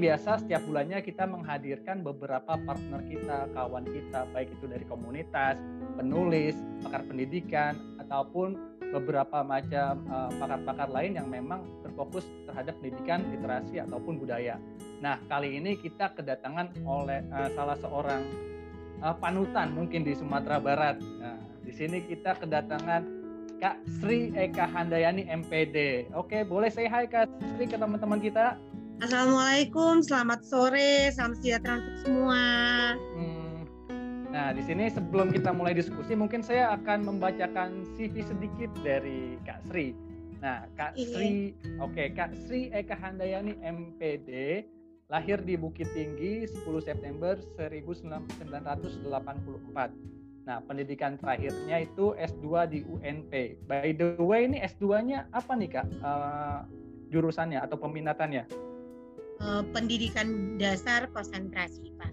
biasa 0.00 0.40
setiap 0.40 0.64
bulannya 0.64 1.04
kita 1.04 1.28
menghadirkan 1.28 2.00
beberapa 2.00 2.56
partner 2.56 3.00
kita, 3.04 3.52
kawan 3.52 3.84
kita, 3.84 4.24
baik 4.32 4.48
itu 4.56 4.64
dari 4.64 4.84
komunitas, 4.88 5.60
penulis, 6.00 6.56
pakar 6.80 7.04
pendidikan, 7.04 7.76
ataupun 8.00 8.56
beberapa 8.90 9.44
macam 9.46 10.02
uh, 10.10 10.32
pakar-pakar 10.40 10.88
lain 10.90 11.20
yang 11.20 11.28
memang 11.30 11.62
berfokus 11.84 12.26
terhadap 12.48 12.74
pendidikan, 12.80 13.22
literasi 13.30 13.78
ataupun 13.84 14.18
budaya. 14.18 14.58
Nah, 14.98 15.20
kali 15.30 15.60
ini 15.60 15.78
kita 15.78 16.16
kedatangan 16.16 16.74
oleh 16.82 17.22
uh, 17.30 17.48
salah 17.54 17.78
seorang 17.78 18.24
uh, 19.04 19.14
panutan 19.14 19.70
mungkin 19.76 20.02
di 20.02 20.16
Sumatera 20.16 20.58
Barat. 20.58 20.98
Nah, 20.98 21.38
di 21.62 21.70
sini 21.70 22.02
kita 22.02 22.40
kedatangan 22.40 23.20
Kak 23.60 23.76
Sri 24.00 24.32
Eka 24.32 24.64
Handayani 24.64 25.28
MPD. 25.28 26.08
Oke, 26.16 26.42
boleh 26.48 26.72
saya 26.72 26.88
hai 26.88 27.06
Kak 27.06 27.28
Sri 27.54 27.68
ke 27.68 27.76
teman-teman 27.76 28.18
kita? 28.18 28.56
Assalamualaikum, 29.00 30.04
selamat 30.04 30.44
sore, 30.44 31.08
salam 31.16 31.32
sejahtera 31.32 31.80
untuk 31.80 31.96
semua. 32.04 32.44
Hmm, 33.16 33.64
Nah, 34.28 34.52
di 34.52 34.60
sini 34.60 34.92
sebelum 34.92 35.32
kita 35.32 35.56
mulai 35.56 35.72
diskusi, 35.72 36.12
mungkin 36.12 36.44
saya 36.44 36.76
akan 36.76 37.08
membacakan 37.08 37.96
CV 37.96 38.20
sedikit 38.20 38.68
dari 38.84 39.40
Kak 39.48 39.64
Sri. 39.64 39.96
Nah, 40.44 40.68
Kak 40.76 41.00
Ini. 41.00 41.16
Sri, 41.16 41.56
oke, 41.80 41.96
okay, 41.96 42.12
Kak 42.12 42.36
Sri 42.44 42.68
Eka 42.76 42.92
Handayani 42.92 43.56
MPD, 43.64 44.28
lahir 45.08 45.40
di 45.48 45.56
Bukit 45.56 45.88
Tinggi 45.96 46.44
10 46.44 46.60
September 46.84 47.40
1984. 47.56 48.36
Nah, 50.44 50.60
pendidikan 50.68 51.16
terakhirnya 51.16 51.88
itu 51.88 52.12
S2 52.20 52.68
di 52.68 52.84
UNP. 52.84 53.64
By 53.64 53.96
the 53.96 54.20
way, 54.20 54.44
ini 54.44 54.60
S2-nya 54.60 55.32
apa 55.32 55.56
nih, 55.56 55.72
Kak? 55.72 55.88
Uh, 56.04 56.68
jurusannya 57.08 57.64
atau 57.64 57.80
peminatannya? 57.80 58.68
Uh, 59.40 59.64
pendidikan 59.72 60.60
dasar 60.60 61.08
konsentrasi, 61.16 61.88
Pak. 61.96 62.12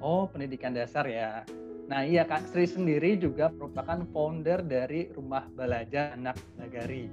Oh, 0.00 0.24
pendidikan 0.24 0.72
dasar 0.72 1.04
ya. 1.04 1.44
Nah, 1.86 2.02
iya 2.02 2.24
Kak 2.24 2.48
Sri 2.50 2.64
sendiri 2.64 3.20
juga 3.20 3.52
merupakan 3.52 4.02
founder 4.10 4.64
dari 4.64 5.12
Rumah 5.12 5.46
Belajar 5.52 6.16
Anak 6.16 6.40
Nagari. 6.56 7.06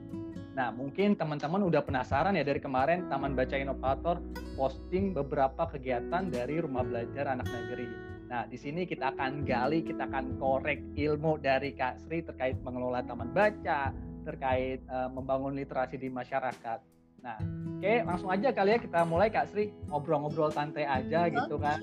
Nah, 0.55 0.71
mungkin 0.71 1.13
teman-teman 1.13 1.61
udah 1.67 1.83
penasaran 1.83 2.33
ya 2.33 2.47
dari 2.47 2.63
kemarin 2.63 3.05
Taman 3.11 3.37
Baca 3.37 3.53
Inovator 3.59 4.17
posting 4.55 5.11
beberapa 5.11 5.69
kegiatan 5.69 6.31
dari 6.31 6.63
Rumah 6.63 6.83
Belajar 6.87 7.27
Anak 7.37 7.51
Nagari. 7.51 7.85
Nah, 8.31 8.49
di 8.49 8.57
sini 8.57 8.87
kita 8.89 9.13
akan 9.13 9.45
gali, 9.45 9.85
kita 9.85 10.09
akan 10.09 10.41
korek 10.41 10.81
ilmu 10.97 11.37
dari 11.43 11.75
Kak 11.77 12.01
Sri 12.01 12.25
terkait 12.25 12.57
mengelola 12.65 13.05
taman 13.05 13.29
baca, 13.29 13.93
terkait 14.25 14.81
uh, 14.89 15.11
membangun 15.11 15.53
literasi 15.53 16.01
di 16.01 16.09
masyarakat. 16.09 16.92
Nah, 17.23 17.39
oke, 17.79 17.93
langsung 18.03 18.29
aja 18.35 18.51
kali 18.51 18.75
ya 18.75 18.79
kita 18.83 18.99
mulai 19.07 19.31
Kak 19.31 19.47
Sri 19.47 19.71
ngobrol-ngobrol 19.87 20.51
santai 20.51 20.83
aja 20.83 21.31
gitu 21.31 21.55
kan. 21.55 21.79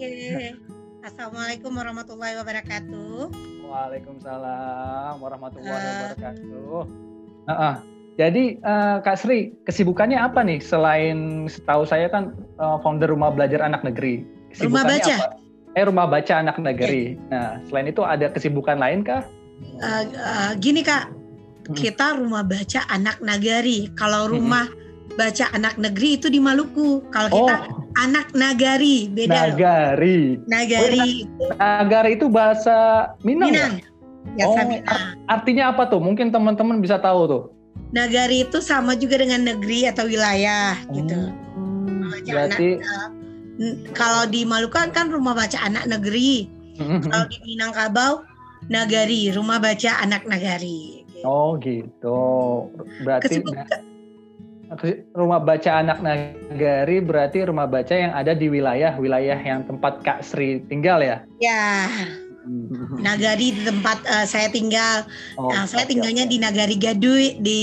Assalamualaikum 1.00 1.72
warahmatullahi 1.72 2.36
wabarakatuh. 2.36 3.32
Waalaikumsalam 3.64 5.16
warahmatullahi 5.16 5.80
uh, 5.80 5.88
wabarakatuh. 5.96 6.80
Uh, 7.48 7.52
uh. 7.56 7.74
Jadi 8.20 8.60
uh, 8.60 9.00
Kak 9.00 9.16
Sri, 9.16 9.56
kesibukannya 9.64 10.20
apa 10.20 10.44
nih 10.44 10.60
selain 10.60 11.48
setahu 11.48 11.88
saya 11.88 12.12
kan 12.12 12.36
uh, 12.60 12.76
founder 12.84 13.08
Rumah 13.08 13.32
Belajar 13.32 13.64
Anak 13.64 13.80
Negeri. 13.80 14.28
Rumah 14.60 14.84
Baca. 14.84 15.16
Apa? 15.24 15.40
Eh 15.72 15.84
Rumah 15.88 16.04
Baca 16.04 16.34
Anak 16.36 16.60
Negeri. 16.60 17.16
Yeah. 17.16 17.32
Nah, 17.32 17.50
selain 17.64 17.88
itu 17.88 18.04
ada 18.04 18.28
kesibukan 18.28 18.76
lain 18.76 19.08
kah? 19.08 19.24
Uh, 19.80 20.04
uh, 20.20 20.52
gini 20.60 20.84
Kak, 20.84 21.08
hmm. 21.08 21.80
kita 21.80 22.20
Rumah 22.20 22.44
Baca 22.44 22.84
Anak 22.92 23.24
Nagari. 23.24 23.88
Kalau 23.96 24.28
hmm. 24.28 24.32
rumah 24.36 24.68
hmm. 24.68 24.89
Baca 25.20 25.44
anak 25.52 25.76
negeri 25.76 26.16
itu 26.16 26.32
di 26.32 26.40
Maluku. 26.40 27.04
Kalau 27.12 27.28
kita 27.28 27.56
oh. 27.68 27.84
anak 28.00 28.32
nagari 28.32 29.12
beda 29.12 29.52
nagari 29.52 30.40
loh. 30.40 30.48
nagari. 30.48 31.10
Oh, 31.36 31.52
nagari 31.60 32.10
itu 32.16 32.26
bahasa 32.32 33.10
Minang, 33.20 33.52
Minang. 33.52 33.74
ya, 34.40 34.44
ya 34.44 34.44
oh, 34.48 34.56
Minang. 34.56 35.02
artinya 35.28 35.64
apa 35.76 35.92
tuh? 35.92 36.00
Mungkin 36.00 36.32
teman-teman 36.32 36.80
bisa 36.80 36.96
tahu 36.96 37.20
tuh. 37.28 37.44
Nagari 37.92 38.48
itu 38.48 38.64
sama 38.64 38.96
juga 38.96 39.20
dengan 39.20 39.44
negeri 39.44 39.84
atau 39.84 40.08
wilayah 40.08 40.80
gitu. 40.96 41.20
Hmm, 41.52 42.16
berarti 42.24 42.80
anak, 42.80 43.12
uh, 43.60 43.76
kalau 43.92 44.24
di 44.24 44.48
Maluku 44.48 44.72
kan, 44.72 44.88
kan 44.88 45.12
rumah 45.12 45.36
baca 45.36 45.60
anak 45.60 45.84
negeri. 45.84 46.48
Kalau 46.80 47.28
di 47.28 47.38
Minangkabau 47.44 48.24
nagari 48.72 49.28
rumah 49.32 49.60
baca 49.60 50.00
anak 50.00 50.24
nagari 50.24 51.04
gitu. 51.20 51.24
oh 51.28 51.56
gitu. 51.60 52.20
Berarti 53.04 53.44
rumah 55.18 55.42
baca 55.42 55.82
anak 55.82 55.98
nagari 55.98 57.02
berarti 57.02 57.42
rumah 57.42 57.66
baca 57.66 57.90
yang 57.90 58.14
ada 58.14 58.38
di 58.38 58.46
wilayah 58.46 58.94
wilayah 58.94 59.34
yang 59.34 59.66
tempat 59.66 59.98
Kak 60.06 60.22
Sri 60.22 60.62
tinggal 60.70 61.02
ya? 61.02 61.26
Ya. 61.42 61.90
Nagari 63.02 63.52
di 63.52 63.62
tempat 63.66 64.00
uh, 64.06 64.24
saya 64.24 64.48
tinggal. 64.48 65.04
Oh, 65.36 65.52
nah, 65.52 65.68
saya 65.68 65.84
tinggalnya 65.84 66.24
okay. 66.24 66.32
di 66.32 66.36
Nagari 66.40 66.76
Gadui 66.80 67.28
di 67.42 67.60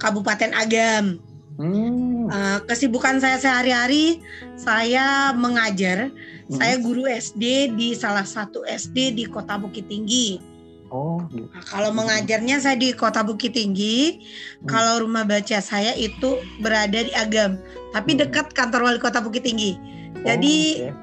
Kabupaten 0.00 0.50
Agam. 0.58 1.22
Hmm. 1.58 2.26
Uh, 2.30 2.58
kesibukan 2.66 3.18
saya 3.22 3.38
sehari-hari 3.38 4.18
saya 4.58 5.30
mengajar. 5.36 6.10
Hmm. 6.50 6.56
Saya 6.58 6.74
guru 6.82 7.06
SD 7.06 7.76
di 7.78 7.94
salah 7.94 8.26
satu 8.26 8.66
SD 8.66 9.14
di 9.14 9.24
Kota 9.28 9.54
Bukit 9.60 9.86
Tinggi. 9.86 10.57
Oh, 10.88 11.20
gitu. 11.28 11.48
Nah, 11.52 11.64
kalau 11.68 11.90
mengajarnya 11.92 12.64
saya 12.64 12.76
di 12.80 12.96
Kota 12.96 13.20
Bukit 13.20 13.52
Tinggi, 13.52 14.24
hmm. 14.24 14.68
kalau 14.68 15.04
rumah 15.04 15.28
baca 15.28 15.60
saya 15.60 15.92
itu 15.92 16.40
berada 16.64 17.04
di 17.04 17.12
Agam, 17.12 17.60
tapi 17.92 18.16
hmm. 18.16 18.20
dekat 18.24 18.56
kantor 18.56 18.88
wali 18.88 19.00
Kota 19.00 19.20
Bukit 19.20 19.44
Tinggi. 19.44 19.76
Jadi 20.24 20.56
oh, 20.82 20.90
okay. 20.90 20.94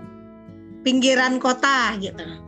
pinggiran 0.82 1.38
kota 1.38 1.96
gitu. 2.02 2.46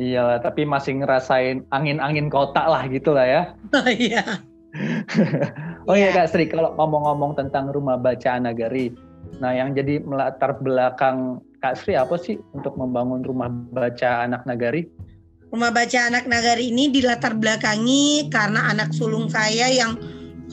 Iya, 0.00 0.40
tapi 0.40 0.64
masih 0.64 1.04
ngerasain 1.04 1.66
angin-angin 1.68 2.32
kota 2.32 2.64
lah 2.64 2.88
gitu 2.88 3.12
lah 3.12 3.26
ya. 3.26 3.42
Oh 3.76 3.90
iya. 3.90 4.24
oh 5.90 5.96
iya 5.98 6.14
Kak 6.14 6.30
Sri, 6.30 6.46
kalau 6.46 6.72
ngomong-ngomong 6.78 7.34
tentang 7.36 7.74
rumah 7.74 7.98
baca 7.98 8.38
Nagari, 8.38 8.94
nah 9.42 9.50
yang 9.50 9.74
jadi 9.74 9.98
melatar 10.00 10.56
belakang 10.62 11.42
Kak 11.58 11.76
Sri 11.76 11.98
apa 11.98 12.16
sih 12.16 12.38
untuk 12.54 12.78
membangun 12.78 13.26
rumah 13.26 13.50
baca 13.50 14.24
anak 14.24 14.46
Nagari? 14.46 14.86
Rumah 15.50 15.74
Baca 15.74 15.98
Anak 16.06 16.30
Nagari 16.30 16.70
ini 16.70 16.94
dilatar 16.94 17.34
belakangi 17.34 18.30
karena 18.30 18.70
anak 18.70 18.94
sulung 18.94 19.26
saya 19.26 19.66
yang 19.66 19.98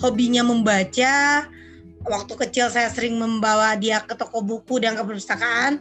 hobinya 0.02 0.41
membaca. 0.41 1.46
Waktu 2.02 2.34
kecil 2.34 2.74
saya 2.74 2.90
sering 2.90 3.19
membawa 3.22 3.78
dia 3.78 4.02
ke 4.02 4.18
toko 4.18 4.41
buku 4.41 4.81
dan 4.81 4.97
ke 4.97 5.06
perpustakaan. 5.06 5.78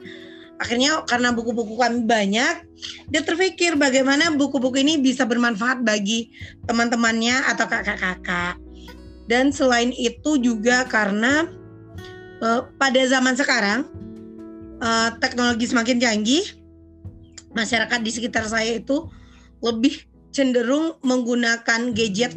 Akhirnya 0.56 1.04
karena 1.04 1.36
buku-buku 1.36 1.76
kami 1.76 2.08
banyak, 2.08 2.64
dia 3.12 3.22
terpikir 3.24 3.76
bagaimana 3.76 4.32
buku-buku 4.32 4.80
ini 4.80 4.96
bisa 4.96 5.28
bermanfaat 5.28 5.84
bagi 5.84 6.32
teman-temannya 6.64 7.44
atau 7.52 7.68
kakak-kakak. 7.68 8.56
Dan 9.28 9.52
selain 9.52 9.92
itu 9.92 10.40
juga 10.40 10.88
karena 10.88 11.44
uh, 12.40 12.64
pada 12.80 13.04
zaman 13.04 13.36
sekarang 13.36 13.84
uh, 14.80 15.12
teknologi 15.20 15.68
semakin 15.68 16.00
canggih, 16.00 16.55
masyarakat 17.56 18.00
di 18.04 18.10
sekitar 18.12 18.44
saya 18.44 18.76
itu 18.76 19.08
lebih 19.64 20.04
cenderung 20.36 21.00
menggunakan 21.00 21.96
gadget 21.96 22.36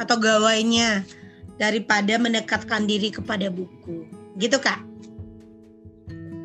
atau 0.00 0.16
gawainya 0.16 1.04
daripada 1.60 2.16
mendekatkan 2.16 2.88
diri 2.88 3.12
kepada 3.12 3.52
buku. 3.52 4.08
Gitu 4.40 4.56
kak? 4.58 4.80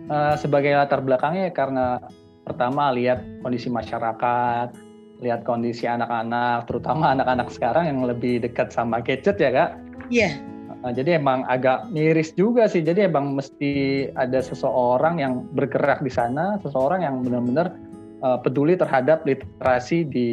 Uh, 0.09 0.35
sebagai 0.35 0.73
latar 0.73 0.99
belakangnya 0.99 1.53
karena 1.53 2.01
pertama 2.43 2.91
lihat 2.91 3.23
kondisi 3.45 3.69
masyarakat, 3.69 4.73
lihat 5.21 5.41
kondisi 5.45 5.85
anak-anak, 5.87 6.67
terutama 6.67 7.09
anak-anak 7.15 7.47
sekarang 7.53 7.87
yang 7.87 7.99
lebih 8.03 8.43
dekat 8.43 8.75
sama 8.75 8.99
gadget 8.99 9.39
ya 9.39 9.49
kak. 9.55 9.71
Iya. 10.11 10.29
Yeah. 10.29 10.33
Uh, 10.79 10.91
jadi 10.95 11.19
emang 11.19 11.43
agak 11.47 11.91
miris 11.91 12.35
juga 12.35 12.67
sih. 12.67 12.83
Jadi 12.83 13.07
emang 13.07 13.35
mesti 13.35 14.07
ada 14.15 14.39
seseorang 14.43 15.19
yang 15.19 15.47
bergerak 15.55 16.03
di 16.03 16.11
sana, 16.11 16.59
seseorang 16.63 17.03
yang 17.03 17.23
benar-benar 17.23 17.75
uh, 18.23 18.39
peduli 18.39 18.75
terhadap 18.75 19.23
literasi 19.23 20.07
di 20.07 20.29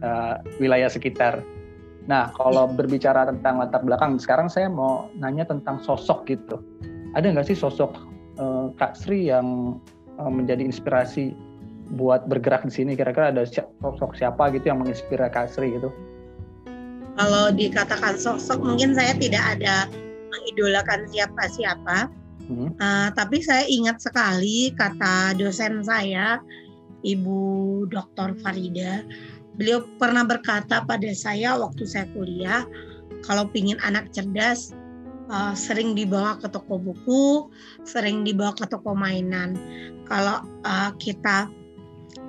uh, 0.00 0.38
wilayah 0.58 0.90
sekitar. 0.90 1.42
Nah, 2.06 2.30
kalau 2.38 2.70
berbicara 2.70 3.26
tentang 3.26 3.58
latar 3.58 3.82
belakang, 3.82 4.14
sekarang 4.22 4.46
saya 4.46 4.70
mau 4.70 5.10
nanya 5.18 5.42
tentang 5.42 5.82
sosok 5.82 6.26
gitu. 6.30 6.62
Ada 7.18 7.34
nggak 7.34 7.50
sih 7.50 7.58
sosok 7.58 7.98
uh, 8.38 8.70
Kak 8.78 8.94
Sri 8.94 9.26
yang 9.26 9.78
uh, 10.22 10.30
menjadi 10.30 10.62
inspirasi 10.62 11.34
buat 11.98 12.30
bergerak 12.30 12.62
di 12.66 12.72
sini? 12.72 12.92
Kira-kira 12.94 13.34
ada 13.34 13.42
sosok 13.82 14.14
siapa 14.14 14.54
gitu 14.54 14.70
yang 14.70 14.78
menginspirasi 14.86 15.34
Kak 15.34 15.50
Sri 15.50 15.74
gitu? 15.74 15.90
Kalau 17.16 17.50
dikatakan 17.50 18.14
sosok, 18.20 18.60
mungkin 18.62 18.94
saya 18.94 19.16
tidak 19.16 19.58
ada 19.58 19.90
mengidolakan 20.30 21.08
siapa-siapa. 21.10 22.12
Hmm. 22.46 22.70
Uh, 22.78 23.10
tapi 23.18 23.42
saya 23.42 23.66
ingat 23.66 23.98
sekali 23.98 24.70
kata 24.78 25.34
dosen 25.34 25.82
saya 25.82 26.38
Ibu 27.06 27.38
Dr. 27.86 28.34
Farida. 28.42 29.06
Beliau 29.54 29.86
pernah 29.96 30.26
berkata 30.26 30.82
pada 30.84 31.08
saya 31.14 31.54
waktu 31.56 31.86
saya 31.86 32.10
kuliah, 32.12 32.66
kalau 33.24 33.48
pingin 33.48 33.78
anak 33.80 34.10
cerdas, 34.12 34.74
uh, 35.30 35.54
sering 35.56 35.94
dibawa 35.94 36.36
ke 36.42 36.50
toko 36.50 36.76
buku, 36.76 37.48
sering 37.86 38.26
dibawa 38.26 38.52
ke 38.52 38.66
toko 38.68 38.92
mainan. 38.92 39.56
Kalau 40.10 40.42
uh, 40.66 40.90
kita 41.00 41.48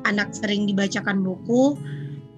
anak 0.07 0.31
sering 0.31 0.69
dibacakan 0.69 1.19
buku, 1.25 1.75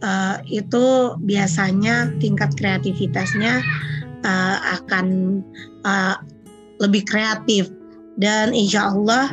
uh, 0.01 0.41
itu 0.47 1.15
biasanya 1.21 2.09
tingkat 2.17 2.55
kreativitasnya 2.55 3.61
akan 4.75 5.39
lebih 6.83 7.07
kreatif 7.07 7.71
dan 8.19 8.51
insya 8.51 8.91
Allah 8.91 9.31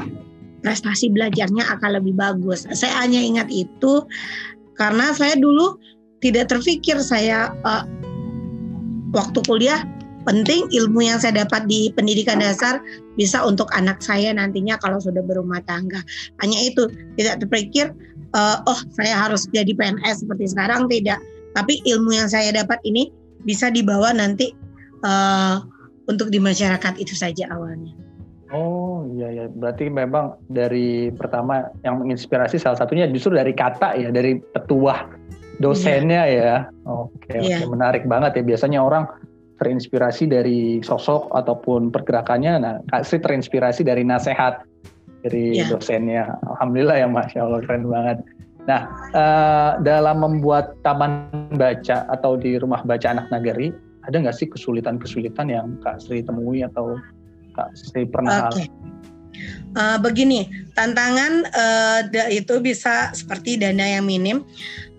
prestasi 0.67 1.15
belajarnya 1.15 1.63
akan 1.79 2.03
lebih 2.03 2.19
bagus. 2.19 2.67
Saya 2.75 3.07
hanya 3.07 3.23
ingat 3.23 3.47
itu 3.55 4.03
karena 4.75 5.15
saya 5.15 5.39
dulu 5.39 5.79
tidak 6.19 6.51
terpikir 6.51 6.99
saya 6.99 7.55
uh, 7.63 7.87
waktu 9.15 9.39
kuliah 9.47 9.87
penting 10.27 10.67
ilmu 10.75 11.07
yang 11.07 11.23
saya 11.23 11.47
dapat 11.47 11.71
di 11.71 11.95
pendidikan 11.95 12.43
dasar 12.43 12.83
bisa 13.15 13.39
untuk 13.47 13.71
anak 13.71 14.03
saya 14.03 14.35
nantinya 14.35 14.75
kalau 14.83 14.99
sudah 14.99 15.23
berumah 15.23 15.63
tangga. 15.71 16.03
Hanya 16.43 16.59
itu 16.67 16.91
tidak 17.15 17.47
terpikir 17.47 17.95
uh, 18.35 18.59
oh 18.67 18.81
saya 18.99 19.15
harus 19.15 19.47
jadi 19.55 19.71
PNS 19.71 20.27
seperti 20.27 20.51
sekarang 20.51 20.91
tidak. 20.91 21.23
Tapi 21.55 21.79
ilmu 21.87 22.11
yang 22.11 22.27
saya 22.27 22.51
dapat 22.51 22.83
ini 22.83 23.09
bisa 23.47 23.71
dibawa 23.71 24.11
nanti 24.11 24.51
uh, 25.07 25.63
untuk 26.11 26.35
di 26.35 26.43
masyarakat 26.43 26.99
itu 26.99 27.15
saja 27.15 27.47
awalnya. 27.55 28.06
Oh 28.55 29.03
iya 29.11 29.29
ya, 29.35 29.45
berarti 29.51 29.91
memang 29.91 30.39
dari 30.47 31.11
pertama 31.11 31.67
yang 31.83 31.99
menginspirasi 31.99 32.63
salah 32.63 32.79
satunya 32.79 33.11
justru 33.11 33.35
dari 33.35 33.51
kata 33.51 33.99
ya, 33.99 34.15
dari 34.15 34.39
petuah 34.39 35.11
dosennya 35.59 36.23
iya. 36.31 36.43
ya. 36.43 36.57
Oke, 36.87 37.35
iya. 37.43 37.59
oke, 37.65 37.75
menarik 37.75 38.05
banget 38.07 38.39
ya. 38.39 38.43
Biasanya 38.47 38.79
orang 38.79 39.05
terinspirasi 39.59 40.29
dari 40.29 40.85
sosok 40.85 41.33
ataupun 41.33 41.91
pergerakannya. 41.91 42.53
Nah, 42.61 42.75
Kak 42.93 43.09
Sri 43.09 43.19
terinspirasi 43.19 43.83
dari 43.83 44.05
nasihat 44.05 44.63
dari 45.25 45.59
iya. 45.59 45.67
dosennya. 45.67 46.37
Alhamdulillah 46.47 46.97
ya, 47.03 47.09
masya 47.09 47.41
Allah 47.43 47.61
keren 47.65 47.89
banget. 47.89 48.19
Nah, 48.67 48.91
uh, 49.15 49.71
dalam 49.81 50.23
membuat 50.23 50.75
taman 50.83 51.31
baca 51.55 52.07
atau 52.11 52.35
di 52.35 52.59
rumah 52.59 52.83
baca 52.83 53.07
anak 53.11 53.31
nagari, 53.31 53.71
ada 54.07 54.23
nggak 54.23 54.37
sih 54.39 54.47
kesulitan-kesulitan 54.51 55.51
yang 55.51 55.79
Kak 55.83 56.03
Sri 56.03 56.23
temui 56.23 56.63
atau 56.63 56.99
Kak 57.57 57.73
Sri 57.73 58.05
pernah 58.05 58.53
okay. 58.53 58.69
Uh, 59.77 60.01
begini, 60.01 60.49
tantangan 60.73 61.45
uh, 61.53 62.01
itu 62.33 62.57
bisa 62.65 63.13
seperti 63.13 63.61
dana 63.61 63.85
yang 63.85 64.09
minim. 64.09 64.41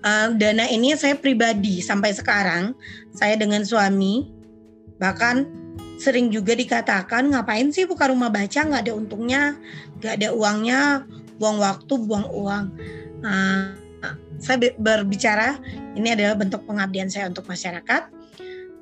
Uh, 0.06 0.38
dana 0.38 0.70
ini 0.70 0.94
saya 0.94 1.18
pribadi 1.18 1.82
sampai 1.82 2.14
sekarang, 2.14 2.78
saya 3.18 3.34
dengan 3.34 3.66
suami, 3.66 4.30
bahkan 5.02 5.50
sering 5.98 6.30
juga 6.30 6.54
dikatakan 6.54 7.34
ngapain 7.34 7.74
sih 7.74 7.90
buka 7.90 8.14
rumah 8.14 8.30
baca 8.30 8.62
nggak 8.70 8.86
ada 8.86 8.94
untungnya, 8.94 9.58
nggak 9.98 10.14
ada 10.22 10.30
uangnya, 10.30 10.82
buang 11.42 11.58
waktu, 11.58 11.94
buang 11.98 12.30
uang. 12.30 12.66
Uh, 13.26 13.74
saya 14.38 14.62
berbicara 14.78 15.58
ini 15.98 16.14
adalah 16.14 16.38
bentuk 16.38 16.62
pengabdian 16.70 17.10
saya 17.10 17.26
untuk 17.26 17.50
masyarakat. 17.50 18.14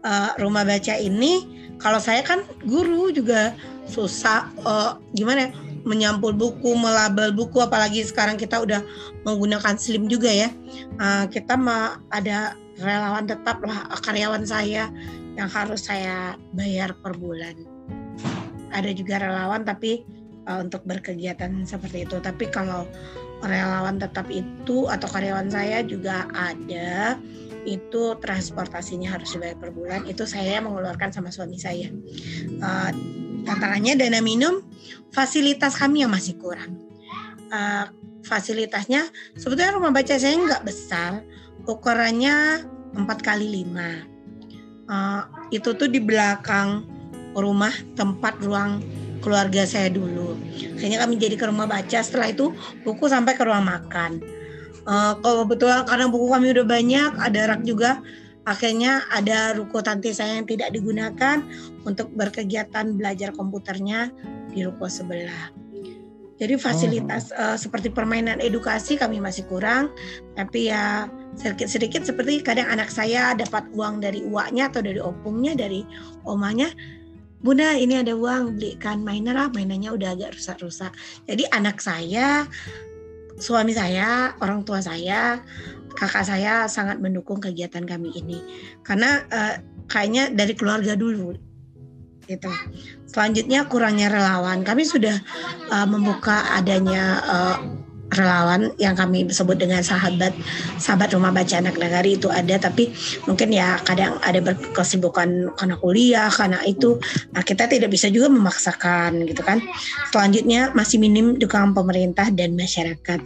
Uh, 0.05 0.37
rumah 0.37 0.61
baca 0.61 0.93
ini, 1.01 1.49
kalau 1.81 1.97
saya 1.97 2.21
kan 2.21 2.45
guru 2.61 3.09
juga 3.09 3.57
susah 3.89 4.53
uh, 4.61 5.01
gimana 5.17 5.49
ya 5.49 5.51
menyampul 5.85 6.33
buku, 6.33 6.73
melabel 6.73 7.29
buku, 7.33 7.61
apalagi 7.61 8.01
sekarang 8.01 8.37
kita 8.37 8.57
udah 8.57 8.81
menggunakan 9.25 9.77
slim 9.77 10.09
juga 10.09 10.29
ya. 10.33 10.49
Uh, 10.97 11.29
kita 11.29 11.53
mah 11.57 12.01
ada 12.09 12.57
relawan 12.81 13.29
tetap 13.29 13.61
lah 13.61 13.85
karyawan 14.01 14.43
saya 14.43 14.89
yang 15.37 15.47
harus 15.47 15.85
saya 15.85 16.35
bayar 16.57 16.97
per 16.99 17.13
bulan. 17.15 17.53
Ada 18.73 18.91
juga 18.97 19.21
relawan 19.21 19.61
tapi 19.63 20.03
uh, 20.49 20.65
untuk 20.65 20.81
berkegiatan 20.89 21.63
seperti 21.63 22.09
itu. 22.09 22.17
Tapi 22.17 22.49
kalau 22.49 22.89
relawan 23.45 24.01
tetap 24.01 24.25
itu 24.33 24.89
atau 24.89 25.05
karyawan 25.05 25.53
saya 25.53 25.85
juga 25.85 26.25
ada 26.33 27.15
itu 27.65 28.15
transportasinya 28.21 29.17
harus 29.17 29.33
dibayar 29.33 29.57
per 29.57 29.73
bulan 29.73 30.05
itu 30.05 30.23
saya 30.29 30.61
mengeluarkan 30.61 31.09
sama 31.11 31.33
suami 31.33 31.57
saya. 31.57 31.89
Uh, 32.61 32.91
tantangannya 33.45 33.97
dana 33.97 34.21
minum 34.21 34.61
fasilitas 35.09 35.77
kami 35.77 36.05
yang 36.05 36.13
masih 36.13 36.37
kurang. 36.37 36.77
Uh, 37.49 37.89
fasilitasnya 38.25 39.05
sebetulnya 39.37 39.77
rumah 39.77 39.93
baca 39.93 40.17
saya 40.17 40.33
nggak 40.33 40.65
besar 40.65 41.21
ukurannya 41.69 42.65
4 42.97 43.05
kali 43.21 43.65
5 43.69 44.89
uh, 44.89 45.21
itu 45.53 45.69
tuh 45.77 45.85
di 45.85 46.01
belakang 46.01 46.85
rumah 47.37 47.73
tempat 47.93 48.41
ruang 48.41 48.81
keluarga 49.19 49.65
saya 49.65 49.89
dulu. 49.89 50.37
Akhirnya 50.77 51.01
kami 51.01 51.17
jadi 51.17 51.35
ke 51.35 51.45
rumah 51.49 51.65
baca 51.65 51.99
setelah 52.01 52.29
itu 52.29 52.53
buku 52.85 53.09
sampai 53.09 53.33
ke 53.33 53.43
ruang 53.43 53.65
makan 53.65 54.21
uh, 54.85 55.13
kalau 55.19 55.43
betul 55.45 55.73
karena 55.85 56.05
buku 56.07 56.27
kami 56.31 56.47
udah 56.55 56.65
banyak 56.65 57.11
ada 57.19 57.39
rak 57.53 57.61
juga 57.65 57.99
akhirnya 58.45 59.05
ada 59.09 59.57
ruko 59.57 59.81
tante 59.81 60.13
saya 60.13 60.37
yang 60.37 60.47
tidak 60.47 60.69
digunakan 60.71 61.41
untuk 61.83 62.13
berkegiatan 62.13 62.93
belajar 62.93 63.33
komputernya 63.33 64.13
di 64.53 64.61
ruko 64.61 64.85
sebelah. 64.85 65.49
Jadi 66.35 66.59
fasilitas 66.59 67.31
oh. 67.31 67.55
uh, 67.55 67.57
seperti 67.57 67.87
permainan 67.87 68.43
edukasi 68.43 68.99
kami 68.99 69.23
masih 69.23 69.47
kurang, 69.47 69.87
tapi 70.35 70.67
ya 70.67 71.07
sedikit-sedikit 71.39 72.03
seperti 72.03 72.43
kadang 72.43 72.67
anak 72.67 72.91
saya 72.91 73.31
dapat 73.39 73.63
uang 73.71 74.03
dari 74.03 74.19
uaknya 74.27 74.67
atau 74.67 74.83
dari 74.83 74.99
opungnya, 74.99 75.55
dari 75.55 75.87
omanya, 76.27 76.67
Bunda 77.45 77.77
ini 77.77 78.01
ada 78.01 78.17
uang 78.17 78.57
belikan 78.57 79.05
mainan 79.05 79.37
lah, 79.37 79.53
mainannya 79.53 79.93
udah 79.93 80.17
agak 80.17 80.33
rusak-rusak. 80.33 80.89
Jadi 81.29 81.45
anak 81.53 81.77
saya, 81.77 82.49
suami 83.39 83.75
saya, 83.75 84.35
orang 84.39 84.63
tua 84.63 84.79
saya 84.79 85.43
kakak 85.95 86.27
saya 86.27 86.67
sangat 86.67 86.99
mendukung 86.99 87.39
kegiatan 87.39 87.87
kami 87.87 88.11
ini 88.19 88.43
karena 88.83 89.23
uh, 89.31 89.55
kayaknya 89.87 90.27
dari 90.35 90.53
keluarga 90.53 90.93
dulu 90.93 91.33
gitu. 92.27 92.51
Selanjutnya 93.05 93.69
kurangnya 93.69 94.11
relawan. 94.11 94.65
Kami 94.65 94.83
sudah 94.83 95.15
uh, 95.71 95.87
membuka 95.87 96.51
adanya 96.57 97.21
uh, 97.23 97.57
relawan 98.15 98.71
yang 98.81 98.95
kami 98.95 99.27
sebut 99.29 99.59
dengan 99.59 99.83
sahabat 99.83 100.33
sahabat 100.79 101.13
rumah 101.13 101.31
baca 101.35 101.59
anak 101.59 101.75
negari 101.77 102.15
itu 102.15 102.31
ada. 102.31 102.57
Tapi 102.57 102.91
mungkin 103.29 103.51
ya 103.51 103.77
kadang 103.83 104.17
ada 104.23 104.39
berkesibukan 104.41 105.53
karena 105.55 105.75
kuliah 105.79 106.29
karena 106.31 106.59
itu 106.65 106.97
nah 107.35 107.43
kita 107.43 107.67
tidak 107.67 107.91
bisa 107.91 108.07
juga 108.09 108.31
memaksakan 108.31 109.27
gitu 109.27 109.43
kan. 109.43 109.59
Selanjutnya 110.09 110.71
masih 110.73 110.97
minim 110.97 111.35
dukungan 111.35 111.75
pemerintah 111.75 112.31
dan 112.31 112.55
masyarakat. 112.55 113.19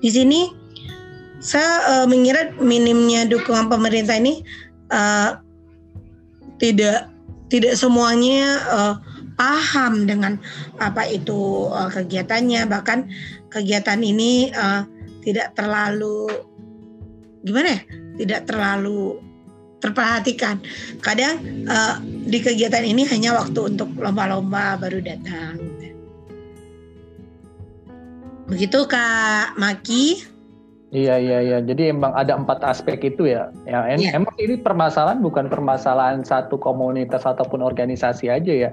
Di 0.00 0.10
sini 0.10 0.50
saya 1.38 2.02
uh, 2.02 2.06
mengira 2.10 2.50
minimnya 2.58 3.26
dukungan 3.26 3.70
pemerintah 3.70 4.18
ini 4.18 4.42
uh, 4.90 5.38
tidak 6.58 7.06
tidak 7.48 7.78
semuanya 7.78 8.60
uh, 8.68 8.94
paham 9.38 10.04
dengan 10.04 10.36
apa 10.82 11.06
itu 11.06 11.70
uh, 11.70 11.88
kegiatannya. 11.88 12.66
Bahkan 12.66 12.98
kegiatan 13.48 14.00
ini 14.00 14.52
uh, 14.52 14.84
tidak 15.24 15.52
terlalu 15.56 16.28
gimana 17.44 17.76
ya 17.76 17.80
tidak 18.18 18.40
terlalu 18.50 19.22
terperhatikan. 19.78 20.58
Kadang 20.98 21.38
uh, 21.70 22.02
di 22.02 22.38
kegiatan 22.42 22.82
ini 22.82 23.06
hanya 23.06 23.38
waktu 23.38 23.74
untuk 23.74 23.94
lomba-lomba 23.94 24.74
baru 24.78 24.98
datang. 24.98 25.78
Begitu 28.48 28.88
kak 28.88 29.60
Maki 29.60 30.24
Iya 30.88 31.20
iya 31.20 31.38
iya. 31.44 31.58
Jadi 31.60 31.92
emang 31.92 32.16
ada 32.16 32.32
empat 32.32 32.64
aspek 32.64 33.04
itu 33.04 33.28
ya. 33.28 33.52
Ya 33.68 33.84
yeah. 33.92 34.16
emang 34.16 34.32
ini 34.40 34.56
permasalahan 34.56 35.20
bukan 35.20 35.52
permasalahan 35.52 36.24
satu 36.24 36.56
komunitas 36.56 37.28
ataupun 37.28 37.60
organisasi 37.60 38.32
aja 38.32 38.52
ya. 38.68 38.70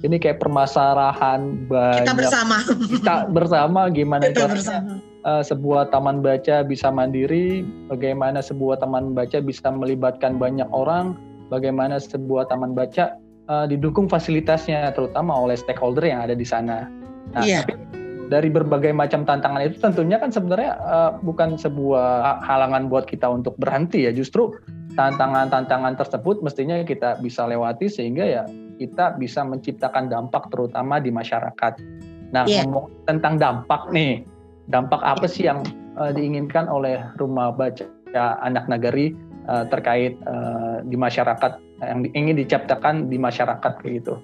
Ini 0.00 0.16
kayak 0.16 0.40
permasalahan 0.40 1.68
banyak. 1.68 2.08
Kita 2.08 2.16
bersama. 2.16 2.56
Kita 2.64 3.14
bersama 3.28 3.80
gimana 3.92 4.32
kita 4.32 4.48
bersama. 4.48 5.04
Uh, 5.28 5.44
sebuah 5.44 5.92
taman 5.92 6.24
baca 6.24 6.64
bisa 6.64 6.88
mandiri, 6.88 7.60
bagaimana 7.92 8.40
sebuah 8.40 8.80
taman 8.80 9.12
baca 9.12 9.44
bisa 9.44 9.68
melibatkan 9.68 10.40
banyak 10.40 10.70
orang, 10.72 11.20
bagaimana 11.52 12.00
sebuah 12.00 12.48
taman 12.48 12.72
baca 12.72 13.20
uh, 13.52 13.68
didukung 13.68 14.08
fasilitasnya 14.08 14.88
terutama 14.96 15.36
oleh 15.36 15.58
stakeholder 15.58 16.06
yang 16.06 16.24
ada 16.24 16.32
di 16.32 16.46
sana. 16.48 16.88
Nah, 17.36 17.44
yeah. 17.44 17.60
tapi 17.60 17.76
dari 18.28 18.52
berbagai 18.52 18.92
macam 18.92 19.24
tantangan 19.24 19.64
itu 19.64 19.80
tentunya 19.80 20.20
kan 20.20 20.28
sebenarnya 20.28 20.76
uh, 20.84 21.10
bukan 21.24 21.56
sebuah 21.56 22.44
halangan 22.44 22.92
buat 22.92 23.08
kita 23.08 23.24
untuk 23.24 23.56
berhenti 23.56 24.04
ya 24.04 24.12
justru 24.12 24.52
tantangan-tantangan 24.94 25.94
tersebut 25.94 26.42
mestinya 26.42 26.82
kita 26.82 27.22
bisa 27.22 27.46
lewati 27.48 27.86
sehingga 27.86 28.24
ya 28.26 28.42
kita 28.78 29.18
bisa 29.18 29.42
menciptakan 29.46 30.10
dampak 30.10 30.50
terutama 30.50 31.02
di 31.02 31.10
masyarakat. 31.10 31.78
Nah, 32.34 32.44
yeah. 32.46 32.66
ngomong 32.66 32.90
tentang 33.06 33.38
dampak 33.38 33.90
nih, 33.94 34.22
dampak 34.70 35.02
apa 35.02 35.26
sih 35.26 35.46
yang 35.46 35.62
uh, 35.98 36.10
diinginkan 36.10 36.66
oleh 36.70 37.02
rumah 37.18 37.54
baca 37.54 37.86
anak 38.42 38.66
nagari 38.66 39.14
uh, 39.46 39.66
terkait 39.70 40.18
uh, 40.26 40.80
di 40.86 40.98
masyarakat 40.98 41.62
yang 41.78 42.06
ingin 42.14 42.34
diciptakan 42.38 43.06
di 43.06 43.18
masyarakat 43.22 43.72
kayak 43.82 44.02
gitu? 44.02 44.18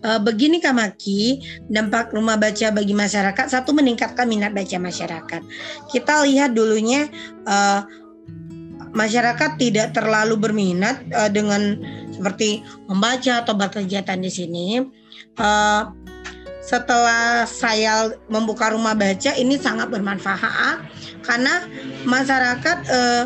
Uh, 0.00 0.20
begini 0.22 0.62
Kak 0.62 0.74
Maki, 0.76 1.42
dampak 1.68 2.14
rumah 2.14 2.38
baca 2.38 2.70
bagi 2.70 2.94
masyarakat 2.94 3.46
satu 3.50 3.74
meningkatkan 3.74 4.24
minat 4.28 4.54
baca 4.54 4.76
masyarakat. 4.78 5.42
Kita 5.90 6.24
lihat 6.24 6.54
dulunya 6.54 7.10
uh, 7.44 7.84
masyarakat 8.94 9.58
tidak 9.58 9.92
terlalu 9.92 10.38
berminat 10.38 11.02
uh, 11.12 11.28
dengan 11.28 11.76
seperti 12.14 12.62
membaca 12.86 13.42
atau 13.42 13.54
berkegiatan 13.58 14.18
di 14.22 14.30
sini. 14.30 14.66
Uh, 15.34 15.90
setelah 16.64 17.44
saya 17.44 18.08
membuka 18.32 18.72
rumah 18.72 18.96
baca 18.96 19.36
ini 19.36 19.60
sangat 19.60 19.92
bermanfaat 19.92 20.80
karena 21.20 21.68
masyarakat 22.08 22.78
uh, 22.88 23.24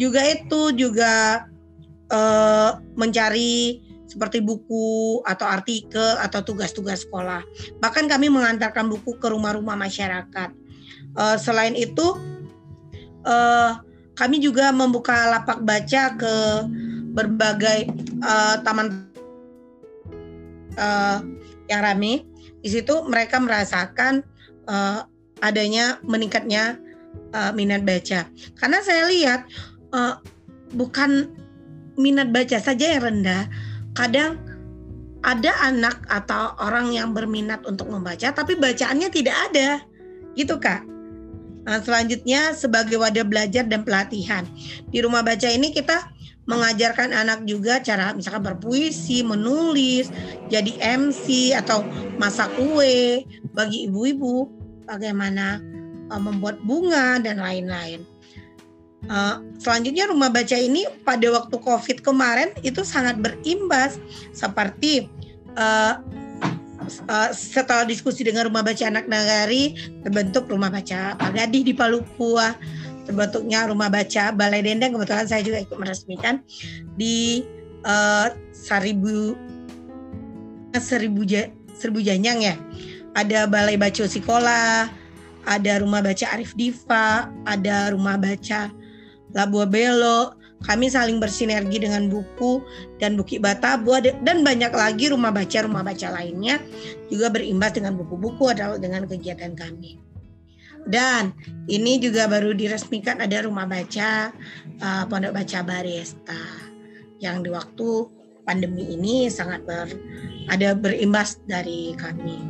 juga 0.00 0.24
itu 0.24 0.72
juga 0.72 1.44
uh, 2.08 2.80
mencari 2.96 3.84
seperti 4.08 4.40
buku 4.40 5.20
atau 5.28 5.44
artikel 5.44 6.16
atau 6.18 6.40
tugas-tugas 6.40 7.04
sekolah. 7.04 7.44
Bahkan 7.78 8.08
kami 8.08 8.32
mengantarkan 8.32 8.88
buku 8.88 9.20
ke 9.20 9.28
rumah-rumah 9.28 9.76
masyarakat. 9.76 10.50
Uh, 11.12 11.36
selain 11.36 11.76
itu, 11.76 12.16
uh, 13.28 13.78
kami 14.16 14.40
juga 14.40 14.72
membuka 14.72 15.14
lapak 15.28 15.62
baca 15.62 16.02
ke 16.16 16.34
berbagai 17.12 17.92
uh, 18.24 18.56
taman 18.64 19.06
uh, 20.80 21.20
yang 21.68 21.84
ramai. 21.84 22.24
Di 22.64 22.68
situ 22.72 23.04
mereka 23.06 23.38
merasakan 23.38 24.24
uh, 24.66 25.04
adanya 25.44 26.02
meningkatnya 26.02 26.80
uh, 27.36 27.52
minat 27.54 27.84
baca. 27.84 28.26
Karena 28.58 28.78
saya 28.82 29.06
lihat 29.06 29.46
uh, 29.94 30.18
bukan 30.74 31.30
minat 31.98 32.30
baca 32.30 32.58
saja 32.62 32.94
yang 32.94 33.02
rendah, 33.06 33.50
kadang 33.98 34.38
ada 35.26 35.50
anak 35.66 36.06
atau 36.06 36.54
orang 36.62 36.94
yang 36.94 37.10
berminat 37.10 37.66
untuk 37.66 37.90
membaca 37.90 38.30
tapi 38.30 38.54
bacaannya 38.54 39.10
tidak 39.10 39.34
ada. 39.50 39.82
Gitu 40.38 40.54
kak. 40.62 40.86
Nah, 41.66 41.82
selanjutnya 41.82 42.54
sebagai 42.54 42.96
wadah 42.96 43.26
belajar 43.26 43.66
dan 43.66 43.82
pelatihan. 43.82 44.46
Di 44.88 45.02
rumah 45.02 45.20
baca 45.26 45.50
ini 45.50 45.74
kita 45.74 46.14
mengajarkan 46.48 47.12
anak 47.12 47.44
juga 47.44 47.76
cara 47.84 48.16
misalkan 48.16 48.40
berpuisi 48.40 49.20
menulis 49.20 50.08
jadi 50.48 50.96
MC 50.96 51.52
atau 51.52 51.84
masak 52.16 52.48
kue 52.56 53.20
bagi 53.52 53.84
ibu-ibu 53.84 54.48
bagaimana 54.88 55.60
uh, 56.08 56.16
membuat 56.16 56.56
bunga 56.64 57.20
dan 57.20 57.44
lain-lain 57.44 58.00
Uh, 59.06 59.40
selanjutnya 59.62 60.10
rumah 60.10 60.26
baca 60.26 60.58
ini 60.58 60.82
pada 61.06 61.30
waktu 61.30 61.54
COVID 61.54 62.02
kemarin 62.02 62.50
itu 62.66 62.82
sangat 62.82 63.22
berimbas. 63.22 63.96
Seperti 64.34 65.06
uh, 65.54 66.02
uh, 67.06 67.30
setelah 67.30 67.86
diskusi 67.86 68.26
dengan 68.26 68.50
rumah 68.50 68.66
baca 68.66 68.84
anak 68.88 69.06
nagari 69.06 69.76
terbentuk 70.02 70.50
rumah 70.50 70.72
baca 70.72 71.14
Pak 71.14 71.30
Gadih 71.30 71.62
di 71.62 71.72
Palupua 71.76 72.56
terbentuknya 73.08 73.64
rumah 73.72 73.88
baca 73.88 74.36
Balai 74.36 74.60
Dendeng 74.60 74.92
kebetulan 74.92 75.24
saya 75.24 75.40
juga 75.40 75.64
ikut 75.64 75.78
meresmikan 75.80 76.44
di 77.00 77.46
uh, 77.88 78.34
Seribu 78.52 79.32
Seribu 80.76 81.24
Seribu 81.78 82.00
Janyang 82.04 82.38
ya. 82.44 82.54
Ada 83.16 83.48
Balai 83.48 83.80
Baca 83.80 84.04
Sikola 84.04 84.92
ada 85.48 85.80
rumah 85.80 86.04
baca 86.04 86.28
Arif 86.36 86.52
Diva 86.52 87.32
ada 87.48 87.88
rumah 87.96 88.20
baca 88.20 88.68
Labuah 89.38 89.70
Belo, 89.70 90.34
kami 90.66 90.90
saling 90.90 91.22
bersinergi 91.22 91.78
dengan 91.78 92.10
buku 92.10 92.58
dan 92.98 93.14
Buki 93.14 93.38
Batabu 93.38 93.94
dan 94.02 94.42
banyak 94.42 94.74
lagi 94.74 95.14
rumah 95.14 95.30
baca 95.30 95.62
rumah 95.62 95.86
baca 95.86 96.10
lainnya 96.10 96.58
juga 97.06 97.30
berimbas 97.30 97.78
dengan 97.78 97.94
buku-buku 97.94 98.50
atau 98.50 98.74
dengan 98.74 99.06
kegiatan 99.06 99.54
kami. 99.54 100.02
Dan 100.88 101.36
ini 101.70 102.02
juga 102.02 102.26
baru 102.26 102.56
diresmikan 102.56 103.22
ada 103.22 103.44
rumah 103.46 103.68
baca 103.68 104.34
uh, 104.82 105.04
Pondok 105.06 105.36
Baca 105.36 105.60
Barista 105.62 106.42
yang 107.22 107.46
di 107.46 107.54
waktu 107.54 108.08
pandemi 108.48 108.96
ini 108.96 109.28
sangat 109.28 109.62
ber, 109.68 109.86
ada 110.48 110.72
berimbas 110.72 111.38
dari 111.44 111.92
kami. 111.94 112.40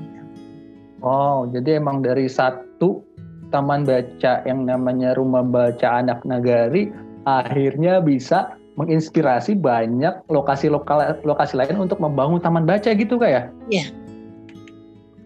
Oh, 1.02 1.50
jadi 1.50 1.82
emang 1.82 2.00
dari 2.00 2.30
satu 2.30 3.07
taman 3.48 3.88
baca 3.88 4.44
yang 4.44 4.68
namanya 4.68 5.16
Rumah 5.16 5.44
Baca 5.48 5.88
Anak 6.00 6.24
Nagari 6.28 6.92
akhirnya 7.28 8.00
bisa 8.00 8.56
menginspirasi 8.78 9.58
banyak 9.58 10.22
lokasi 10.30 10.70
lokal 10.70 11.18
lokasi 11.26 11.58
lain 11.58 11.76
untuk 11.82 11.98
membangun 11.98 12.38
taman 12.38 12.62
baca 12.62 12.94
gitu 12.94 13.18
kayak 13.18 13.50
ya? 13.70 13.82
Iya. 13.82 13.86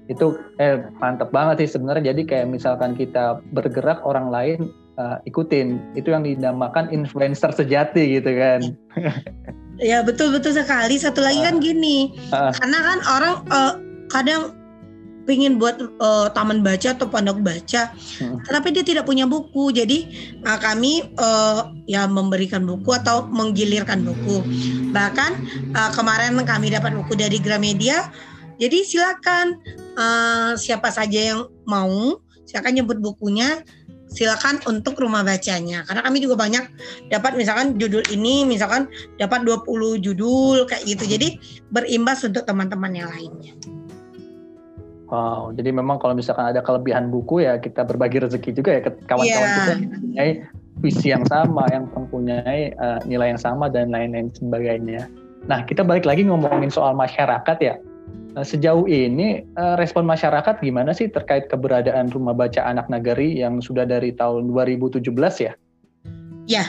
Itu 0.08 0.40
eh 0.56 0.80
mantep 0.98 1.28
banget 1.30 1.66
sih 1.66 1.76
sebenarnya. 1.76 2.16
Jadi 2.16 2.22
kayak 2.24 2.48
misalkan 2.48 2.96
kita 2.96 3.44
bergerak 3.52 4.00
orang 4.08 4.32
lain 4.32 4.72
uh, 4.96 5.20
ikutin. 5.28 5.78
Itu 5.92 6.16
yang 6.16 6.24
dinamakan 6.24 6.88
influencer 6.90 7.52
sejati 7.52 8.18
gitu 8.18 8.32
kan. 8.32 8.60
Ya 9.80 10.00
betul 10.00 10.32
betul 10.32 10.56
sekali. 10.56 10.96
Satu 10.96 11.20
lagi 11.20 11.40
kan 11.44 11.60
gini, 11.60 12.12
uh, 12.32 12.52
karena 12.56 12.78
kan 12.80 12.98
orang 13.08 13.34
uh, 13.52 13.72
kadang 14.12 14.61
pengen 15.22 15.58
buat 15.58 15.78
uh, 16.02 16.28
taman 16.34 16.66
baca 16.66 16.94
atau 16.94 17.06
pondok 17.06 17.38
baca, 17.42 17.94
hmm. 17.94 18.42
tetapi 18.46 18.68
dia 18.74 18.84
tidak 18.84 19.04
punya 19.06 19.24
buku. 19.26 19.70
Jadi 19.70 20.10
uh, 20.42 20.58
kami 20.58 21.06
uh, 21.18 21.70
ya 21.86 22.10
memberikan 22.10 22.66
buku 22.66 22.90
atau 22.94 23.26
menggilirkan 23.30 24.02
buku. 24.02 24.42
Bahkan 24.90 25.30
uh, 25.74 25.90
kemarin 25.94 26.34
kami 26.42 26.74
dapat 26.74 26.94
buku 26.98 27.14
dari 27.14 27.38
Gramedia. 27.38 28.10
Jadi 28.58 28.86
silakan 28.86 29.58
uh, 29.98 30.54
siapa 30.54 30.90
saja 30.94 31.34
yang 31.34 31.40
mau, 31.66 32.18
silakan 32.46 32.82
nyebut 32.82 32.98
bukunya. 32.98 33.62
Silakan 34.12 34.60
untuk 34.68 35.00
rumah 35.00 35.24
bacanya. 35.24 35.88
Karena 35.88 36.04
kami 36.04 36.20
juga 36.20 36.36
banyak 36.36 36.68
dapat 37.08 37.32
misalkan 37.32 37.80
judul 37.80 38.04
ini 38.12 38.44
misalkan 38.44 38.84
dapat 39.16 39.40
20 39.40 40.04
judul 40.04 40.68
kayak 40.68 40.84
gitu. 40.84 41.16
Jadi 41.16 41.40
berimbas 41.72 42.20
untuk 42.20 42.44
teman-teman 42.44 42.92
yang 42.92 43.08
lainnya. 43.08 43.56
Wow, 45.12 45.52
jadi 45.52 45.76
memang 45.76 46.00
kalau 46.00 46.16
misalkan 46.16 46.48
ada 46.48 46.64
kelebihan 46.64 47.12
buku 47.12 47.44
ya 47.44 47.60
kita 47.60 47.84
berbagi 47.84 48.24
rezeki 48.24 48.56
juga 48.56 48.70
ya 48.72 48.80
ke 48.80 48.96
kawan-kawan 49.04 49.44
yeah. 49.44 49.56
kita 49.60 49.72
yang 49.76 49.82
mempunyai 49.92 50.30
visi 50.80 51.12
yang 51.12 51.24
sama, 51.28 51.68
yang 51.68 51.84
mempunyai 51.92 52.72
uh, 52.80 52.96
nilai 53.04 53.36
yang 53.36 53.42
sama 53.44 53.68
dan 53.68 53.92
lain-lain 53.92 54.32
sebagainya. 54.32 55.12
Nah, 55.52 55.68
kita 55.68 55.84
balik 55.84 56.08
lagi 56.08 56.24
ngomongin 56.24 56.72
soal 56.72 56.96
masyarakat 56.96 57.58
ya. 57.60 57.76
Nah, 58.32 58.40
sejauh 58.40 58.88
ini 58.88 59.44
uh, 59.60 59.76
respon 59.76 60.08
masyarakat 60.08 60.64
gimana 60.64 60.96
sih 60.96 61.12
terkait 61.12 61.52
keberadaan 61.52 62.08
rumah 62.08 62.32
baca 62.32 62.64
anak 62.64 62.88
nagari 62.88 63.36
yang 63.36 63.60
sudah 63.60 63.84
dari 63.84 64.16
tahun 64.16 64.48
2017 64.48 65.04
ya? 65.44 65.52
Ya, 66.48 66.64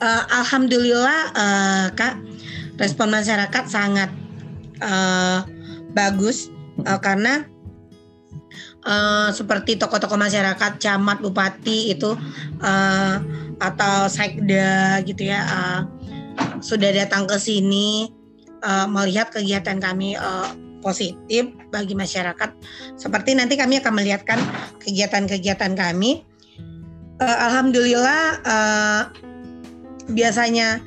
uh, 0.00 0.24
alhamdulillah 0.32 1.20
uh, 1.36 1.86
kak, 1.92 2.16
respon 2.80 3.12
masyarakat 3.12 3.64
sangat 3.68 4.08
uh, 4.80 5.44
bagus 5.92 6.53
uh, 6.86 7.00
karena 7.00 7.44
uh, 8.84 9.28
seperti 9.32 9.80
tokoh-tokoh 9.80 10.20
masyarakat, 10.20 10.78
camat, 10.78 11.18
bupati 11.20 11.92
itu 11.92 12.14
uh, 12.60 13.16
atau 13.58 14.10
sekda 14.10 15.00
gitu 15.06 15.30
ya 15.30 15.40
uh, 15.44 15.80
sudah 16.58 16.90
datang 16.90 17.28
ke 17.28 17.36
sini 17.38 18.10
uh, 18.64 18.86
melihat 18.88 19.30
kegiatan 19.30 19.78
kami 19.78 20.18
uh, 20.18 20.50
positif 20.84 21.48
bagi 21.72 21.96
masyarakat. 21.96 22.50
Seperti 23.00 23.32
nanti 23.32 23.56
kami 23.56 23.80
akan 23.80 23.94
melihatkan 23.96 24.36
kegiatan-kegiatan 24.84 25.72
kami. 25.72 26.24
Uh, 27.22 27.38
Alhamdulillah 27.48 28.22
uh, 28.44 29.02
biasanya 30.12 30.82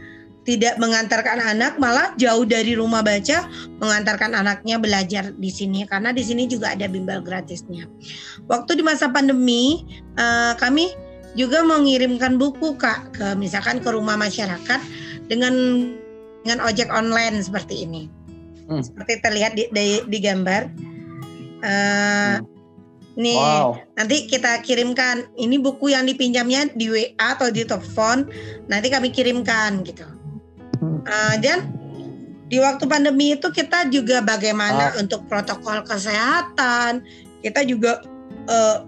tidak 0.47 0.79
mengantarkan 0.79 1.43
anak 1.43 1.75
malah 1.75 2.15
jauh 2.15 2.47
dari 2.47 2.71
rumah 2.71 3.03
baca 3.03 3.51
mengantarkan 3.83 4.31
anaknya 4.31 4.79
belajar 4.79 5.35
di 5.35 5.51
sini 5.51 5.83
karena 5.83 6.15
di 6.15 6.23
sini 6.23 6.47
juga 6.47 6.71
ada 6.71 6.87
bimbel 6.87 7.19
gratisnya. 7.19 7.83
Waktu 8.47 8.79
di 8.79 8.83
masa 8.87 9.11
pandemi 9.11 9.83
uh, 10.15 10.55
kami 10.55 10.95
juga 11.35 11.67
mengirimkan 11.67 12.39
buku 12.39 12.79
kak 12.79 13.11
ke 13.11 13.27
misalkan 13.35 13.83
ke 13.83 13.91
rumah 13.91 14.15
masyarakat 14.15 14.79
dengan 15.27 15.53
dengan 16.47 16.63
ojek 16.63 16.87
online 16.95 17.43
seperti 17.43 17.83
ini. 17.83 18.07
Hmm. 18.71 18.79
Seperti 18.79 19.19
terlihat 19.19 19.51
di, 19.59 19.67
di, 19.67 19.99
di 20.07 20.17
gambar. 20.23 20.71
Uh, 21.59 22.39
hmm. 22.39 22.55
Nih, 23.17 23.35
wow. 23.35 23.75
nanti 23.99 24.31
kita 24.31 24.63
kirimkan. 24.63 25.27
Ini 25.35 25.59
buku 25.59 25.91
yang 25.91 26.07
dipinjamnya 26.07 26.71
di 26.71 26.87
WA 26.87 27.35
atau 27.35 27.51
di 27.51 27.67
telepon. 27.67 28.29
Nanti 28.71 28.87
kami 28.87 29.11
kirimkan 29.11 29.83
gitu. 29.83 30.16
Uh, 31.07 31.35
dan 31.39 31.71
di 32.47 32.59
waktu 32.59 32.83
pandemi 32.87 33.35
itu 33.35 33.47
kita 33.51 33.87
juga 33.91 34.19
bagaimana 34.23 34.91
ah. 34.91 34.99
untuk 34.99 35.23
protokol 35.27 35.83
kesehatan, 35.83 37.03
kita 37.43 37.63
juga 37.63 38.03
uh, 38.47 38.83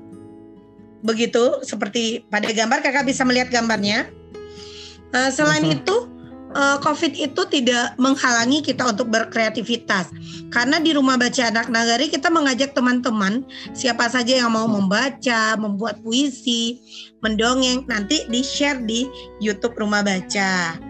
begitu 1.04 1.64
seperti 1.64 2.28
pada 2.28 2.52
gambar 2.52 2.84
kakak 2.84 3.08
bisa 3.08 3.24
melihat 3.24 3.52
gambarnya. 3.52 4.08
Uh, 5.10 5.32
selain 5.32 5.64
mm 5.64 5.72
-hmm. 5.72 5.78
itu 5.80 5.96
uh, 6.56 6.78
COVID 6.82 7.14
itu 7.18 7.42
tidak 7.50 7.94
menghalangi 8.02 8.62
kita 8.64 8.90
untuk 8.90 9.10
berkreativitas. 9.12 10.10
Karena 10.50 10.82
di 10.82 10.96
rumah 10.96 11.18
baca 11.20 11.50
anak 11.50 11.70
nagari 11.70 12.10
kita 12.10 12.34
mengajak 12.34 12.74
teman-teman 12.74 13.46
siapa 13.74 14.10
saja 14.10 14.42
yang 14.42 14.54
mau 14.54 14.66
membaca, 14.66 15.54
membuat 15.60 16.02
puisi, 16.02 16.82
mendongeng 17.22 17.86
nanti 17.86 18.26
di 18.30 18.42
share 18.42 18.82
di 18.82 19.06
YouTube 19.38 19.78
Rumah 19.78 20.02
Baca. 20.02 20.89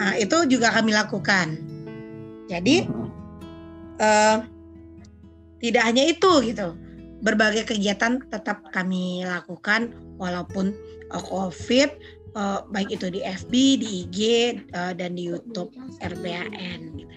Nah, 0.00 0.16
itu 0.16 0.48
juga 0.48 0.72
kami 0.72 0.96
lakukan. 0.96 1.60
Jadi 2.48 2.88
uh, 4.00 4.40
tidak 5.60 5.82
hanya 5.84 6.08
itu 6.08 6.32
gitu, 6.40 6.72
berbagai 7.20 7.68
kegiatan 7.68 8.24
tetap 8.32 8.64
kami 8.72 9.28
lakukan 9.28 9.92
walaupun 10.16 10.72
uh, 11.12 11.20
COVID 11.20 11.90
uh, 12.32 12.64
baik 12.72 12.96
itu 12.96 13.12
di 13.12 13.20
FB, 13.20 13.52
di 13.52 13.88
IG 14.08 14.18
uh, 14.72 14.96
dan 14.96 15.20
di 15.20 15.28
YouTube 15.28 15.68
RBAN 16.00 16.96
gitu. 16.96 17.16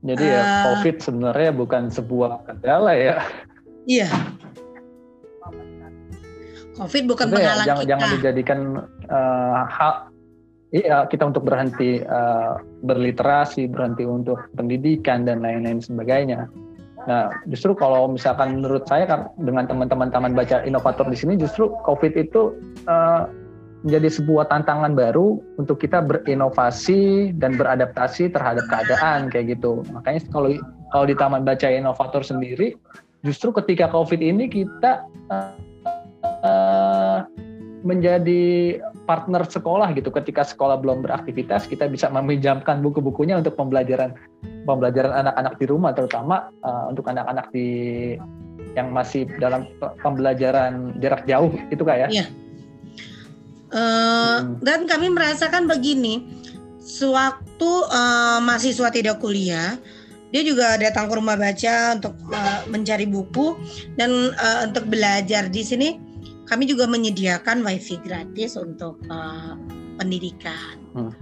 Jadi 0.00 0.24
uh, 0.28 0.32
ya 0.36 0.44
COVID 0.68 0.96
sebenarnya 1.00 1.50
bukan 1.56 1.88
sebuah 1.88 2.44
kendala 2.44 2.92
ya. 2.92 3.16
Iya. 3.88 4.12
COVID 6.76 7.04
bukan 7.08 7.26
Maksudnya 7.32 7.48
penghalang 7.48 7.64
ya, 7.64 7.68
jangan, 7.68 7.80
kita. 7.80 7.90
Jangan 7.90 8.08
dijadikan 8.16 8.60
uh, 9.08 9.64
hal 9.68 10.09
iya 10.70 11.06
kita 11.06 11.30
untuk 11.30 11.46
berhenti 11.46 12.02
uh, 12.02 12.62
berliterasi, 12.86 13.66
berhenti 13.70 14.06
untuk 14.06 14.50
pendidikan 14.54 15.26
dan 15.26 15.42
lain-lain 15.42 15.82
sebagainya. 15.82 16.46
Nah, 17.08 17.32
justru 17.48 17.72
kalau 17.72 18.12
misalkan 18.12 18.60
menurut 18.60 18.84
saya 18.84 19.08
kan 19.08 19.20
dengan 19.40 19.64
teman-teman 19.64 20.12
taman 20.12 20.36
baca 20.36 20.60
inovator 20.68 21.08
di 21.08 21.16
sini 21.16 21.40
justru 21.40 21.72
COVID 21.88 22.12
itu 22.12 22.52
uh, 22.84 23.24
menjadi 23.80 24.20
sebuah 24.20 24.52
tantangan 24.52 24.92
baru 24.92 25.40
untuk 25.56 25.80
kita 25.80 26.04
berinovasi 26.04 27.32
dan 27.40 27.56
beradaptasi 27.56 28.28
terhadap 28.28 28.68
keadaan 28.68 29.32
kayak 29.32 29.56
gitu. 29.56 29.80
Makanya 29.96 30.20
kalau 30.28 30.52
kalau 30.92 31.04
di 31.08 31.16
Taman 31.16 31.46
Baca 31.46 31.70
Inovator 31.70 32.20
sendiri, 32.20 32.76
justru 33.24 33.54
ketika 33.56 33.88
COVID 33.88 34.20
ini 34.20 34.52
kita 34.52 35.08
uh, 36.44 37.24
menjadi 37.80 38.76
partner 39.08 39.44
sekolah 39.48 39.92
gitu. 39.96 40.12
Ketika 40.12 40.44
sekolah 40.44 40.80
belum 40.80 41.04
beraktivitas, 41.04 41.64
kita 41.64 41.88
bisa 41.88 42.12
meminjamkan 42.12 42.84
buku-bukunya 42.84 43.40
untuk 43.40 43.56
pembelajaran 43.56 44.14
pembelajaran 44.68 45.12
anak-anak 45.26 45.54
di 45.56 45.64
rumah, 45.68 45.90
terutama 45.96 46.52
uh, 46.60 46.92
untuk 46.92 47.08
anak-anak 47.08 47.48
di 47.52 47.68
yang 48.78 48.94
masih 48.94 49.26
dalam 49.42 49.66
pembelajaran 50.04 50.94
jarak 51.02 51.26
jauh 51.26 51.50
itu 51.74 51.82
kak 51.82 52.06
ya. 52.06 52.08
Iya. 52.08 52.26
Uh, 53.70 53.78
hmm. 53.78 54.62
Dan 54.62 54.86
kami 54.86 55.10
merasakan 55.10 55.70
begini, 55.70 56.26
sewaktu 56.82 57.70
uh, 57.90 58.38
mahasiswa 58.42 58.90
tidak 58.90 59.22
kuliah, 59.22 59.78
dia 60.30 60.42
juga 60.46 60.78
datang 60.78 61.10
ke 61.10 61.14
rumah 61.18 61.34
baca 61.38 61.98
untuk 61.98 62.14
uh, 62.30 62.62
mencari 62.70 63.06
buku 63.06 63.58
dan 63.98 64.34
uh, 64.34 64.66
untuk 64.66 64.86
belajar 64.90 65.50
di 65.50 65.62
sini 65.62 66.09
kami 66.50 66.66
juga 66.66 66.90
menyediakan 66.90 67.62
wifi 67.62 68.02
gratis 68.02 68.58
untuk 68.58 68.98
uh, 69.06 69.54
pendidikan. 70.02 70.82
Hmm. 70.98 71.14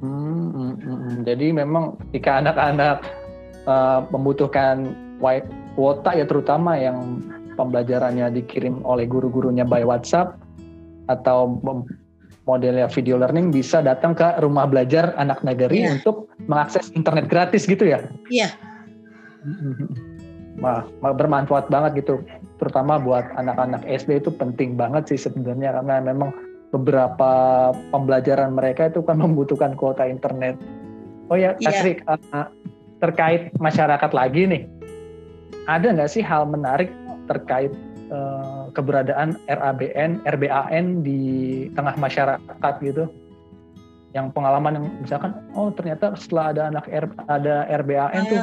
Hmm, 0.00 0.48
hmm, 0.56 0.74
hmm. 0.80 1.16
Jadi 1.28 1.46
memang 1.52 2.00
ketika 2.08 2.40
anak-anak 2.40 3.04
uh, 3.68 4.00
membutuhkan 4.08 4.96
kuota 5.76 6.16
ya 6.16 6.24
terutama 6.24 6.80
yang 6.80 7.20
pembelajarannya 7.58 8.32
dikirim 8.40 8.80
oleh 8.86 9.04
guru-gurunya 9.04 9.66
by 9.66 9.84
WhatsApp 9.84 10.38
atau 11.10 11.58
modelnya 12.46 12.88
video 12.88 13.20
learning 13.20 13.52
bisa 13.52 13.84
datang 13.84 14.16
ke 14.16 14.24
rumah 14.40 14.64
belajar 14.64 15.12
anak 15.20 15.44
negeri 15.44 15.84
yeah. 15.84 15.92
untuk 16.00 16.32
mengakses 16.48 16.88
internet 16.96 17.28
gratis 17.28 17.68
gitu 17.68 17.84
ya? 17.84 18.08
Iya. 18.32 18.48
Yeah. 18.48 20.07
Bermanfaat 21.00 21.70
banget 21.70 22.04
gitu, 22.04 22.22
terutama 22.58 22.98
buat 22.98 23.24
anak-anak 23.38 23.86
SD 23.86 24.26
itu 24.26 24.30
penting 24.34 24.74
banget 24.74 25.14
sih 25.14 25.18
sebenarnya 25.18 25.78
karena 25.78 26.02
memang 26.02 26.34
beberapa 26.74 27.30
pembelajaran 27.94 28.52
mereka 28.52 28.92
itu 28.92 29.00
kan 29.04 29.20
membutuhkan 29.24 29.72
kuota 29.78 30.04
internet. 30.04 30.58
Oh 31.28 31.36
ya, 31.36 31.54
yeah. 31.60 31.70
Asri, 31.70 32.00
uh, 32.08 32.48
terkait 32.98 33.52
masyarakat 33.60 34.10
lagi 34.10 34.48
nih, 34.48 34.62
ada 35.68 35.92
nggak 35.92 36.10
sih 36.10 36.24
hal 36.24 36.48
menarik 36.48 36.88
terkait 37.28 37.70
uh, 38.08 38.72
keberadaan 38.72 39.36
RABN, 39.46 40.24
RBAN 40.24 41.04
di 41.04 41.20
tengah 41.76 41.94
masyarakat 42.00 42.74
gitu? 42.80 43.04
Yang 44.16 44.32
pengalaman 44.32 44.80
yang 44.80 44.86
misalkan, 45.04 45.36
oh 45.52 45.68
ternyata 45.68 46.16
setelah 46.16 46.56
ada 46.56 46.62
anak 46.72 46.86
R, 46.88 47.06
ada 47.28 47.68
RBAN 47.84 48.22
tuh 48.24 48.42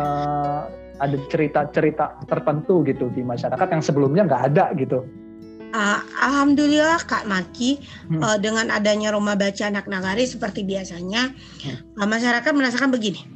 uh, 0.00 0.64
ada 1.02 1.16
cerita-cerita 1.30 2.22
tertentu 2.30 2.86
gitu 2.86 3.10
di 3.10 3.26
masyarakat 3.26 3.68
yang 3.70 3.82
sebelumnya 3.82 4.22
nggak 4.26 4.42
ada 4.54 4.70
gitu. 4.78 5.02
Uh, 5.74 5.98
Alhamdulillah 6.22 7.02
Kak 7.02 7.26
Maki 7.26 7.82
hmm. 8.06 8.22
uh, 8.22 8.38
dengan 8.38 8.70
adanya 8.70 9.10
rumah 9.10 9.34
baca 9.34 9.66
anak 9.66 9.90
nagari 9.90 10.22
seperti 10.22 10.62
biasanya 10.62 11.34
hmm. 11.34 11.98
uh, 11.98 12.06
masyarakat 12.06 12.52
merasakan 12.54 12.94
begini 12.94 13.26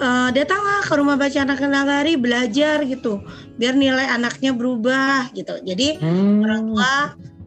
uh, 0.00 0.28
datanglah 0.32 0.84
ke 0.84 0.94
rumah 0.96 1.16
baca 1.16 1.38
anak 1.40 1.60
nagari 1.64 2.20
belajar 2.20 2.84
gitu 2.84 3.24
biar 3.60 3.76
nilai 3.76 4.08
anaknya 4.12 4.56
berubah 4.56 5.32
gitu 5.36 5.60
jadi 5.64 6.00
hmm. 6.00 6.44
orang 6.44 6.60
tua 6.68 6.92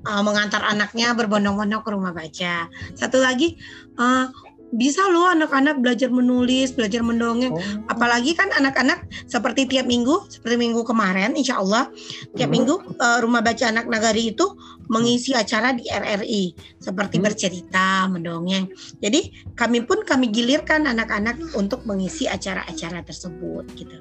uh, 0.07 0.21
mengantar 0.21 0.61
anaknya 0.65 1.17
berbondong-bondong 1.17 1.81
ke 1.81 1.89
rumah 1.91 2.13
baca 2.13 2.69
satu 2.93 3.17
lagi 3.19 3.57
uh, 3.97 4.29
bisa 4.73 5.05
loh 5.13 5.29
anak-anak 5.29 5.79
belajar 5.85 6.09
menulis, 6.09 6.73
belajar 6.73 7.05
mendongeng. 7.05 7.53
Oh. 7.53 7.61
Apalagi 7.93 8.33
kan 8.33 8.49
anak-anak 8.57 9.05
seperti 9.29 9.69
tiap 9.69 9.85
minggu, 9.85 10.25
seperti 10.33 10.57
minggu 10.57 10.81
kemarin, 10.81 11.37
insya 11.37 11.61
Allah 11.61 11.93
tiap 12.33 12.49
hmm. 12.49 12.55
minggu 12.57 12.75
uh, 12.97 13.21
rumah 13.21 13.45
baca 13.45 13.69
anak 13.69 13.85
nagari 13.85 14.33
itu 14.33 14.49
mengisi 14.89 15.31
acara 15.31 15.71
di 15.77 15.85
RRI 15.87 16.57
seperti 16.81 17.21
hmm. 17.21 17.25
bercerita, 17.29 18.09
mendongeng. 18.09 18.73
Jadi 18.99 19.53
kami 19.53 19.85
pun 19.85 20.01
kami 20.01 20.33
gilirkan 20.33 20.89
anak-anak 20.89 21.37
untuk 21.53 21.85
mengisi 21.85 22.25
acara-acara 22.25 23.05
tersebut 23.05 23.69
gitu. 23.77 23.97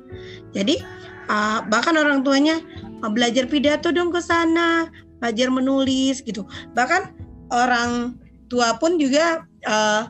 Jadi 0.56 0.80
uh, 1.28 1.61
bahkan 1.68 2.00
orang 2.00 2.24
tuanya 2.24 2.56
uh, 3.04 3.12
belajar 3.12 3.44
pidato 3.44 3.92
dong 3.92 4.08
ke 4.08 4.24
sana, 4.24 4.88
belajar 5.20 5.52
menulis 5.52 6.24
gitu. 6.24 6.48
Bahkan 6.72 7.12
orang 7.52 8.16
tua 8.48 8.80
pun 8.80 8.96
juga 8.96 9.44
uh, 9.68 10.08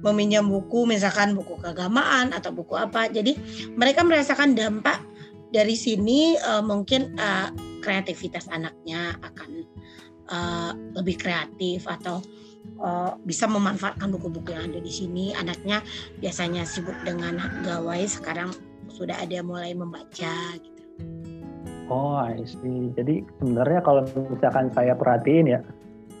meminjam 0.00 0.48
buku 0.48 0.88
misalkan 0.88 1.36
buku 1.36 1.56
keagamaan 1.60 2.32
atau 2.32 2.52
buku 2.52 2.76
apa 2.76 3.08
jadi 3.08 3.36
mereka 3.76 4.04
merasakan 4.04 4.56
dampak 4.56 5.00
dari 5.50 5.74
sini 5.74 6.36
uh, 6.40 6.62
mungkin 6.62 7.16
uh, 7.18 7.50
kreativitas 7.82 8.46
anaknya 8.52 9.16
akan 9.24 9.66
uh, 10.30 10.72
lebih 10.94 11.18
kreatif 11.18 11.84
atau 11.88 12.22
uh, 12.80 13.16
bisa 13.24 13.48
memanfaatkan 13.50 14.08
buku-buku 14.12 14.52
yang 14.54 14.70
ada 14.72 14.80
di 14.80 14.92
sini 14.92 15.34
anaknya 15.34 15.82
biasanya 16.22 16.62
sibuk 16.64 16.96
dengan 17.02 17.40
gawai 17.64 18.04
sekarang 18.06 18.52
sudah 18.88 19.16
ada 19.16 19.40
mulai 19.40 19.72
membaca 19.72 20.34
gitu. 20.60 20.80
Oh, 21.90 22.14
I 22.22 22.38
see. 22.46 22.94
Jadi 22.94 23.26
sebenarnya 23.42 23.82
kalau 23.82 24.06
misalkan 24.06 24.70
saya 24.70 24.94
perhatiin 24.94 25.58
ya, 25.58 25.58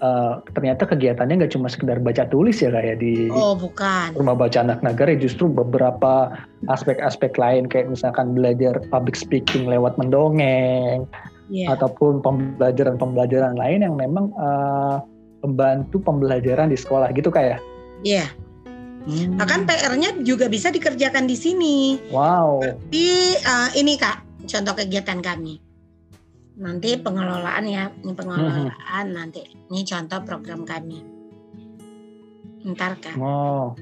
uh, 0.00 0.40
ternyata 0.56 0.88
kegiatannya 0.88 1.44
nggak 1.44 1.52
cuma 1.54 1.68
sekedar 1.70 2.00
baca 2.00 2.26
tulis 2.28 2.58
ya 2.60 2.72
kayak 2.72 2.96
ya, 2.98 3.00
di 3.00 3.14
oh, 3.30 3.54
bukan. 3.54 4.16
rumah 4.16 4.36
baca 4.36 4.58
anak 4.60 4.80
negara 4.80 5.14
justru 5.16 5.46
beberapa 5.46 6.32
aspek-aspek 6.68 7.36
lain 7.36 7.68
kayak 7.68 7.92
misalkan 7.92 8.34
belajar 8.36 8.80
public 8.90 9.14
speaking 9.16 9.68
lewat 9.68 9.96
mendongeng 10.00 11.06
yeah. 11.52 11.72
ataupun 11.72 12.24
pembelajaran-pembelajaran 12.24 13.56
lain 13.56 13.84
yang 13.84 13.94
memang 13.96 14.32
uh, 14.36 15.00
membantu 15.46 16.00
pembelajaran 16.04 16.68
di 16.68 16.76
sekolah 16.76 17.12
gitu 17.16 17.32
kayak. 17.32 17.56
Ya? 17.56 17.58
Iya. 18.04 18.16
Yeah. 18.26 18.30
Hmm. 19.00 19.40
Bahkan 19.40 19.64
PR-nya 19.64 20.10
juga 20.28 20.52
bisa 20.52 20.68
dikerjakan 20.68 21.24
di 21.24 21.32
sini. 21.32 21.96
Wow. 22.12 22.60
Tapi 22.60 23.40
uh, 23.48 23.72
ini 23.72 23.96
kak 23.96 24.20
contoh 24.44 24.76
kegiatan 24.76 25.24
kami 25.24 25.69
nanti 26.60 27.00
pengelolaan 27.00 27.64
ya 27.64 27.88
ini 28.04 28.12
pengelolaan 28.12 29.06
hmm. 29.08 29.16
nanti. 29.16 29.42
Ini 29.72 29.80
contoh 29.88 30.20
program 30.28 30.68
kami. 30.68 31.00
Ntar 32.60 33.00
kan 33.00 33.16
wow. 33.16 33.72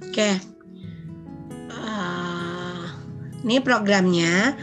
oke. 0.00 0.30
Uh, 1.68 2.84
ini 3.44 3.60
programnya. 3.60 4.56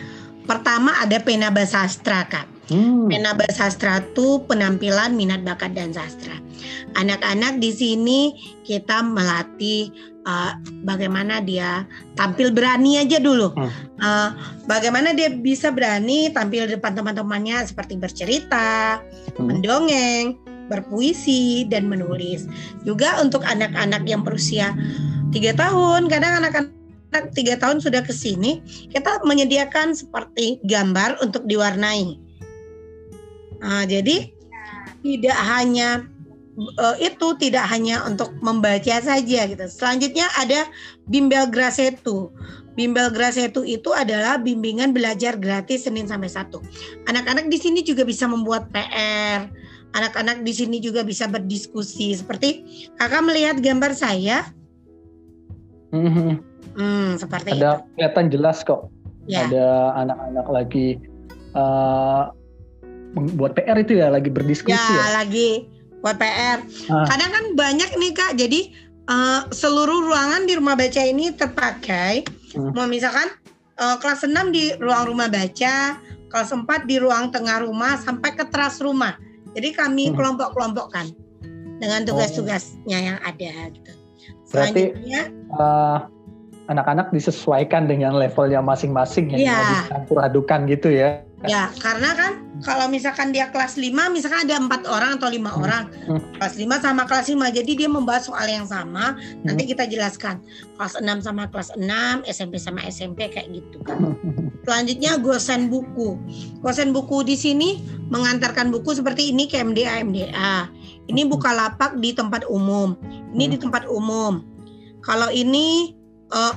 Pertama 0.50 0.98
ada 1.00 1.22
pena 1.22 1.54
sastra 1.64 2.26
kak. 2.26 2.50
Hmm. 2.74 3.12
pena 3.12 3.36
sastra 3.54 4.00
itu 4.02 4.48
penampilan 4.50 5.14
minat 5.14 5.44
bakat 5.44 5.76
dan 5.76 5.92
sastra 5.92 6.40
Anak-anak 6.98 7.60
di 7.60 7.72
sini 7.74 8.20
kita 8.64 9.02
melatih 9.02 9.92
uh, 10.28 10.56
bagaimana 10.84 11.40
dia 11.44 11.88
tampil 12.16 12.52
berani 12.52 13.00
aja 13.00 13.20
dulu. 13.20 13.52
Hmm. 13.56 13.72
Uh, 14.00 14.30
bagaimana 14.68 15.12
dia 15.16 15.32
bisa 15.32 15.72
berani 15.72 16.32
tampil 16.32 16.68
di 16.68 16.76
depan 16.76 16.96
teman-temannya 16.96 17.64
seperti 17.68 18.00
bercerita, 18.00 19.00
hmm. 19.38 19.44
mendongeng, 19.44 20.40
berpuisi 20.72 21.68
dan 21.68 21.88
menulis. 21.88 22.48
Juga 22.88 23.20
untuk 23.20 23.44
anak-anak 23.44 24.04
yang 24.08 24.24
berusia 24.24 24.72
tiga 25.36 25.56
tahun, 25.56 26.08
kadang 26.08 26.44
anak-anak 26.44 26.72
tiga 27.38 27.60
tahun 27.60 27.78
sudah 27.84 28.02
ke 28.02 28.14
sini, 28.14 28.64
kita 28.90 29.22
menyediakan 29.22 29.94
seperti 29.94 30.58
gambar 30.66 31.20
untuk 31.22 31.46
diwarnai. 31.46 32.18
Nah, 33.64 33.88
jadi 33.88 34.28
tidak 35.04 35.38
hanya 35.56 36.04
uh, 36.58 36.98
itu 37.00 37.28
tidak 37.40 37.66
hanya 37.70 38.04
untuk 38.06 38.34
membaca 38.40 39.00
saja 39.02 39.40
gitu. 39.48 39.66
Selanjutnya 39.70 40.28
ada 40.38 40.68
bimbel 41.08 41.50
grasetu. 41.50 42.32
Bimbel 42.74 43.14
grasetu 43.14 43.62
itu 43.62 43.94
adalah 43.94 44.42
bimbingan 44.42 44.98
belajar 44.98 45.38
gratis 45.38 45.86
Senin 45.86 46.10
sampai 46.10 46.30
Sabtu. 46.30 46.58
Anak-anak 47.06 47.46
di 47.50 47.58
sini 47.62 47.86
juga 47.86 48.02
bisa 48.02 48.26
membuat 48.26 48.74
PR. 48.74 49.46
Anak-anak 49.94 50.42
di 50.42 50.54
sini 50.58 50.82
juga 50.82 51.06
bisa 51.06 51.30
berdiskusi. 51.30 52.18
Seperti 52.18 52.66
kakak 52.98 53.22
melihat 53.30 53.62
gambar 53.62 53.94
saya. 53.94 54.50
Mm 55.94 56.10
-hmm 56.10 56.54
Hmm, 56.74 57.22
seperti 57.22 57.54
ada 57.54 57.82
itu. 57.82 57.86
kelihatan 57.98 58.26
jelas 58.34 58.58
kok. 58.66 58.90
Ya. 59.30 59.48
Ada 59.48 59.96
anak-anak 60.04 60.48
lagi 60.52 61.00
uh, 61.56 62.34
buat 63.38 63.56
PR 63.56 63.78
itu 63.80 64.02
ya, 64.02 64.12
lagi 64.12 64.28
berdiskusi 64.28 64.74
ya. 64.74 65.00
ya? 65.00 65.08
lagi 65.24 65.50
buat 66.04 66.20
PR. 66.20 66.60
Ah. 66.92 67.08
Kadang 67.08 67.32
kan 67.32 67.46
banyak 67.56 67.96
nih 67.96 68.12
kak, 68.12 68.36
jadi 68.36 68.70
uh, 69.08 69.48
seluruh 69.50 70.12
ruangan 70.12 70.44
di 70.44 70.54
rumah 70.60 70.76
baca 70.76 71.02
ini 71.02 71.32
terpakai. 71.32 72.28
Hmm. 72.54 72.76
Mau 72.76 72.86
misalkan 72.86 73.32
uh, 73.80 73.96
kelas 73.98 74.28
6 74.28 74.36
di 74.52 74.76
ruang 74.84 75.10
rumah 75.10 75.32
baca, 75.32 75.98
kelas 76.28 76.52
4 76.52 76.68
di 76.86 77.00
ruang 77.00 77.32
tengah 77.32 77.64
rumah 77.64 77.96
sampai 77.98 78.36
ke 78.36 78.44
teras 78.52 78.84
rumah. 78.84 79.16
Jadi 79.56 79.70
kami 79.72 80.12
hmm. 80.12 80.16
kelompok-kelompokkan 80.20 81.08
dengan 81.80 82.04
tugas-tugasnya 82.04 83.00
yang 83.00 83.18
ada 83.24 83.72
gitu. 83.72 83.92
Berarti 84.54 84.94
uh, 85.58 86.06
anak-anak 86.70 87.12
disesuaikan 87.12 87.90
dengan 87.90 88.16
levelnya 88.16 88.62
masing-masing 88.62 89.34
yang 89.34 89.50
ya. 89.50 89.88
dicampur 89.88 90.22
adukan 90.22 90.70
gitu 90.70 90.94
ya. 90.94 91.26
Ya, 91.44 91.68
karena 91.84 92.16
kan 92.16 92.32
kalau 92.64 92.88
misalkan 92.88 93.36
dia 93.36 93.52
kelas 93.52 93.76
5, 93.76 93.92
misalkan 94.16 94.48
ada 94.48 94.56
empat 94.56 94.88
orang 94.88 95.20
atau 95.20 95.28
lima 95.28 95.52
hmm. 95.52 95.60
orang, 95.60 95.84
hmm. 95.92 96.40
kelas 96.40 96.56
5 96.56 96.80
sama 96.80 97.04
kelas 97.04 97.28
5, 97.28 97.36
jadi 97.52 97.72
dia 97.76 97.90
membahas 97.92 98.32
soal 98.32 98.48
yang 98.48 98.64
sama, 98.64 99.20
hmm. 99.20 99.44
nanti 99.44 99.68
kita 99.68 99.84
jelaskan. 99.84 100.40
Kelas 100.80 100.96
6 100.96 101.28
sama 101.28 101.52
kelas 101.52 101.76
6, 101.76 101.84
SMP 102.32 102.56
sama 102.64 102.80
SMP 102.88 103.28
kayak 103.28 103.52
gitu 103.52 103.84
kan. 103.84 104.16
Selanjutnya 104.66 105.20
gosen 105.20 105.68
buku. 105.68 106.16
Gosen 106.64 106.96
buku 106.96 107.28
di 107.28 107.36
sini 107.36 107.84
mengantarkan 108.08 108.72
buku 108.72 108.96
seperti 108.96 109.36
ini 109.36 109.52
ke 109.52 109.60
MDA 109.60 110.00
MDA. 110.08 110.72
Ini 111.12 111.28
buka 111.28 111.52
lapak 111.52 112.00
di 112.00 112.16
tempat 112.16 112.48
umum. 112.48 112.96
Ini 113.36 113.52
di 113.52 113.58
hmm. 113.60 113.64
tempat 113.68 113.84
umum. 113.92 114.40
Kalau 115.04 115.28
ini 115.28 115.92
uh, 116.32 116.56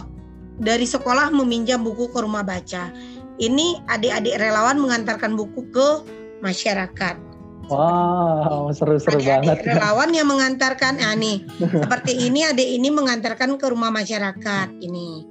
dari 0.63 0.89
sekolah 0.89 1.35
meminjam 1.35 1.85
buku 1.85 2.09
ke 2.15 2.19
rumah 2.23 2.47
baca. 2.47 2.95
Ini 3.37 3.85
adik-adik 3.85 4.41
relawan 4.41 4.81
mengantarkan 4.81 5.37
buku 5.37 5.69
ke 5.69 5.89
masyarakat. 6.41 7.17
Wow, 7.67 8.71
seru-seru 8.71 9.19
banget. 9.27 9.61
Adik 9.61 9.77
relawan 9.77 10.15
yang 10.15 10.31
mengantarkan, 10.31 11.03
nah 11.03 11.13
nih 11.19 11.43
seperti 11.83 12.15
ini 12.31 12.47
adik 12.47 12.69
ini 12.79 12.89
mengantarkan 12.95 13.59
ke 13.59 13.67
rumah 13.67 13.91
masyarakat 13.91 14.69
ini. 14.81 15.27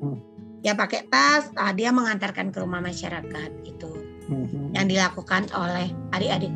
Ya 0.61 0.73
pakai 0.75 1.07
tas, 1.07 1.49
ah, 1.55 1.71
dia 1.71 1.93
mengantarkan 1.93 2.49
ke 2.51 2.57
rumah 2.59 2.81
masyarakat 2.81 3.49
itu 3.63 3.91
hmm. 4.29 4.73
yang 4.75 4.85
dilakukan 4.89 5.47
oleh 5.55 5.89
adik-adik. 6.11 6.51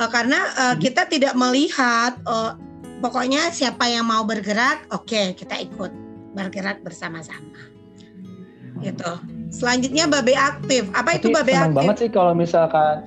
Uh, 0.00 0.08
karena 0.08 0.38
uh, 0.56 0.74
kita 0.80 1.04
tidak 1.10 1.36
melihat, 1.36 2.16
uh, 2.24 2.56
pokoknya 3.04 3.52
siapa 3.52 3.84
yang 3.84 4.08
mau 4.08 4.24
bergerak, 4.24 4.88
oke 4.94 5.04
okay, 5.04 5.36
kita 5.36 5.60
ikut 5.60 5.92
bergerak 6.32 6.80
bersama-sama. 6.80 7.68
Gitu. 8.80 9.12
Selanjutnya 9.50 10.06
babe 10.06 10.34
aktif. 10.34 10.86
Apa 10.94 11.18
Tapi 11.18 11.20
itu 11.20 11.28
babe 11.34 11.52
senang 11.52 11.74
aktif? 11.74 11.78
banget 11.78 11.96
sih 11.98 12.10
kalau 12.10 12.32
misalkan 12.32 13.06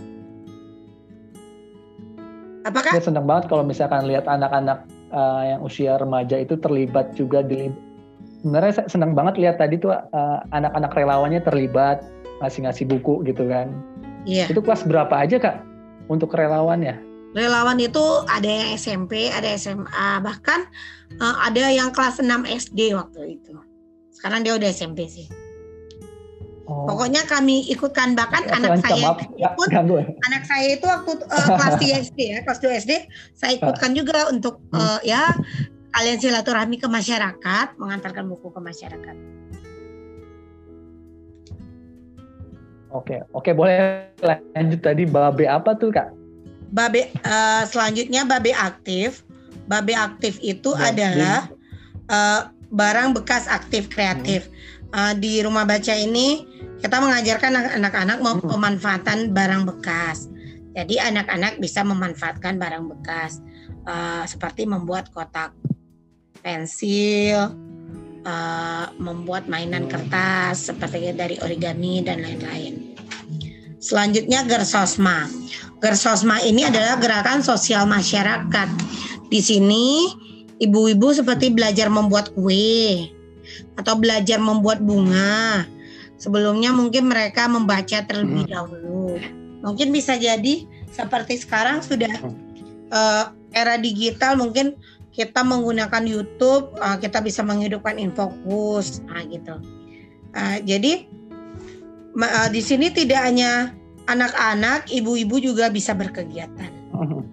Apakah? 2.64 2.96
Saya 2.96 3.04
senang 3.12 3.28
banget 3.28 3.52
kalau 3.52 3.64
misalkan 3.68 4.08
lihat 4.08 4.24
anak-anak 4.24 4.88
uh, 5.12 5.44
yang 5.44 5.60
usia 5.68 6.00
remaja 6.00 6.40
itu 6.40 6.56
terlibat 6.56 7.12
juga 7.12 7.44
di 7.44 7.68
sebenarnya 8.40 8.72
saya 8.84 8.88
senang 8.88 9.12
banget 9.12 9.36
lihat 9.36 9.60
tadi 9.60 9.76
tuh 9.76 9.92
uh, 9.92 10.40
anak-anak 10.56 10.96
relawannya 10.96 11.44
terlibat 11.44 12.08
ngasih-ngasih 12.40 12.88
buku 12.88 13.24
gitu 13.28 13.52
kan. 13.52 13.68
Iya. 14.24 14.48
Itu 14.48 14.64
kelas 14.64 14.88
berapa 14.88 15.12
aja 15.12 15.40
kak 15.44 15.60
untuk 16.08 16.32
relawannya? 16.32 16.96
Relawan 17.36 17.82
itu 17.82 18.04
ada 18.30 18.46
yang 18.46 18.78
SMP, 18.78 19.28
ada 19.28 19.58
SMA, 19.60 20.22
bahkan 20.24 20.70
uh, 21.20 21.36
ada 21.44 21.68
yang 21.68 21.92
kelas 21.92 22.24
6 22.24 22.30
SD 22.48 22.96
waktu 22.96 23.42
itu. 23.42 23.60
Sekarang 24.14 24.46
dia 24.46 24.56
udah 24.56 24.70
SMP 24.72 25.10
sih. 25.12 25.28
Oh. 26.64 26.88
Pokoknya 26.88 27.28
kami 27.28 27.68
ikutkan 27.76 28.16
bahkan 28.16 28.48
ya, 28.48 28.56
anak 28.56 28.80
saya 28.80 29.12
maaf, 29.12 29.20
ikut 29.20 29.70
ya, 29.76 30.00
anak 30.32 30.44
saya 30.48 30.80
itu 30.80 30.86
waktu 30.88 31.12
uh, 31.28 31.48
kelas 31.60 31.76
3 31.76 32.08
SD 32.08 32.20
ya, 32.24 32.40
kelas 32.48 32.60
2 32.64 32.82
SD 32.88 32.92
saya 33.36 33.52
ikutkan 33.60 33.92
juga 33.92 34.32
untuk 34.32 34.64
uh, 34.72 35.04
ya 35.04 35.28
kalian 35.92 36.24
silaturahmi 36.24 36.80
ke 36.80 36.88
masyarakat, 36.88 37.68
mengantarkan 37.76 38.32
buku 38.32 38.48
ke 38.48 38.60
masyarakat. 38.64 39.16
Oke, 42.96 43.28
oke 43.36 43.52
boleh 43.52 44.08
lanjut 44.56 44.80
tadi 44.80 45.04
babe 45.04 45.44
apa 45.44 45.76
tuh 45.76 45.92
kak? 45.92 46.24
babe 46.74 47.14
uh, 47.22 47.64
selanjutnya 47.70 48.26
babe 48.26 48.52
aktif. 48.58 49.22
Babe 49.70 49.96
aktif 49.96 50.42
itu 50.44 50.74
babe. 50.74 50.92
adalah 50.92 51.48
uh, 52.10 52.50
barang 52.74 53.14
bekas 53.14 53.46
aktif 53.48 53.88
kreatif. 53.88 54.50
Hmm. 54.50 54.73
Uh, 54.94 55.18
di 55.18 55.42
rumah 55.42 55.66
baca 55.66 55.98
ini 55.98 56.46
kita 56.78 57.02
mengajarkan 57.02 57.82
anak-anak 57.82 58.22
hmm. 58.22 58.46
pemanfaatan 58.46 59.34
barang 59.34 59.66
bekas. 59.66 60.30
Jadi 60.78 61.02
anak-anak 61.02 61.58
bisa 61.58 61.82
memanfaatkan 61.82 62.62
barang 62.62 62.86
bekas 62.94 63.42
uh, 63.90 64.22
seperti 64.30 64.70
membuat 64.70 65.10
kotak 65.10 65.54
pensil, 66.46 67.58
uh, 68.22 68.86
membuat 69.02 69.50
mainan 69.50 69.90
kertas 69.90 70.70
seperti 70.70 71.10
dari 71.18 71.42
origami 71.42 72.06
dan 72.06 72.22
lain-lain. 72.22 72.94
Selanjutnya 73.82 74.46
Gersosma. 74.46 75.26
Gersosma 75.82 76.38
ini 76.46 76.70
adalah 76.70 77.02
gerakan 77.02 77.42
sosial 77.42 77.90
masyarakat. 77.90 78.70
Di 79.28 79.42
sini 79.42 80.08
ibu-ibu 80.62 81.12
seperti 81.12 81.50
belajar 81.50 81.90
membuat 81.90 82.32
kue 82.32 83.10
atau 83.76 83.94
belajar 83.98 84.38
membuat 84.38 84.84
bunga. 84.84 85.68
Sebelumnya 86.18 86.72
mungkin 86.72 87.12
mereka 87.12 87.52
membaca 87.52 88.00
terlebih 88.06 88.48
hmm. 88.48 88.54
dahulu. 88.54 89.20
Mungkin 89.64 89.92
bisa 89.92 90.16
jadi 90.16 90.68
seperti 90.94 91.42
sekarang 91.42 91.82
sudah 91.82 92.12
uh, 92.94 93.34
era 93.52 93.76
digital 93.82 94.38
mungkin 94.38 94.78
kita 95.14 95.46
menggunakan 95.46 96.04
YouTube 96.06 96.74
uh, 96.82 96.98
kita 96.98 97.22
bisa 97.22 97.42
menghidupkan 97.46 97.98
infokus 97.98 99.02
nah 99.10 99.22
gitu. 99.26 99.58
Uh, 100.34 100.58
jadi 100.66 101.06
uh, 102.18 102.50
di 102.50 102.62
sini 102.62 102.90
tidak 102.90 103.22
hanya 103.26 103.74
anak-anak, 104.08 104.90
ibu-ibu 104.92 105.40
juga 105.40 105.72
bisa 105.72 105.96
berkegiatan. 105.96 106.72
Uh-huh. 106.92 107.24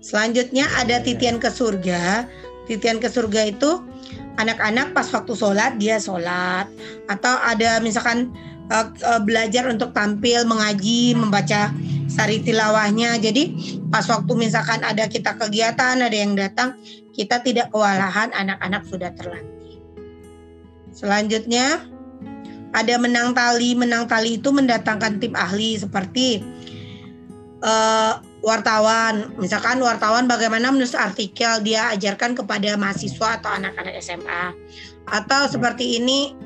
Selanjutnya 0.00 0.68
ada 0.78 1.02
titian 1.02 1.36
ke 1.42 1.50
surga. 1.52 2.24
Titian 2.68 3.00
ke 3.00 3.08
surga 3.08 3.48
itu 3.48 3.84
anak-anak 4.38 4.94
pas 4.94 5.10
waktu 5.10 5.34
sholat 5.34 5.76
dia 5.76 5.98
sholat. 5.98 6.70
Atau 7.10 7.34
ada 7.42 7.82
misalkan 7.82 8.32
uh, 8.70 8.88
uh, 9.04 9.20
belajar 9.20 9.66
untuk 9.68 9.92
tampil 9.92 10.46
mengaji 10.46 11.18
membaca 11.18 11.74
sari 12.08 12.40
tilawahnya. 12.40 13.18
Jadi 13.18 13.52
pas 13.90 14.06
waktu 14.06 14.32
misalkan 14.38 14.80
ada 14.86 15.10
kita 15.10 15.36
kegiatan 15.36 16.00
ada 16.00 16.16
yang 16.16 16.38
datang 16.38 16.78
kita 17.12 17.42
tidak 17.42 17.74
kewalahan 17.74 18.30
anak-anak 18.30 18.86
sudah 18.86 19.10
terlatih. 19.18 19.82
Selanjutnya 20.94 21.82
ada 22.72 22.94
menang 22.98 23.34
tali. 23.34 23.74
Menang 23.74 24.06
tali 24.06 24.38
itu 24.38 24.54
mendatangkan 24.54 25.18
tim 25.18 25.34
ahli. 25.34 25.78
Seperti 25.78 26.42
uh, 27.62 28.22
wartawan 28.42 29.34
misalkan 29.36 29.82
wartawan 29.82 30.30
bagaimana 30.30 30.70
menulis 30.70 30.94
artikel 30.94 31.58
dia 31.66 31.90
ajarkan 31.94 32.38
kepada 32.38 32.78
mahasiswa 32.78 33.42
atau 33.42 33.50
anak-anak 33.50 33.98
SMA 33.98 34.54
atau 35.10 35.50
seperti 35.50 35.98
ini 35.98 36.36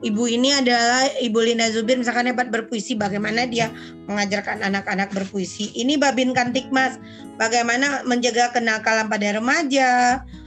ibu 0.00 0.24
ini 0.24 0.52
adalah 0.56 1.08
Ibu 1.20 1.38
Lina 1.44 1.68
Zubir 1.68 1.96
misalkan 2.00 2.28
hebat 2.28 2.48
berpuisi 2.48 2.96
bagaimana 2.96 3.44
dia 3.44 3.68
mengajarkan 4.08 4.64
anak-anak 4.64 5.12
berpuisi. 5.12 5.70
Ini 5.76 6.00
Babin 6.00 6.32
Kantikmas 6.32 6.96
bagaimana 7.36 8.02
menjaga 8.08 8.52
kenakalan 8.52 9.06
pada 9.12 9.36
remaja 9.36 9.90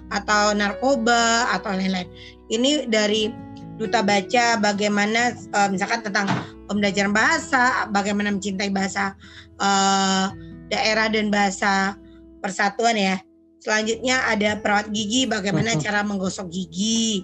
atau 0.10 0.54
narkoba 0.58 1.54
atau 1.54 1.74
lain-lain. 1.74 2.10
Ini 2.50 2.90
dari 2.90 3.30
duta 3.78 4.06
baca 4.06 4.62
bagaimana 4.62 5.34
uh, 5.54 5.70
misalkan 5.70 6.06
tentang 6.06 6.30
pembelajaran 6.70 7.14
bahasa, 7.14 7.90
bagaimana 7.90 8.34
mencintai 8.34 8.70
bahasa 8.70 9.18
uh, 9.58 10.30
daerah 10.70 11.08
dan 11.12 11.32
bahasa 11.34 11.98
persatuan 12.44 12.96
ya. 12.96 13.18
Selanjutnya 13.64 14.20
ada 14.28 14.60
perawat 14.60 14.92
gigi, 14.92 15.24
bagaimana 15.24 15.80
cara 15.80 16.04
menggosok 16.04 16.52
gigi. 16.52 17.24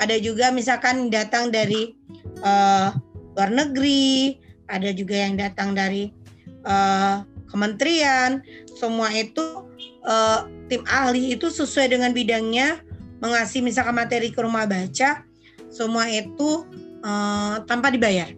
Ada 0.00 0.16
juga 0.16 0.48
misalkan 0.48 1.12
datang 1.12 1.52
dari 1.52 1.92
uh, 2.40 2.88
luar 3.36 3.50
negeri, 3.52 4.40
ada 4.72 4.88
juga 4.96 5.20
yang 5.28 5.36
datang 5.36 5.76
dari 5.76 6.08
uh, 6.64 7.20
kementerian. 7.52 8.40
Semua 8.72 9.12
itu 9.12 9.68
uh, 10.08 10.48
tim 10.72 10.80
ahli 10.88 11.36
itu 11.36 11.52
sesuai 11.52 11.92
dengan 11.92 12.16
bidangnya 12.16 12.80
mengasih 13.20 13.60
misalkan 13.60 13.96
materi 13.96 14.32
ke 14.32 14.40
rumah 14.40 14.64
baca 14.64 15.24
semua 15.74 16.06
itu 16.06 16.64
uh, 17.02 17.58
tanpa 17.66 17.90
dibayar. 17.90 18.30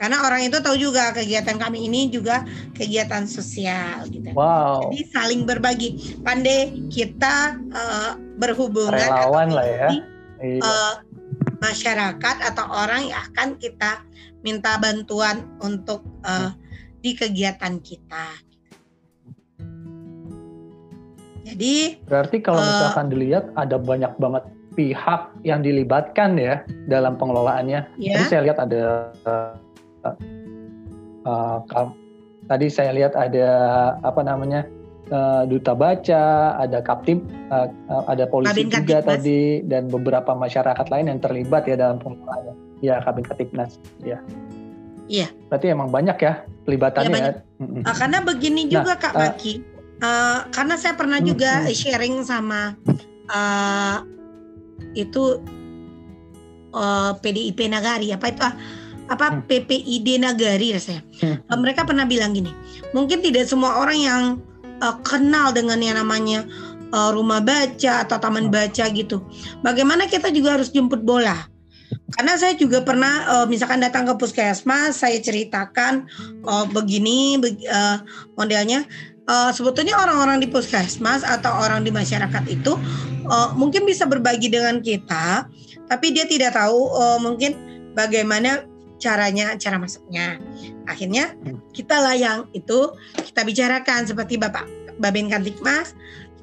Karena 0.00 0.24
orang 0.24 0.48
itu 0.48 0.56
tahu 0.64 0.80
juga 0.80 1.12
kegiatan 1.12 1.60
kami 1.60 1.84
ini 1.84 2.08
juga 2.08 2.40
kegiatan 2.72 3.28
sosial 3.28 4.08
gitu. 4.08 4.32
Wow. 4.32 4.88
Jadi 4.88 5.12
saling 5.12 5.44
berbagi. 5.44 6.16
Pandai 6.24 6.72
kita 6.88 7.60
uh, 7.68 8.16
berhubungan 8.40 8.96
Relawan 8.96 9.52
lah 9.52 9.68
ya. 9.68 9.88
Uh, 10.40 11.04
masyarakat 11.60 12.36
atau 12.48 12.64
orang 12.72 13.12
yang 13.12 13.20
akan 13.28 13.60
kita 13.60 14.00
minta 14.40 14.80
bantuan 14.80 15.44
untuk 15.60 16.00
uh, 16.24 16.56
di 17.04 17.12
kegiatan 17.12 17.76
kita. 17.84 18.40
Jadi 21.44 22.00
berarti 22.08 22.40
kalau 22.40 22.64
misalkan 22.64 23.12
dilihat 23.12 23.52
ada 23.52 23.76
banyak 23.76 24.16
banget 24.16 24.48
pihak 24.80 25.28
yang 25.44 25.60
dilibatkan 25.60 26.40
ya 26.40 26.64
dalam 26.88 27.20
pengelolaannya. 27.20 28.00
Yeah. 28.00 28.16
Tadi 28.16 28.24
saya 28.32 28.40
lihat 28.48 28.58
ada 28.64 29.12
uh, 29.28 29.52
uh, 30.04 31.58
tadi 32.48 32.66
saya 32.66 32.90
lihat 32.94 33.14
ada 33.14 33.48
apa 34.02 34.20
namanya 34.24 34.66
uh, 35.12 35.42
duta 35.44 35.74
baca, 35.76 36.56
ada 36.56 36.80
kaptim, 36.80 37.26
uh, 37.52 37.68
uh, 37.90 38.04
ada 38.08 38.24
polisi 38.26 38.64
Kabin 38.64 38.68
juga 38.70 38.98
Katipnas. 39.02 39.10
tadi 39.20 39.42
dan 39.66 39.82
beberapa 39.90 40.32
masyarakat 40.32 40.86
lain 40.88 41.06
yang 41.12 41.20
terlibat 41.20 41.66
ya 41.68 41.76
dalam 41.76 41.98
pengelolaannya. 42.00 42.54
Ya 42.80 43.02
Kabin 43.04 43.26
Katipnas. 43.26 43.76
Ya. 44.00 44.18
Iya. 45.10 45.28
Berarti 45.50 45.66
emang 45.74 45.90
banyak 45.90 46.16
ya 46.22 46.46
pelibatannya. 46.64 47.10
Ya, 47.10 47.14
banyak. 47.14 47.34
ya. 47.36 47.82
Uh, 47.84 47.96
karena 47.98 48.18
begini 48.22 48.62
nah, 48.66 48.70
juga 48.80 48.92
nah, 48.96 49.02
Kak 49.02 49.14
Maki. 49.18 49.54
Uh, 50.00 50.40
karena 50.56 50.74
saya 50.80 50.96
pernah 50.96 51.20
juga 51.20 51.68
sharing 51.68 52.24
sama 52.24 52.72
uh, 53.28 54.00
itu 54.96 55.44
uh, 56.72 57.12
PDIP 57.20 57.68
Nagari 57.68 58.08
apa 58.08 58.32
itu 58.32 58.40
apa 59.10 59.26
hmm. 59.34 59.50
PPID 59.50 60.22
Nagari 60.22 60.72
rasanya. 60.78 61.02
Hmm. 61.18 61.36
Uh, 61.50 61.58
mereka 61.58 61.82
pernah 61.82 62.06
bilang 62.06 62.30
gini, 62.32 62.54
mungkin 62.94 63.18
tidak 63.20 63.50
semua 63.50 63.82
orang 63.82 63.98
yang 63.98 64.22
uh, 64.78 64.96
kenal 65.02 65.50
dengan 65.50 65.82
yang 65.82 65.98
namanya 65.98 66.46
uh, 66.94 67.10
rumah 67.10 67.42
baca 67.42 68.06
atau 68.06 68.16
taman 68.22 68.48
hmm. 68.48 68.54
baca 68.54 68.84
gitu. 68.94 69.20
Bagaimana 69.66 70.06
kita 70.06 70.30
juga 70.30 70.56
harus 70.56 70.70
jemput 70.70 71.02
bola. 71.02 71.36
Karena 71.90 72.38
saya 72.38 72.54
juga 72.54 72.86
pernah 72.86 73.26
uh, 73.26 73.46
misalkan 73.50 73.82
datang 73.82 74.06
ke 74.06 74.14
puskesmas, 74.14 75.02
saya 75.02 75.18
ceritakan 75.18 76.06
uh, 76.46 76.62
begini 76.70 77.34
be, 77.38 77.58
uh, 77.66 77.98
modelnya 78.38 78.86
uh, 79.30 79.50
sebetulnya 79.54 79.98
orang-orang 79.98 80.42
di 80.42 80.46
puskesmas 80.50 81.22
atau 81.22 81.50
orang 81.62 81.86
di 81.86 81.90
masyarakat 81.94 82.44
itu 82.50 82.74
uh, 83.26 83.54
mungkin 83.54 83.86
bisa 83.86 84.06
berbagi 84.06 84.50
dengan 84.50 84.82
kita, 84.82 85.46
tapi 85.86 86.14
dia 86.14 86.26
tidak 86.26 86.58
tahu 86.58 86.94
uh, 86.94 87.18
mungkin 87.22 87.54
bagaimana 87.94 88.66
caranya, 89.00 89.56
cara 89.56 89.80
masuknya. 89.80 90.36
Akhirnya 90.84 91.34
kita 91.72 91.96
lah 91.98 92.14
yang 92.14 92.38
itu 92.52 92.92
kita 93.24 93.42
bicarakan 93.42 94.04
seperti 94.04 94.36
Bapak 94.36 94.68
Babin 95.00 95.32
Kantikmas, 95.32 95.96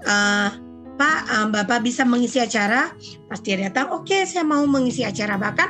uh, 0.10 0.50
Pak, 0.98 1.20
um, 1.30 1.54
Bapak 1.54 1.86
bisa 1.86 2.02
mengisi 2.02 2.42
acara. 2.42 2.92
Pasti 3.30 3.54
dia 3.54 3.70
datang, 3.70 3.94
oke 3.94 4.10
okay, 4.10 4.26
saya 4.26 4.42
mau 4.42 4.66
mengisi 4.66 5.06
acara. 5.06 5.38
Bahkan 5.38 5.70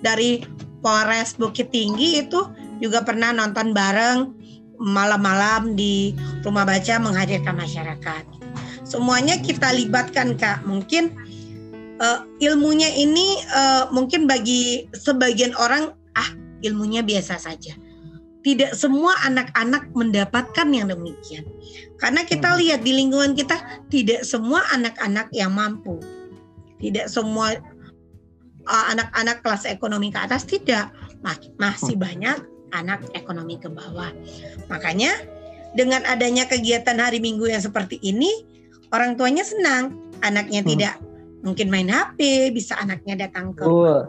dari 0.00 0.46
Polres 0.80 1.34
Bukit 1.34 1.74
Tinggi 1.74 2.22
itu 2.22 2.46
juga 2.78 3.02
pernah 3.04 3.34
nonton 3.34 3.74
bareng 3.76 4.32
malam-malam 4.80 5.76
di 5.76 6.16
rumah 6.40 6.64
baca 6.64 6.96
menghadirkan 6.96 7.52
masyarakat. 7.52 8.24
Semuanya 8.86 9.36
kita 9.38 9.76
libatkan 9.76 10.40
kak. 10.40 10.64
Mungkin 10.64 11.12
uh, 12.00 12.24
ilmunya 12.40 12.88
ini 12.88 13.38
uh, 13.52 13.92
mungkin 13.92 14.24
bagi 14.24 14.88
sebagian 14.96 15.52
orang 15.60 15.92
ilmunya 16.60 17.04
biasa 17.04 17.40
saja. 17.40 17.74
Tidak 18.40 18.72
semua 18.72 19.12
anak-anak 19.28 19.92
mendapatkan 19.92 20.68
yang 20.72 20.88
demikian. 20.88 21.44
Karena 22.00 22.24
kita 22.24 22.56
hmm. 22.56 22.58
lihat 22.64 22.80
di 22.80 22.92
lingkungan 22.96 23.36
kita 23.36 23.60
tidak 23.92 24.24
semua 24.24 24.64
anak-anak 24.72 25.28
yang 25.36 25.52
mampu. 25.52 26.00
Tidak 26.80 27.04
semua 27.12 27.52
eh, 27.52 28.84
anak-anak 28.96 29.36
uh, 29.38 29.42
kelas 29.44 29.68
ekonomi 29.68 30.08
ke 30.08 30.18
atas 30.24 30.48
tidak. 30.48 30.88
Masih 31.60 32.00
hmm. 32.00 32.04
banyak 32.04 32.38
anak 32.72 33.04
ekonomi 33.12 33.60
ke 33.60 33.68
bawah. 33.68 34.08
Makanya 34.72 35.12
dengan 35.76 36.02
adanya 36.08 36.48
kegiatan 36.48 36.96
hari 36.96 37.20
Minggu 37.20 37.46
yang 37.46 37.62
seperti 37.62 38.00
ini, 38.00 38.30
orang 38.90 39.20
tuanya 39.20 39.44
senang. 39.44 40.00
Anaknya 40.24 40.64
hmm. 40.64 40.68
tidak 40.72 40.94
mungkin 41.44 41.68
main 41.72 41.88
HP, 41.88 42.50
bisa 42.56 42.76
anaknya 42.80 43.28
datang 43.28 43.52
ke. 43.52 43.64
Uh. 43.64 44.08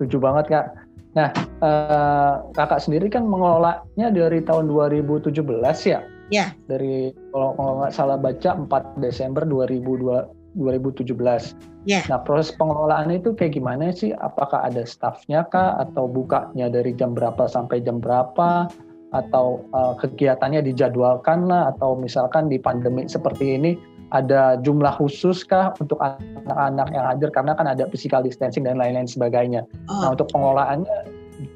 Setuju 0.00 0.16
banget 0.16 0.48
kak. 0.48 0.66
Nah, 1.12 1.28
uh, 1.60 2.40
kakak 2.56 2.80
sendiri 2.80 3.12
kan 3.12 3.28
mengelolanya 3.28 4.08
dari 4.08 4.40
tahun 4.40 4.72
2017 4.72 5.44
ya? 5.84 6.00
Ya. 6.32 6.56
Dari 6.64 7.12
kalau 7.36 7.84
nggak 7.84 7.92
salah 7.92 8.16
baca 8.16 8.56
4 8.56 9.04
Desember 9.04 9.44
2002, 9.44 10.56
2017. 10.56 11.52
Yeah. 11.84 12.08
Nah 12.08 12.24
proses 12.24 12.56
pengelolaan 12.56 13.12
itu 13.12 13.36
kayak 13.36 13.60
gimana 13.60 13.92
sih? 13.92 14.16
Apakah 14.16 14.72
ada 14.72 14.88
staffnya 14.88 15.44
kah? 15.52 15.76
Atau 15.84 16.08
bukanya 16.08 16.72
dari 16.72 16.96
jam 16.96 17.12
berapa 17.12 17.44
sampai 17.44 17.84
jam 17.84 18.00
berapa? 18.00 18.72
Atau 19.12 19.68
uh, 19.76 19.98
kegiatannya 20.00 20.64
dijadwalkan 20.64 21.44
lah? 21.44 21.76
Atau 21.76 22.00
misalkan 22.00 22.48
di 22.48 22.56
pandemi 22.56 23.04
seperti 23.04 23.60
ini 23.60 23.76
ada 24.10 24.58
jumlah 24.60 24.90
khusus 24.98 25.46
kah 25.46 25.70
untuk 25.78 25.98
anak-anak 26.02 26.88
yang 26.90 27.04
hadir? 27.06 27.30
Karena 27.30 27.54
kan 27.54 27.66
ada 27.70 27.86
physical 27.90 28.22
distancing 28.26 28.66
dan 28.66 28.78
lain-lain 28.78 29.06
sebagainya. 29.06 29.66
Oh. 29.86 30.02
Nah 30.02 30.08
untuk 30.18 30.30
pengelolaannya 30.34 30.96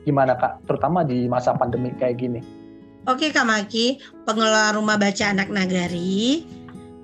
gimana 0.07 0.39
kak? 0.39 0.63
Terutama 0.71 1.03
di 1.03 1.27
masa 1.27 1.55
pandemi 1.55 1.91
kayak 1.99 2.19
gini. 2.23 2.41
Oke 3.05 3.29
Kak 3.29 3.45
Maki, 3.45 4.01
pengelola 4.25 4.73
rumah 4.73 4.97
baca 4.97 5.29
anak 5.29 5.53
nagari 5.53 6.49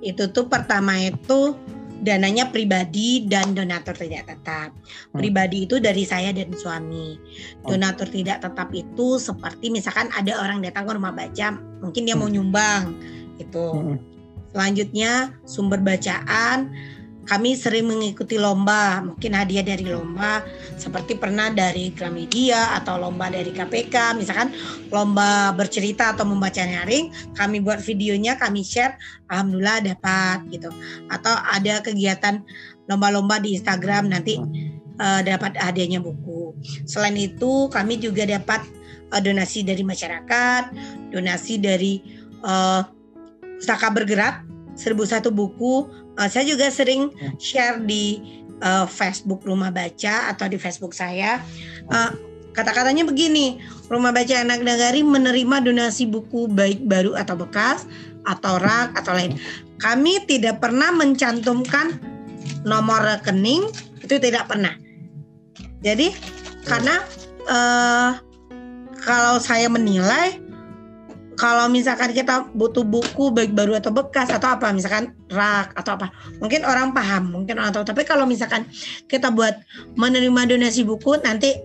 itu 0.00 0.24
tuh 0.32 0.48
pertama 0.48 0.96
itu 0.96 1.52
dananya 2.00 2.48
pribadi 2.48 3.28
dan 3.28 3.52
donatur 3.52 3.92
tidak 3.92 4.32
tetap. 4.32 4.72
Hmm. 4.72 5.20
Pribadi 5.20 5.68
itu 5.68 5.76
dari 5.76 6.08
saya 6.08 6.32
dan 6.32 6.56
suami. 6.56 7.20
Oh. 7.64 7.76
Donatur 7.76 8.08
tidak 8.08 8.40
tetap 8.40 8.72
itu 8.72 9.20
seperti 9.20 9.68
misalkan 9.68 10.08
ada 10.16 10.40
orang 10.40 10.64
datang 10.64 10.88
ke 10.88 10.92
rumah 10.96 11.12
baca, 11.12 11.60
mungkin 11.84 12.08
dia 12.08 12.16
mau 12.16 12.32
hmm. 12.32 12.34
nyumbang 12.40 12.82
itu. 13.36 13.66
Selanjutnya 14.50 15.34
sumber 15.46 15.78
bacaan 15.78 16.70
kami 17.30 17.54
sering 17.54 17.86
mengikuti 17.86 18.40
lomba, 18.40 19.04
mungkin 19.06 19.38
hadiah 19.38 19.62
dari 19.62 19.86
lomba 19.86 20.42
seperti 20.74 21.14
pernah 21.14 21.46
dari 21.52 21.94
Gramedia 21.94 22.74
atau 22.80 22.98
lomba 22.98 23.30
dari 23.30 23.54
KPK, 23.54 24.18
misalkan 24.18 24.50
lomba 24.90 25.54
bercerita 25.54 26.10
atau 26.16 26.26
membaca 26.26 26.58
nyaring, 26.58 27.36
kami 27.38 27.62
buat 27.62 27.78
videonya, 27.86 28.34
kami 28.34 28.66
share, 28.66 28.98
alhamdulillah 29.30 29.78
dapat 29.94 30.42
gitu. 30.50 30.74
Atau 31.06 31.30
ada 31.30 31.78
kegiatan 31.84 32.42
lomba-lomba 32.90 33.38
di 33.38 33.54
Instagram 33.54 34.10
nanti 34.10 34.40
uh, 34.98 35.20
dapat 35.22 35.54
hadiahnya 35.54 36.02
buku. 36.02 36.56
Selain 36.82 37.14
itu, 37.14 37.70
kami 37.70 38.02
juga 38.02 38.26
dapat 38.26 38.66
uh, 39.14 39.22
donasi 39.22 39.62
dari 39.62 39.86
masyarakat, 39.86 40.74
donasi 41.14 41.62
dari 41.62 42.02
uh, 42.42 42.82
pustaka 43.60 43.92
bergerak 43.92 44.40
1001 44.80 45.28
buku. 45.28 45.84
Uh, 46.16 46.28
saya 46.32 46.48
juga 46.48 46.72
sering 46.72 47.12
hmm. 47.12 47.36
share 47.36 47.76
di 47.84 48.24
uh, 48.64 48.88
Facebook 48.88 49.44
Rumah 49.44 49.68
Baca 49.68 50.32
atau 50.32 50.48
di 50.48 50.56
Facebook 50.56 50.96
saya. 50.96 51.44
Uh, 51.92 52.16
kata-katanya 52.56 53.04
begini, 53.04 53.60
Rumah 53.92 54.16
Baca 54.16 54.34
Anak 54.40 54.64
Nagari 54.64 55.04
menerima 55.04 55.60
donasi 55.60 56.08
buku 56.08 56.48
baik 56.48 56.88
baru 56.88 57.14
atau 57.20 57.36
bekas 57.36 57.84
atau 58.24 58.56
rak 58.56 58.96
atau 58.96 59.12
lain. 59.12 59.36
Kami 59.80 60.24
tidak 60.24 60.60
pernah 60.60 60.92
mencantumkan 60.92 62.00
nomor 62.64 63.00
rekening 63.04 63.64
itu 64.00 64.16
tidak 64.20 64.48
pernah. 64.48 64.72
Jadi 65.80 66.12
karena 66.68 67.00
uh, 67.48 68.20
kalau 69.00 69.40
saya 69.40 69.64
menilai 69.72 70.36
kalau 71.40 71.72
misalkan 71.72 72.12
kita 72.12 72.52
butuh 72.52 72.84
buku 72.84 73.32
baik 73.32 73.56
baru 73.56 73.80
atau 73.80 73.88
bekas 73.88 74.28
atau 74.28 74.60
apa 74.60 74.76
misalkan 74.76 75.16
rak 75.32 75.72
atau 75.72 75.96
apa 75.96 76.12
mungkin 76.36 76.68
orang 76.68 76.92
paham 76.92 77.32
mungkin 77.32 77.56
orang 77.56 77.72
tahu. 77.72 77.88
Tapi 77.88 78.04
kalau 78.04 78.28
misalkan 78.28 78.68
kita 79.08 79.32
buat 79.32 79.56
menerima 79.96 80.52
donasi 80.52 80.84
buku 80.84 81.16
nanti 81.24 81.56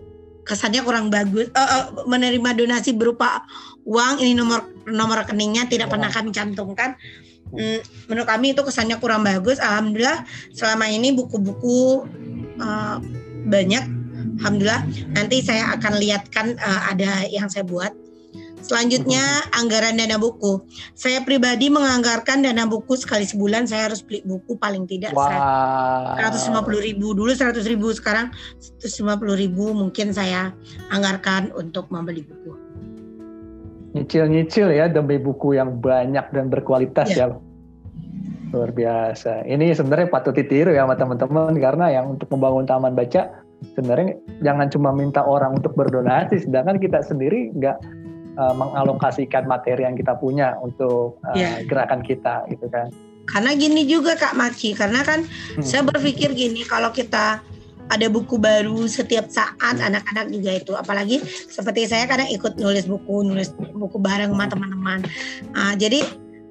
kesannya 0.47 0.79
kurang 0.79 1.11
bagus. 1.11 1.51
Uh, 1.51 1.59
uh, 1.59 1.83
menerima 2.07 2.55
donasi 2.55 2.95
berupa 2.95 3.43
uang 3.83 4.23
ini 4.23 4.31
nomor 4.31 4.63
nomor 4.87 5.27
rekeningnya 5.27 5.67
tidak 5.67 5.91
pernah 5.91 6.07
kami 6.07 6.31
cantumkan. 6.31 6.95
Hmm, 7.51 7.83
menurut 8.07 8.31
kami 8.31 8.55
itu 8.55 8.63
kesannya 8.63 8.95
kurang 9.03 9.27
bagus. 9.27 9.59
Alhamdulillah 9.59 10.23
selama 10.55 10.87
ini 10.87 11.11
buku-buku 11.11 12.07
uh, 12.63 13.03
banyak. 13.43 13.83
Alhamdulillah 14.39 14.87
nanti 15.11 15.43
saya 15.43 15.75
akan 15.75 15.99
lihatkan 15.99 16.55
uh, 16.63 16.95
ada 16.95 17.27
yang 17.27 17.51
saya 17.51 17.67
buat 17.67 18.04
Selanjutnya 18.65 19.21
anggaran 19.53 19.93
dana 19.93 20.17
buku. 20.17 20.65
Saya 20.97 21.21
pribadi 21.21 21.69
menganggarkan 21.69 22.41
dana 22.41 22.65
buku 22.65 22.97
sekali 22.97 23.21
sebulan 23.21 23.69
saya 23.69 23.93
harus 23.93 24.01
beli 24.01 24.25
buku 24.25 24.57
paling 24.57 24.89
tidak 24.89 25.13
wow. 25.13 26.17
150 26.17 26.65
ribu 26.81 27.13
dulu 27.13 27.29
100 27.29 27.61
ribu 27.69 27.93
sekarang 27.93 28.33
150 28.81 29.21
ribu 29.37 29.69
mungkin 29.77 30.09
saya 30.09 30.49
anggarkan 30.89 31.53
untuk 31.53 31.93
membeli 31.93 32.25
buku. 32.25 32.57
Nyicil-nyicil 33.93 34.73
ya 34.73 34.89
demi 34.89 35.21
buku 35.21 35.53
yang 35.53 35.77
banyak 35.77 36.25
dan 36.33 36.49
berkualitas 36.49 37.13
ya. 37.13 37.29
ya. 37.29 37.37
Luar 38.49 38.73
biasa. 38.73 39.45
Ini 39.45 39.77
sebenarnya 39.77 40.09
patut 40.09 40.33
ditiru 40.33 40.73
ya 40.73 40.89
sama 40.89 40.97
teman-teman 40.97 41.53
karena 41.61 41.93
yang 42.01 42.17
untuk 42.17 42.33
membangun 42.33 42.65
taman 42.65 42.97
baca 42.97 43.45
sebenarnya 43.73 44.19
jangan 44.43 44.67
cuma 44.69 44.89
minta 44.91 45.23
orang 45.23 45.57
untuk 45.57 45.73
berdonasi 45.73 46.43
sedangkan 46.43 46.77
kita 46.77 46.99
sendiri 47.01 47.55
nggak 47.55 47.77
uh, 48.37 48.53
mengalokasikan 48.55 49.47
materi 49.47 49.83
yang 49.83 49.95
kita 49.95 50.15
punya 50.15 50.55
untuk 50.59 51.19
uh, 51.25 51.35
yeah. 51.35 51.63
gerakan 51.65 52.03
kita 52.05 52.45
gitu 52.51 52.67
kan. 52.69 52.91
Karena 53.25 53.57
gini 53.57 53.89
juga 53.89 54.13
Kak 54.13 54.37
Maki, 54.37 54.77
karena 54.77 55.01
kan 55.01 55.25
hmm. 55.25 55.65
saya 55.65 55.81
berpikir 55.81 56.31
gini 56.37 56.61
kalau 56.61 56.93
kita 56.93 57.41
ada 57.89 58.07
buku 58.09 58.41
baru 58.41 58.89
setiap 58.89 59.29
saat 59.29 59.77
anak-anak 59.77 60.33
juga 60.33 60.51
itu 60.57 60.73
apalagi 60.73 61.21
seperti 61.25 61.85
saya 61.85 62.09
kadang 62.09 62.25
ikut 62.33 62.57
nulis 62.57 62.89
buku 62.89 63.21
nulis 63.21 63.53
buku 63.53 63.97
bareng 64.01 64.33
sama 64.33 64.49
teman-teman 64.49 64.99
uh, 65.53 65.73
jadi 65.77 66.01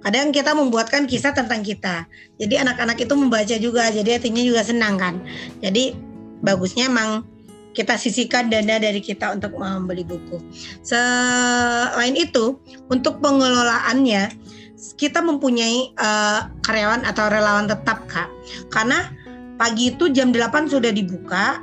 kadang 0.04 0.30
kita 0.30 0.54
membuatkan 0.54 1.10
kisah 1.10 1.34
tentang 1.34 1.66
kita 1.66 2.06
jadi 2.38 2.62
anak-anak 2.62 3.02
itu 3.02 3.14
membaca 3.18 3.56
juga 3.58 3.90
jadi 3.90 4.22
artinya 4.22 4.42
juga 4.46 4.62
senang 4.62 4.94
kan 4.94 5.18
jadi 5.58 5.96
bagusnya 6.44 6.86
emang 6.86 7.26
kita 7.74 7.98
sisihkan 7.98 8.48
dana 8.48 8.78
dari 8.78 9.02
kita 9.02 9.34
untuk 9.34 9.58
membeli 9.58 10.06
buku. 10.06 10.38
Selain 10.86 12.14
itu, 12.14 12.56
untuk 12.88 13.18
pengelolaannya 13.18 14.30
kita 14.94 15.18
mempunyai 15.20 15.90
uh, 15.98 16.48
karyawan 16.62 17.02
atau 17.02 17.26
relawan 17.28 17.66
tetap 17.66 18.06
kak, 18.06 18.30
karena 18.70 19.10
pagi 19.58 19.90
itu 19.90 20.10
jam 20.14 20.30
8 20.30 20.70
sudah 20.70 20.94
dibuka, 20.94 21.58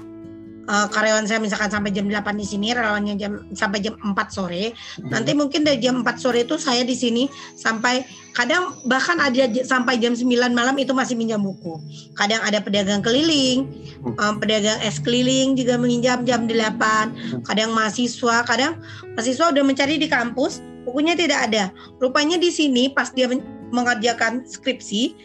uh, 0.71 0.87
karyawan 0.87 1.27
saya 1.27 1.43
misalkan 1.43 1.67
sampai 1.67 1.91
jam 1.91 2.07
8 2.07 2.23
di 2.39 2.47
sini, 2.47 2.71
relawannya 2.71 3.19
jam 3.19 3.43
sampai 3.51 3.83
jam 3.83 3.99
4 3.99 4.15
sore. 4.31 4.71
Hmm. 4.71 5.11
Nanti 5.11 5.35
mungkin 5.35 5.67
dari 5.67 5.83
jam 5.83 5.99
4 6.01 6.15
sore 6.15 6.47
itu 6.47 6.55
saya 6.55 6.87
di 6.87 6.95
sini 6.95 7.27
sampai 7.59 8.07
kadang 8.31 8.79
bahkan 8.87 9.19
ada 9.19 9.51
sampai 9.67 9.99
jam 9.99 10.15
9 10.15 10.31
malam 10.55 10.79
itu 10.79 10.95
masih 10.95 11.19
minjam 11.19 11.43
buku. 11.43 11.75
Kadang 12.15 12.39
ada 12.47 12.63
pedagang 12.63 13.03
keliling, 13.03 13.67
um, 14.15 14.39
pedagang 14.39 14.79
es 14.79 14.97
keliling 15.03 15.59
juga 15.59 15.75
menginjam 15.75 16.23
jam 16.23 16.47
8. 16.47 16.55
Hmm. 16.55 17.43
Kadang 17.43 17.75
mahasiswa, 17.75 18.47
kadang 18.47 18.79
mahasiswa 19.19 19.51
udah 19.51 19.63
mencari 19.67 19.99
di 19.99 20.07
kampus, 20.07 20.63
bukunya 20.87 21.19
tidak 21.19 21.51
ada. 21.51 21.69
Rupanya 21.99 22.39
di 22.39 22.47
sini 22.47 22.87
pas 22.87 23.11
dia 23.11 23.27
mengerjakan 23.71 24.47
skripsi 24.47 25.15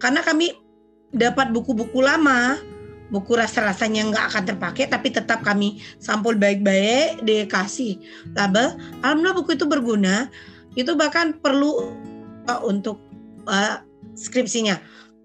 karena 0.00 0.24
kami 0.24 0.52
dapat 1.12 1.56
buku-buku 1.56 2.04
lama 2.04 2.60
buku 3.08 3.36
rasa-rasanya 3.36 4.12
nggak 4.12 4.24
akan 4.32 4.44
terpakai 4.54 4.84
tapi 4.88 5.08
tetap 5.12 5.40
kami 5.40 5.80
sampul 6.00 6.36
baik-baik 6.36 7.24
dikasih 7.24 7.96
label. 8.36 8.76
Alhamdulillah 9.00 9.36
buku 9.40 9.50
itu 9.56 9.64
berguna. 9.64 10.28
Itu 10.76 10.94
bahkan 10.94 11.36
perlu 11.40 11.92
uh, 12.46 12.60
untuk 12.62 13.00
uh, 13.48 13.82
skripsinya. 14.14 14.78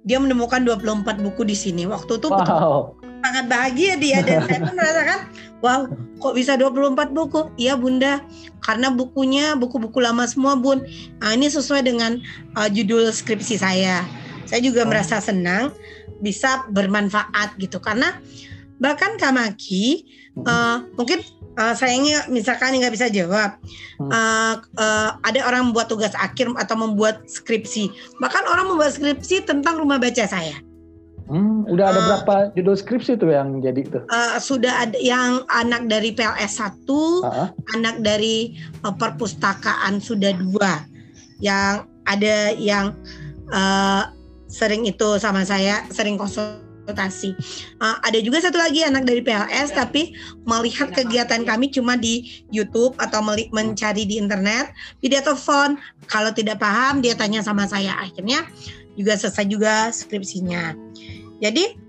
Dia 0.03 0.19
menemukan 0.19 0.63
24 0.63 1.23
buku 1.23 1.47
di 1.47 1.55
sini. 1.55 1.87
Waktu 1.87 2.19
itu 2.19 2.27
wow. 2.27 2.91
sangat 3.23 3.45
bahagia 3.47 3.95
dia 3.95 4.19
dan 4.19 4.43
saya 4.43 4.59
pun 4.67 4.75
merasakan 4.75 5.19
wow 5.63 5.87
kok 6.19 6.33
bisa 6.35 6.59
24 6.59 7.15
buku? 7.15 7.51
Iya 7.55 7.79
bunda 7.79 8.23
karena 8.63 8.91
bukunya 8.91 9.55
buku-buku 9.59 9.99
lama 9.99 10.23
semua 10.27 10.55
bun. 10.55 10.83
Nah, 11.19 11.35
ini 11.35 11.51
sesuai 11.51 11.83
dengan 11.87 12.19
uh, 12.55 12.67
judul 12.71 13.11
skripsi 13.11 13.59
saya 13.59 14.03
saya 14.53 14.61
juga 14.61 14.85
oh. 14.85 14.89
merasa 14.93 15.17
senang 15.17 15.73
bisa 16.21 16.61
bermanfaat 16.69 17.57
gitu 17.57 17.81
karena 17.81 18.21
bahkan 18.77 19.17
Kamaki 19.17 20.05
hmm. 20.37 20.45
uh, 20.45 20.77
mungkin 20.93 21.25
uh, 21.57 21.73
sayangnya 21.73 22.29
misalkan 22.29 22.77
nggak 22.77 22.93
bisa 22.93 23.09
jawab 23.09 23.57
hmm. 23.97 24.13
uh, 24.13 24.61
uh, 24.77 25.09
ada 25.25 25.41
orang 25.49 25.73
membuat 25.73 25.89
tugas 25.89 26.13
akhir 26.13 26.53
atau 26.53 26.77
membuat 26.77 27.25
skripsi 27.25 27.89
bahkan 28.21 28.45
orang 28.45 28.69
membuat 28.69 28.93
skripsi 28.93 29.41
tentang 29.41 29.81
rumah 29.81 29.97
baca 29.97 30.21
saya 30.29 30.53
Hmm, 31.23 31.63
udah 31.71 31.87
ada 31.87 31.99
uh, 32.03 32.03
berapa 32.03 32.35
judul 32.51 32.75
skripsi 32.75 33.15
tuh 33.15 33.31
yang 33.31 33.63
jadi 33.63 33.79
itu? 33.79 33.99
Uh, 34.11 34.35
sudah 34.43 34.83
ada 34.83 34.99
yang 34.99 35.47
anak 35.55 35.87
dari 35.87 36.11
PLS 36.11 36.59
1, 36.59 36.83
uh-huh. 36.83 37.47
anak 37.79 37.95
dari 38.03 38.59
uh, 38.83 38.91
perpustakaan 38.91 40.03
sudah 40.03 40.35
dua. 40.35 40.83
Yang 41.39 41.87
ada 42.03 42.51
yang 42.59 42.91
uh, 43.55 44.11
sering 44.53 44.85
itu 44.85 45.17
sama 45.17 45.41
saya 45.41 45.81
sering 45.89 46.13
konsultasi. 46.13 47.33
Uh, 47.81 47.97
ada 48.05 48.21
juga 48.21 48.37
satu 48.37 48.61
lagi 48.61 48.85
anak 48.85 49.09
dari 49.09 49.25
PLS 49.25 49.73
tapi 49.73 50.13
melihat 50.45 50.93
kegiatan 50.93 51.41
kami 51.41 51.73
cuma 51.73 51.97
di 51.97 52.45
YouTube 52.53 52.93
atau 53.01 53.25
mencari 53.49 54.05
di 54.05 54.21
internet, 54.21 54.69
video 55.01 55.25
telepon. 55.25 55.81
Kalau 56.05 56.29
tidak 56.29 56.61
paham 56.61 57.01
dia 57.01 57.17
tanya 57.17 57.41
sama 57.41 57.65
saya. 57.65 57.97
Akhirnya 57.97 58.45
juga 58.93 59.17
selesai 59.17 59.49
juga 59.49 59.89
skripsinya. 59.89 60.77
Jadi 61.41 61.81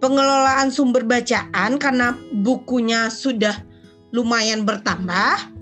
pengelolaan 0.00 0.72
sumber 0.72 1.04
bacaan 1.04 1.76
karena 1.76 2.16
bukunya 2.40 3.12
sudah 3.12 3.54
lumayan 4.16 4.64
bertambah. 4.64 5.52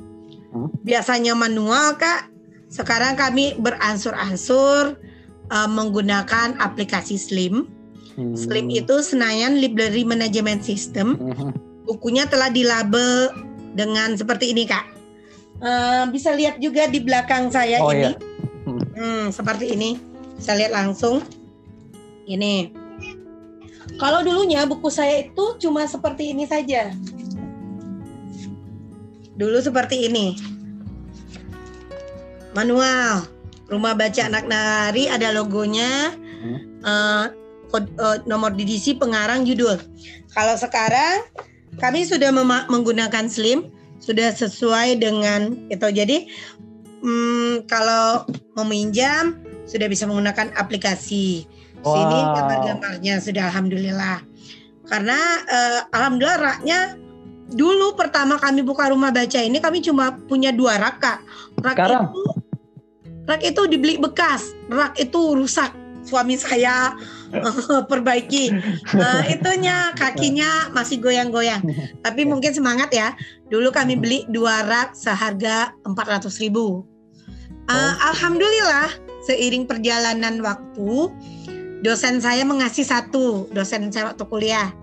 Hmm? 0.55 0.71
Biasanya 0.87 1.35
manual 1.35 1.99
kak. 1.99 2.31
Sekarang 2.71 3.19
kami 3.19 3.59
beransur-ansur 3.59 5.10
uh, 5.51 5.69
menggunakan 5.69 6.57
aplikasi 6.63 7.19
Slim. 7.19 7.67
Hmm. 8.15 8.35
Slim 8.35 8.71
itu 8.71 9.03
Senayan 9.03 9.59
Library 9.59 10.07
Management 10.07 10.65
System. 10.65 11.19
Hmm. 11.19 11.53
Bukunya 11.85 12.25
telah 12.31 12.49
dilabel 12.49 13.35
dengan 13.75 14.15
seperti 14.15 14.55
ini 14.55 14.65
kak. 14.67 14.87
Uh, 15.61 16.09
bisa 16.09 16.33
lihat 16.33 16.57
juga 16.57 16.89
di 16.89 17.03
belakang 17.03 17.53
saya 17.53 17.83
oh, 17.83 17.93
ini. 17.93 18.01
Iya. 18.01 18.13
Hmm. 18.65 18.83
hmm, 18.97 19.25
seperti 19.35 19.75
ini. 19.75 19.99
Bisa 20.39 20.57
lihat 20.57 20.73
langsung. 20.73 21.21
Ini. 22.31 22.73
Kalau 23.99 24.23
dulunya 24.23 24.65
buku 24.65 24.89
saya 24.89 25.27
itu 25.27 25.59
cuma 25.61 25.85
seperti 25.85 26.33
ini 26.33 26.47
saja. 26.47 26.95
Dulu 29.35 29.59
seperti 29.61 30.09
ini. 30.09 30.39
Manual 32.55 33.40
Rumah 33.71 33.95
Baca 33.95 34.23
Anak 34.27 34.51
Nari 34.51 35.07
ada 35.07 35.31
logonya, 35.31 36.11
hmm. 36.19 36.59
uh, 36.83 37.25
uh, 37.75 38.19
nomor 38.27 38.51
DDC, 38.59 38.99
pengarang, 38.99 39.47
judul. 39.47 39.79
Kalau 40.35 40.55
sekarang 40.59 41.23
kami 41.79 42.03
sudah 42.03 42.35
menggunakan 42.67 43.31
Slim, 43.31 43.71
sudah 44.03 44.35
sesuai 44.35 44.99
dengan 44.99 45.55
itu. 45.71 45.87
Jadi 45.87 46.27
um, 47.05 47.63
kalau 47.71 48.27
meminjam 48.59 49.39
sudah 49.69 49.87
bisa 49.87 50.09
menggunakan 50.11 50.51
aplikasi. 50.59 51.47
Wow. 51.87 51.95
Sini 51.95 52.19
gambar-gambarnya 52.35 53.15
sudah 53.23 53.55
alhamdulillah. 53.55 54.19
Karena 54.91 55.19
uh, 55.47 55.81
alhamdulillah 55.95 56.41
raknya 56.43 56.99
dulu 57.51 57.95
pertama 57.95 58.39
kami 58.39 58.63
buka 58.63 58.91
rumah 58.91 59.11
baca 59.11 59.39
ini 59.43 59.59
kami 59.59 59.83
cuma 59.83 60.19
punya 60.27 60.51
dua 60.51 60.77
rak 60.81 60.99
kak. 60.99 61.19
Rak 61.63 61.75
Sekarang? 61.79 62.05
itu 62.11 62.40
rak 63.31 63.47
itu 63.47 63.63
dibeli 63.71 63.95
bekas. 63.95 64.51
Rak 64.67 64.99
itu 64.99 65.39
rusak. 65.39 65.71
Suami 66.03 66.35
saya 66.35 66.99
uh, 67.31 67.85
perbaiki. 67.91 68.51
Uh, 68.91 69.23
itunya 69.31 69.95
kakinya 69.95 70.75
masih 70.75 70.99
goyang-goyang. 70.99 71.63
Tapi 72.03 72.27
mungkin 72.27 72.51
semangat 72.51 72.91
ya. 72.91 73.15
Dulu 73.47 73.71
kami 73.71 73.95
beli 73.95 74.27
dua 74.27 74.67
rak 74.67 74.99
seharga 74.99 75.71
400 75.87 76.27
ribu. 76.43 76.83
Uh, 77.71 77.95
alhamdulillah 78.03 78.91
seiring 79.31 79.63
perjalanan 79.63 80.43
waktu 80.43 81.13
dosen 81.87 82.19
saya 82.19 82.43
mengasih 82.43 82.83
satu. 82.83 83.47
Dosen 83.55 83.95
saya 83.95 84.11
waktu 84.11 84.25
kuliah. 84.27 84.75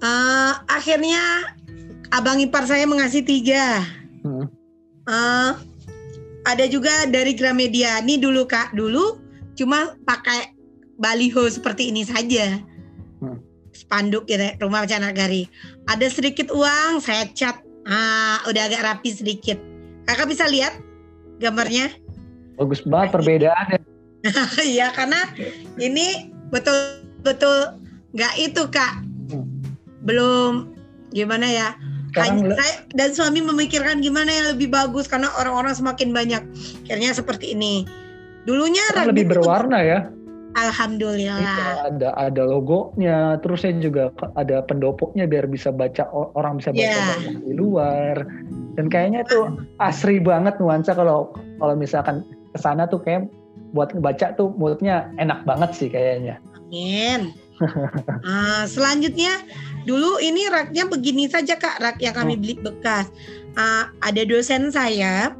Uh, 0.00 0.52
akhirnya 0.70 1.52
abang 2.14 2.40
ipar 2.40 2.64
saya 2.64 2.88
mengasih 2.88 3.26
tiga. 3.26 3.82
Uh, 5.04 5.52
ada 6.44 6.64
juga 6.68 7.08
dari 7.08 7.32
Gramedia. 7.32 8.00
Ini 8.04 8.20
dulu 8.20 8.44
kak, 8.44 8.76
dulu 8.76 9.20
cuma 9.56 9.96
pakai 10.04 10.52
baliho 11.00 11.48
seperti 11.48 11.90
ini 11.90 12.04
saja. 12.04 12.60
Hmm. 13.24 13.40
Spanduk 13.74 14.30
gitu, 14.30 14.44
rumah 14.62 14.86
baca 14.86 15.02
nagari. 15.02 15.50
Ada 15.90 16.06
sedikit 16.12 16.52
uang, 16.54 17.02
saya 17.02 17.26
cat. 17.34 17.58
Ah, 17.84 18.40
udah 18.48 18.70
agak 18.70 18.84
rapi 18.84 19.12
sedikit. 19.12 19.60
Kakak 20.08 20.30
bisa 20.30 20.48
lihat 20.48 20.78
gambarnya? 21.40 21.92
Bagus 22.56 22.84
banget 22.86 23.18
perbedaannya. 23.18 23.80
Iya 24.64 24.88
karena 24.96 25.20
ini 25.76 26.32
betul-betul 26.48 27.76
nggak 28.16 28.34
itu 28.40 28.62
kak. 28.72 29.04
Hmm. 29.28 29.44
Belum 30.00 30.72
gimana 31.12 31.44
ya? 31.44 31.76
Hanya, 32.22 32.54
saya 32.54 32.74
dan 32.94 33.10
suami 33.10 33.42
memikirkan 33.42 33.98
gimana 33.98 34.30
yang 34.30 34.46
lebih 34.54 34.70
bagus 34.70 35.10
karena 35.10 35.32
orang-orang 35.34 35.74
semakin 35.74 36.14
banyak. 36.14 36.42
Akhirnya 36.86 37.10
seperti 37.10 37.58
ini. 37.58 37.82
Dulunya 38.44 38.84
lebih 39.08 39.34
berwarna 39.34 39.80
ya. 39.80 40.00
Alhamdulillah. 40.54 41.42
Iya, 41.42 41.90
ada 41.90 42.08
ada 42.14 42.42
logonya, 42.46 43.42
terus 43.42 43.66
saya 43.66 43.74
juga 43.82 44.14
ada 44.38 44.62
pendopoknya 44.62 45.26
biar 45.26 45.50
bisa 45.50 45.74
baca 45.74 46.06
orang 46.14 46.62
bisa 46.62 46.70
baca 46.70 46.86
yeah. 46.86 47.18
di 47.42 47.52
luar. 47.58 48.22
Dan 48.78 48.86
kayaknya 48.86 49.26
tuh 49.26 49.58
asri 49.82 50.22
banget 50.22 50.54
nuansa 50.62 50.94
kalau 50.94 51.34
kalau 51.58 51.74
misalkan 51.74 52.22
ke 52.54 52.58
sana 52.62 52.86
tuh 52.86 53.02
kayak 53.02 53.26
buat 53.74 53.90
baca 53.98 54.30
tuh 54.38 54.54
mulutnya 54.54 55.10
enak 55.18 55.42
banget 55.42 55.74
sih 55.74 55.88
kayaknya. 55.90 56.38
Amin. 56.70 57.34
uh, 57.58 58.62
selanjutnya 58.74 59.42
dulu 59.84 60.20
ini 60.20 60.48
raknya 60.48 60.88
begini 60.88 61.28
saja 61.28 61.56
kak 61.56 61.80
rak 61.80 62.00
yang 62.00 62.16
kami 62.16 62.36
oh. 62.36 62.38
beli 62.40 62.54
bekas. 62.60 63.08
Uh, 63.54 63.86
ada 64.02 64.26
dosen 64.26 64.74
saya 64.74 65.30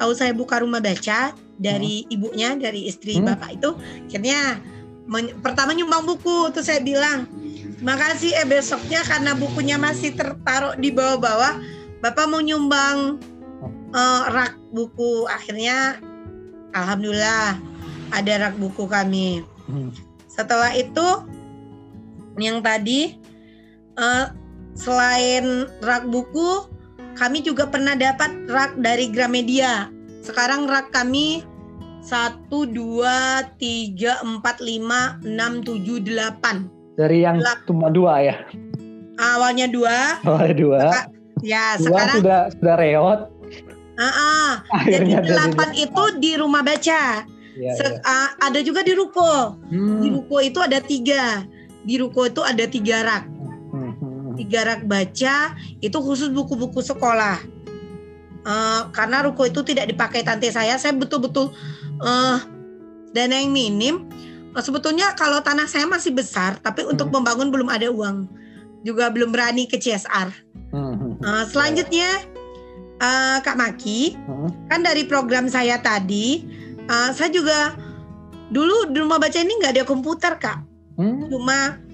tahu 0.00 0.14
saya 0.14 0.32
buka 0.32 0.62
rumah 0.62 0.80
baca 0.80 1.36
dari 1.58 2.06
hmm. 2.06 2.14
ibunya 2.14 2.50
dari 2.54 2.86
istri 2.88 3.18
hmm. 3.18 3.28
bapak 3.28 3.50
itu 3.60 3.70
akhirnya 4.08 4.62
pertama 5.42 5.74
nyumbang 5.74 6.06
buku 6.06 6.54
tuh 6.54 6.62
saya 6.62 6.80
bilang 6.80 7.26
makasih 7.82 8.34
eh 8.38 8.46
besoknya 8.46 9.02
karena 9.04 9.34
bukunya 9.34 9.76
masih 9.76 10.14
tertaruh 10.14 10.78
di 10.78 10.94
bawah-bawah 10.94 11.58
bapak 12.00 12.26
mau 12.30 12.40
nyumbang 12.42 13.18
uh, 13.92 14.22
rak 14.30 14.54
buku 14.70 15.26
akhirnya 15.26 15.98
alhamdulillah 16.72 17.58
ada 18.14 18.32
rak 18.48 18.54
buku 18.56 18.86
kami 18.86 19.42
hmm. 19.66 19.90
setelah 20.30 20.70
itu 20.74 21.26
yang 22.38 22.62
tadi 22.62 23.18
uh, 23.98 24.32
selain 24.78 25.66
rak 25.82 26.06
buku 26.08 26.70
kami 27.18 27.42
juga 27.42 27.66
pernah 27.66 27.98
dapat 27.98 28.30
rak 28.46 28.78
dari 28.78 29.10
Gramedia 29.10 29.90
sekarang 30.22 30.70
rak 30.70 30.94
kami 30.94 31.42
satu 32.08 32.64
dua 32.64 33.44
tiga 33.60 34.22
empat 34.24 34.64
lima 34.64 35.18
enam 35.20 35.60
tujuh 35.60 36.00
delapan. 36.00 36.70
Dari 36.96 37.22
yang 37.22 37.38
cuma 37.68 37.92
dua 37.92 38.24
ya? 38.24 38.36
Awalnya 39.18 39.68
dua. 39.70 40.18
Awalnya 40.24 40.56
dua. 40.56 40.82
ya 41.44 41.78
dua 41.78 41.84
sekarang 41.86 42.16
sudah 42.22 42.40
sudah 42.56 42.74
reot. 42.80 43.20
Uh 43.98 44.04
-uh. 44.06 44.50
Jadi 44.92 45.10
delapan 45.26 45.68
itu 45.74 46.04
di 46.18 46.30
rumah 46.38 46.62
baca. 46.62 47.26
Ya, 47.58 47.72
Se 47.74 47.84
ya. 47.84 47.98
Uh, 48.00 48.28
ada 48.40 48.60
juga 48.62 48.86
di 48.86 48.94
ruko. 48.94 49.58
Hmm. 49.70 50.00
Di 50.00 50.08
ruko 50.14 50.38
itu 50.38 50.58
ada 50.62 50.78
tiga. 50.78 51.42
Di 51.82 51.98
ruko 51.98 52.24
itu 52.26 52.40
ada 52.40 52.64
tiga 52.64 53.02
rak. 53.02 53.37
Tiga 54.38 54.62
rak 54.62 54.86
baca 54.86 55.58
itu 55.82 55.98
khusus 55.98 56.30
buku-buku 56.30 56.78
sekolah 56.78 57.58
uh, 58.48 58.82
karena 58.94 59.24
ruko 59.26 59.44
itu 59.44 59.60
tidak 59.66 59.90
dipakai 59.90 60.24
tante 60.24 60.48
saya 60.48 60.80
saya 60.80 60.96
betul-betul 60.96 61.52
uh, 62.00 62.38
dana 63.12 63.36
yang 63.36 63.52
minim 63.52 64.08
uh, 64.56 64.62
sebetulnya 64.62 65.12
kalau 65.16 65.44
tanah 65.44 65.68
saya 65.68 65.84
masih 65.84 66.16
besar 66.16 66.56
tapi 66.64 66.84
hmm. 66.84 66.96
untuk 66.96 67.08
membangun 67.12 67.52
belum 67.52 67.68
ada 67.68 67.92
uang 67.92 68.28
juga 68.86 69.10
belum 69.12 69.34
berani 69.34 69.68
ke 69.68 69.76
CSR 69.76 70.28
hmm. 70.72 71.20
uh, 71.20 71.44
selanjutnya 71.50 72.08
uh, 73.02 73.38
Kak 73.44 73.58
Maki 73.58 74.16
hmm. 74.16 74.70
kan 74.72 74.80
dari 74.80 75.04
program 75.04 75.50
saya 75.50 75.76
tadi 75.82 76.46
uh, 76.88 77.10
saya 77.12 77.28
juga 77.28 77.74
dulu 78.48 78.88
di 78.88 78.96
rumah 78.96 79.20
baca 79.20 79.36
ini 79.36 79.52
nggak 79.60 79.72
ada 79.76 79.84
komputer 79.84 80.38
Kak 80.40 80.58
hmm. 80.96 81.28
cuma 81.28 81.87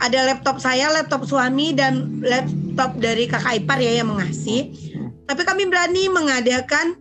ada 0.00 0.18
laptop 0.24 0.56
saya, 0.58 0.88
laptop 0.88 1.28
suami 1.28 1.76
dan 1.76 2.24
laptop 2.24 2.96
dari 2.96 3.28
kakak 3.28 3.60
ipar 3.60 3.78
ya 3.78 4.00
yang 4.00 4.08
mengasih. 4.08 4.72
Tapi 5.28 5.42
kami 5.46 5.68
berani 5.68 6.08
mengadakan 6.10 6.96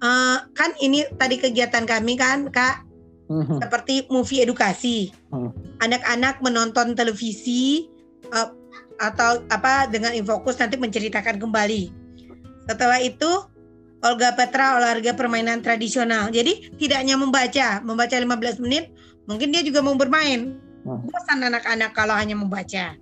uh, 0.00 0.46
kan 0.54 0.70
ini 0.80 1.04
tadi 1.18 1.36
kegiatan 1.36 1.84
kami 1.84 2.16
kan 2.16 2.48
Kak 2.48 2.86
mm-hmm. 3.28 3.58
seperti 3.60 4.06
movie 4.08 4.46
edukasi. 4.46 5.10
Mm. 5.34 5.50
Anak-anak 5.82 6.40
menonton 6.40 6.94
televisi 6.94 7.90
uh, 8.32 8.48
atau 9.02 9.42
apa 9.50 9.90
dengan 9.90 10.14
infokus 10.14 10.56
nanti 10.62 10.78
menceritakan 10.78 11.42
kembali. 11.42 11.90
Setelah 12.70 13.02
itu 13.02 13.28
Olga 14.04 14.36
Petra 14.36 14.76
olahraga 14.76 15.16
permainan 15.16 15.64
tradisional. 15.64 16.28
Jadi 16.28 16.76
tidak 16.76 17.00
hanya 17.00 17.16
membaca, 17.16 17.80
membaca 17.80 18.12
15 18.12 18.60
menit, 18.60 18.92
mungkin 19.24 19.48
dia 19.48 19.64
juga 19.64 19.80
mau 19.80 19.96
bermain. 19.96 20.60
Hmm. 20.84 21.00
Bosan 21.08 21.40
anak-anak 21.40 21.90
kalau 21.96 22.12
hanya 22.12 22.36
membaca. 22.36 22.96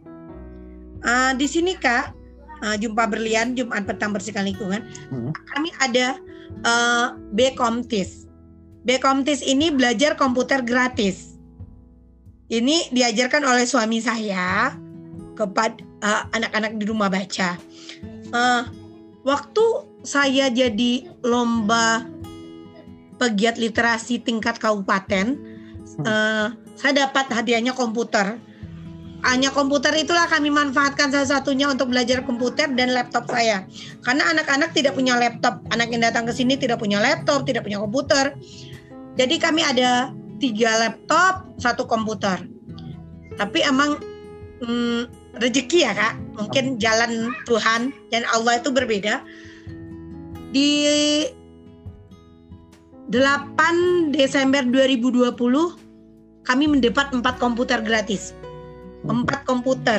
Uh, 1.02 1.34
di 1.34 1.50
sini 1.50 1.74
Kak, 1.74 2.22
uh, 2.62 2.76
jumpa 2.78 3.10
berlian 3.10 3.58
Jumat 3.58 3.84
petang 3.84 4.14
bersihkan 4.14 4.46
lingkungan 4.46 4.86
hmm. 5.10 5.34
kami 5.52 5.74
ada 5.82 6.16
uh, 6.62 7.18
Bekomtis 7.34 8.30
Bekomtis 8.86 9.42
ini 9.42 9.74
belajar 9.74 10.14
komputer 10.14 10.62
gratis 10.62 11.36
ini 12.48 12.86
diajarkan 12.94 13.42
oleh 13.42 13.66
suami 13.66 13.98
saya 13.98 14.72
kepada 15.34 15.82
uh, 16.06 16.22
anak-anak 16.32 16.78
di 16.78 16.84
rumah 16.86 17.10
baca 17.10 17.58
uh, 18.30 18.62
waktu 19.26 19.64
saya 20.02 20.50
jadi 20.50 21.10
lomba 21.22 22.06
pegiat 23.18 23.54
literasi 23.58 24.18
tingkat 24.18 24.58
kabupaten 24.58 25.38
hmm. 25.98 26.04
uh, 26.06 26.46
saya 26.82 27.06
dapat 27.06 27.30
hadiahnya 27.30 27.72
komputer 27.72 28.42
hanya 29.22 29.54
komputer 29.54 29.94
itulah 29.94 30.26
kami 30.26 30.50
manfaatkan 30.50 31.14
salah 31.14 31.38
satunya 31.38 31.70
untuk 31.70 31.94
belajar 31.94 32.26
komputer 32.26 32.66
dan 32.74 32.90
laptop 32.90 33.30
saya. 33.30 33.62
Karena 34.02 34.34
anak-anak 34.34 34.74
tidak 34.74 34.98
punya 34.98 35.14
laptop, 35.14 35.62
anak 35.70 35.94
yang 35.94 36.02
datang 36.02 36.26
ke 36.26 36.34
sini 36.34 36.58
tidak 36.58 36.82
punya 36.82 36.98
laptop, 36.98 37.46
tidak 37.46 37.62
punya 37.62 37.78
komputer. 37.78 38.34
Jadi 39.14 39.38
kami 39.38 39.62
ada 39.62 40.10
tiga 40.42 40.74
laptop, 40.74 41.54
satu 41.62 41.86
komputer. 41.86 42.50
Tapi 43.38 43.62
emang 43.62 44.02
hmm, 44.58 45.06
rezeki 45.38 45.86
ya 45.86 45.94
kak, 45.94 46.14
mungkin 46.34 46.82
jalan 46.82 47.30
Tuhan 47.46 47.94
dan 48.10 48.26
Allah 48.34 48.58
itu 48.58 48.74
berbeda. 48.74 49.22
Di 50.50 50.82
8 53.06 54.10
Desember 54.10 54.66
2020 54.66 55.30
kami 56.42 56.66
mendapat 56.66 57.14
empat 57.14 57.38
komputer 57.38 57.82
gratis. 57.82 58.34
Empat 59.06 59.46
komputer 59.46 59.98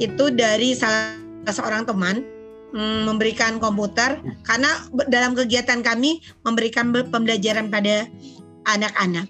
itu 0.00 0.32
dari 0.32 0.72
salah 0.72 1.16
seorang 1.48 1.84
teman 1.84 2.24
mm, 2.72 3.08
memberikan 3.08 3.56
komputer. 3.56 4.20
Karena 4.44 4.70
dalam 5.08 5.36
kegiatan 5.36 5.80
kami 5.80 6.20
memberikan 6.44 6.92
pembelajaran 6.92 7.72
pada 7.72 8.08
anak-anak. 8.68 9.28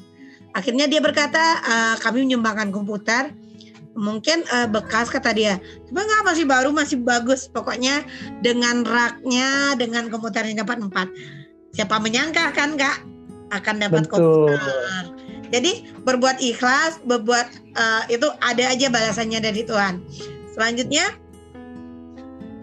Akhirnya 0.52 0.84
dia 0.84 1.00
berkata 1.00 1.62
uh, 1.64 1.94
kami 2.02 2.26
menyumbangkan 2.28 2.74
komputer. 2.74 3.32
Mungkin 3.92 4.48
uh, 4.48 4.68
bekas 4.72 5.12
kata 5.12 5.36
dia. 5.36 5.60
Tapi 5.60 6.00
nggak 6.00 6.24
masih 6.24 6.44
baru 6.48 6.72
masih 6.72 6.98
bagus. 7.04 7.48
Pokoknya 7.48 8.02
dengan 8.40 8.84
raknya 8.84 9.76
dengan 9.76 10.08
komputernya 10.08 10.64
dapat 10.64 10.80
empat. 10.80 11.08
Siapa 11.72 12.00
menyangka 12.00 12.52
kan 12.52 12.76
kak? 12.76 13.04
Akan 13.52 13.80
dapat 13.80 14.08
Betul. 14.08 14.48
komputer 14.48 15.21
jadi 15.52 15.84
berbuat 16.08 16.40
ikhlas, 16.40 16.96
berbuat 17.04 17.76
uh, 17.76 18.02
itu 18.08 18.24
ada 18.40 18.72
aja 18.72 18.88
balasannya 18.88 19.36
dari 19.44 19.68
Tuhan. 19.68 20.00
Selanjutnya 20.56 21.12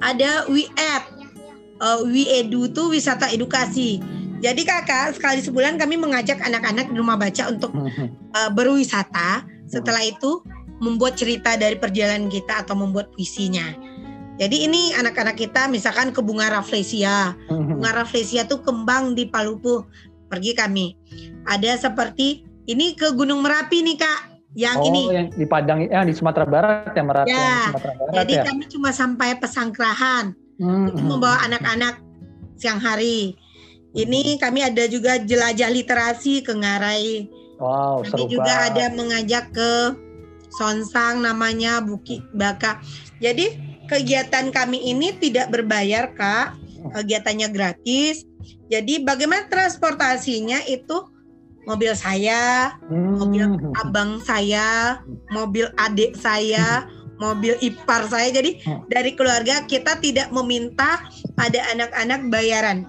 ada 0.01 0.49
WeEd. 0.49 1.03
Uh, 1.79 2.03
WeEdu 2.09 2.73
itu 2.73 2.83
wisata 2.91 3.29
edukasi. 3.29 4.01
Jadi 4.41 4.65
kakak 4.65 5.15
sekali 5.15 5.39
sebulan 5.39 5.77
kami 5.77 6.01
mengajak 6.01 6.41
anak-anak 6.41 6.89
di 6.89 6.97
rumah 6.97 7.15
baca 7.15 7.53
untuk 7.53 7.69
uh, 7.77 8.49
berwisata. 8.57 9.45
Setelah 9.69 10.01
itu 10.01 10.41
membuat 10.81 11.13
cerita 11.13 11.53
dari 11.61 11.77
perjalanan 11.77 12.25
kita 12.25 12.65
atau 12.65 12.73
membuat 12.73 13.13
puisinya. 13.13 13.69
Jadi 14.41 14.65
ini 14.65 14.97
anak-anak 14.97 15.37
kita 15.37 15.69
misalkan 15.69 16.09
ke 16.09 16.25
bunga 16.25 16.49
rafflesia. 16.49 17.37
Bunga 17.51 18.01
rafflesia 18.01 18.49
itu 18.49 18.63
kembang 18.65 19.13
di 19.13 19.29
Palupu. 19.29 19.85
Pergi 20.31 20.55
kami. 20.55 20.95
Ada 21.43 21.91
seperti 21.91 22.48
Ini 22.69 22.93
ke 22.93 23.17
Gunung 23.17 23.41
Merapi 23.41 23.81
nih 23.81 23.97
kak. 23.97 24.19
Yang 24.53 24.77
oh, 24.81 24.87
ini. 24.89 25.01
yang 25.13 25.27
di 25.33 25.45
Padang, 25.45 25.85
ya 25.85 26.01
di 26.05 26.13
Sumatera 26.13 26.45
Barat 26.45 26.93
ya 26.93 27.01
Merapi. 27.05 27.29
Ya, 27.29 27.37
yang 27.37 27.49
di 27.49 27.65
Sumatera 27.69 27.93
Barat 27.97 28.13
Jadi 28.13 28.33
ya. 28.33 28.43
kami 28.45 28.63
cuma 28.69 28.89
sampai 28.93 29.29
Pesanggrahan. 29.41 30.25
Hmm, 30.61 30.85
Itu 30.93 31.01
hmm. 31.01 31.09
membawa 31.09 31.37
anak-anak 31.49 31.95
siang 32.61 32.77
hari. 32.77 33.33
Ini 33.97 34.37
kami 34.37 34.61
ada 34.61 34.85
juga 34.85 35.17
jelajah 35.17 35.69
literasi 35.73 36.45
ke 36.45 36.53
Ngarai. 36.53 37.25
Wow, 37.57 38.05
Kami 38.05 38.09
seru 38.13 38.25
juga 38.29 38.53
banget. 38.53 38.69
ada 38.69 38.85
mengajak 38.93 39.45
ke 39.49 39.71
Sonsang 40.53 41.25
namanya 41.25 41.81
Bukit 41.81 42.21
Baka. 42.37 42.81
Jadi 43.17 43.49
kegiatan 43.89 44.53
kami 44.53 44.93
ini 44.93 45.13
tidak 45.17 45.49
berbayar 45.49 46.13
kak, 46.13 46.53
kegiatannya 46.93 47.49
gratis. 47.49 48.25
Jadi 48.69 49.01
bagaimana 49.01 49.49
transportasinya 49.49 50.61
itu 50.69 51.09
mobil 51.67 51.91
saya, 51.95 52.73
Hmm, 52.87 53.19
mobil 53.19 53.45
abang 53.79 54.19
saya, 54.21 54.99
mobil 55.31 55.67
adik 55.75 56.15
saya, 56.15 56.85
mobil 57.23 57.55
ipar 57.59 58.07
saya. 58.07 58.31
Jadi 58.31 58.63
Hmm. 58.63 58.85
dari 58.87 59.15
keluarga 59.15 59.63
kita 59.65 59.99
tidak 59.99 60.31
meminta 60.31 61.03
pada 61.35 61.59
anak-anak 61.73 62.31
bayaran. 62.31 62.87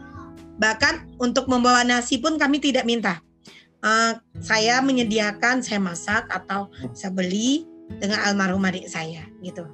Bahkan 0.61 1.16
untuk 1.18 1.49
membawa 1.49 1.83
nasi 1.83 2.21
pun 2.21 2.37
kami 2.37 2.61
tidak 2.61 2.85
minta. 2.85 3.25
Eh, 3.81 4.12
saya 4.45 4.85
menyediakan, 4.85 5.64
saya 5.64 5.81
masak 5.81 6.29
atau 6.29 6.68
saya 6.93 7.09
beli 7.09 7.64
dengan 7.97 8.21
almarhum 8.29 8.61
adik 8.68 8.85
saya 8.85 9.25
gitu. 9.41 9.64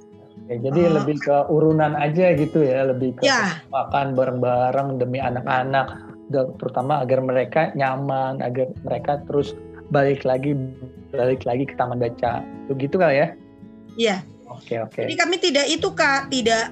Oke, 0.46 0.62
jadi 0.62 0.80
Oh. 0.86 1.02
lebih 1.02 1.18
ke 1.18 1.36
urunan 1.50 1.98
aja 1.98 2.30
gitu 2.38 2.62
ya, 2.62 2.86
lebih 2.86 3.18
ke 3.18 3.26
Ya. 3.26 3.66
makan 3.66 4.14
bareng-bareng 4.14 5.02
demi 5.02 5.18
anak-anak, 5.18 6.05
terutama 6.32 7.02
agar 7.02 7.22
mereka 7.22 7.70
nyaman, 7.78 8.42
agar 8.42 8.70
mereka 8.82 9.22
terus 9.30 9.54
balik 9.94 10.26
lagi 10.26 10.58
balik 11.14 11.46
lagi 11.46 11.64
ke 11.66 11.74
taman 11.78 12.02
baca. 12.02 12.42
Begitu 12.66 12.98
kali 12.98 13.22
ya? 13.22 13.28
Iya. 13.96 14.16
Oke 14.46 14.78
oke. 14.78 15.02
Jadi 15.02 15.14
kami 15.18 15.36
tidak 15.42 15.66
itu 15.66 15.88
kak, 15.94 16.30
tidak 16.30 16.70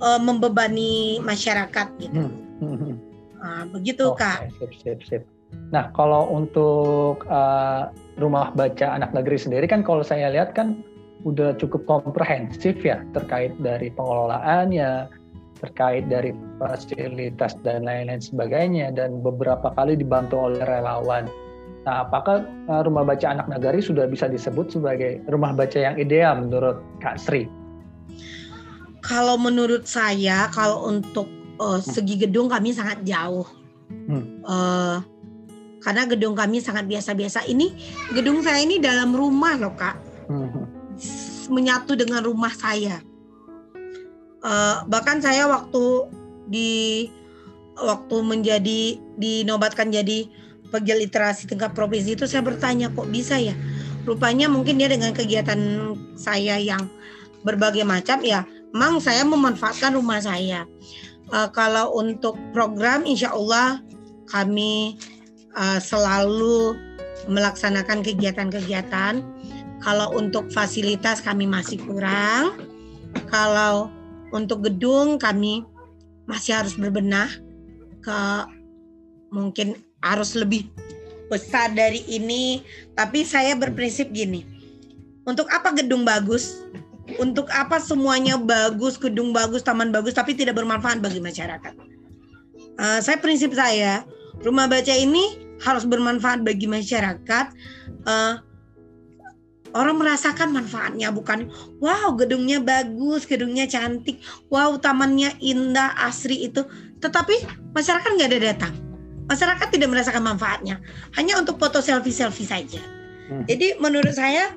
eh, 0.00 0.20
membebani 0.20 1.20
masyarakat 1.20 1.86
gitu. 2.00 2.28
Hmm. 2.60 2.96
Nah, 3.36 3.62
begitu 3.68 4.10
Oke, 4.10 4.20
kak. 4.24 4.48
sip, 4.58 4.72
sip, 4.80 5.00
sip. 5.04 5.22
Nah, 5.72 5.92
kalau 5.92 6.28
untuk 6.32 7.24
eh, 7.28 7.82
rumah 8.16 8.52
baca 8.56 8.96
anak 8.96 9.12
negeri 9.12 9.36
sendiri 9.36 9.66
kan 9.68 9.84
kalau 9.84 10.00
saya 10.00 10.32
lihat 10.32 10.56
kan 10.56 10.80
udah 11.24 11.58
cukup 11.58 11.82
komprehensif 11.88 12.78
ya 12.84 13.02
terkait 13.16 13.50
dari 13.58 13.90
pengelolaannya, 13.90 15.10
terkait 15.58 16.06
dari 16.06 16.36
fasilitas 16.60 17.56
dan 17.64 17.88
lain-lain 17.88 18.20
sebagainya 18.20 18.92
dan 18.92 19.20
beberapa 19.24 19.72
kali 19.72 19.96
dibantu 19.96 20.52
oleh 20.52 20.62
relawan. 20.64 21.26
Nah, 21.86 22.02
apakah 22.02 22.42
eh, 22.42 22.82
rumah 22.82 23.06
baca 23.06 23.26
anak 23.30 23.46
negari 23.46 23.78
sudah 23.78 24.10
bisa 24.10 24.26
disebut 24.26 24.74
sebagai 24.74 25.22
rumah 25.30 25.54
baca 25.54 25.78
yang 25.78 25.94
ideal 25.96 26.34
menurut 26.42 26.82
Kak 26.98 27.16
Sri? 27.16 27.46
Kalau 29.06 29.38
menurut 29.38 29.86
saya, 29.86 30.50
kalau 30.50 30.90
untuk 30.90 31.30
eh, 31.62 31.80
segi 31.80 32.18
gedung 32.18 32.50
kami 32.50 32.74
sangat 32.74 33.06
jauh. 33.06 33.46
Hmm. 34.10 34.42
Eh, 34.42 34.98
karena 35.86 36.02
gedung 36.10 36.34
kami 36.34 36.58
sangat 36.58 36.90
biasa-biasa. 36.90 37.46
Ini 37.46 37.70
gedung 38.10 38.42
saya 38.42 38.58
ini 38.58 38.82
dalam 38.82 39.14
rumah 39.14 39.54
loh 39.54 39.70
kak, 39.78 39.94
Hmm, 40.26 40.50
hmm. 40.50 40.66
menyatu 41.54 41.94
dengan 41.94 42.26
rumah 42.26 42.50
saya. 42.50 42.98
Eh, 44.46 44.76
bahkan 44.86 45.18
saya 45.18 45.50
waktu 45.50 46.06
di 46.46 46.70
waktu 47.74 48.16
menjadi 48.22 48.94
dinobatkan 49.18 49.90
jadi 49.90 50.30
pegiat 50.70 50.98
literasi 51.02 51.50
tingkat 51.50 51.74
provinsi 51.74 52.14
itu 52.14 52.30
saya 52.30 52.46
bertanya 52.46 52.86
kok 52.94 53.10
bisa 53.10 53.42
ya? 53.42 53.58
Rupanya 54.06 54.46
mungkin 54.46 54.78
dia 54.78 54.86
dengan 54.86 55.10
kegiatan 55.10 55.58
saya 56.14 56.62
yang 56.62 56.86
berbagai 57.42 57.82
macam 57.82 58.22
ya, 58.22 58.46
memang 58.70 59.02
saya 59.02 59.26
memanfaatkan 59.26 59.98
rumah 59.98 60.22
saya. 60.22 60.62
Eh, 61.34 61.48
kalau 61.50 61.98
untuk 61.98 62.38
program, 62.54 63.02
insya 63.02 63.34
Allah 63.34 63.82
kami 64.30 64.94
eh, 65.58 65.80
selalu 65.82 66.78
melaksanakan 67.26 68.06
kegiatan-kegiatan. 68.06 69.26
Kalau 69.82 70.14
untuk 70.14 70.54
fasilitas 70.54 71.18
kami 71.18 71.50
masih 71.50 71.82
kurang. 71.82 72.54
Kalau 73.26 73.95
untuk 74.36 74.68
gedung 74.68 75.16
kami 75.16 75.64
masih 76.28 76.60
harus 76.60 76.76
berbenah 76.76 77.32
ke 78.04 78.18
mungkin 79.32 79.80
harus 80.04 80.36
lebih 80.36 80.68
besar 81.32 81.72
dari 81.72 82.04
ini. 82.06 82.60
Tapi 82.92 83.24
saya 83.24 83.56
berprinsip 83.56 84.12
gini. 84.12 84.44
Untuk 85.26 85.48
apa 85.50 85.74
gedung 85.74 86.06
bagus? 86.06 86.62
Untuk 87.18 87.48
apa 87.54 87.78
semuanya 87.78 88.36
bagus, 88.38 88.98
gedung 88.98 89.30
bagus, 89.30 89.62
taman 89.62 89.94
bagus, 89.94 90.14
tapi 90.14 90.34
tidak 90.34 90.58
bermanfaat 90.58 90.98
bagi 90.98 91.22
masyarakat? 91.22 91.74
Eh, 92.76 93.00
saya 93.00 93.16
prinsip 93.18 93.54
saya, 93.54 94.02
rumah 94.42 94.66
baca 94.66 94.90
ini 94.90 95.38
harus 95.62 95.86
bermanfaat 95.86 96.42
bagi 96.42 96.66
masyarakat. 96.66 97.46
Eh, 98.06 98.34
orang 99.76 100.00
merasakan 100.00 100.50
manfaatnya, 100.52 101.12
bukan 101.12 101.52
wow 101.78 102.16
gedungnya 102.16 102.58
bagus, 102.58 103.28
gedungnya 103.28 103.68
cantik, 103.68 104.18
wow 104.48 104.74
tamannya 104.80 105.36
indah, 105.38 105.92
asri 106.00 106.48
itu. 106.48 106.64
Tetapi 107.04 107.68
masyarakat 107.76 108.08
nggak 108.16 108.30
ada 108.32 108.40
datang. 108.40 108.74
Masyarakat 109.26 109.68
tidak 109.74 109.90
merasakan 109.90 110.22
manfaatnya, 110.22 110.78
hanya 111.18 111.36
untuk 111.36 111.58
foto 111.58 111.82
selfie 111.82 112.14
selfie 112.14 112.46
saja. 112.46 112.78
Hmm. 113.26 113.42
Jadi 113.44 113.74
menurut 113.82 114.14
saya 114.14 114.54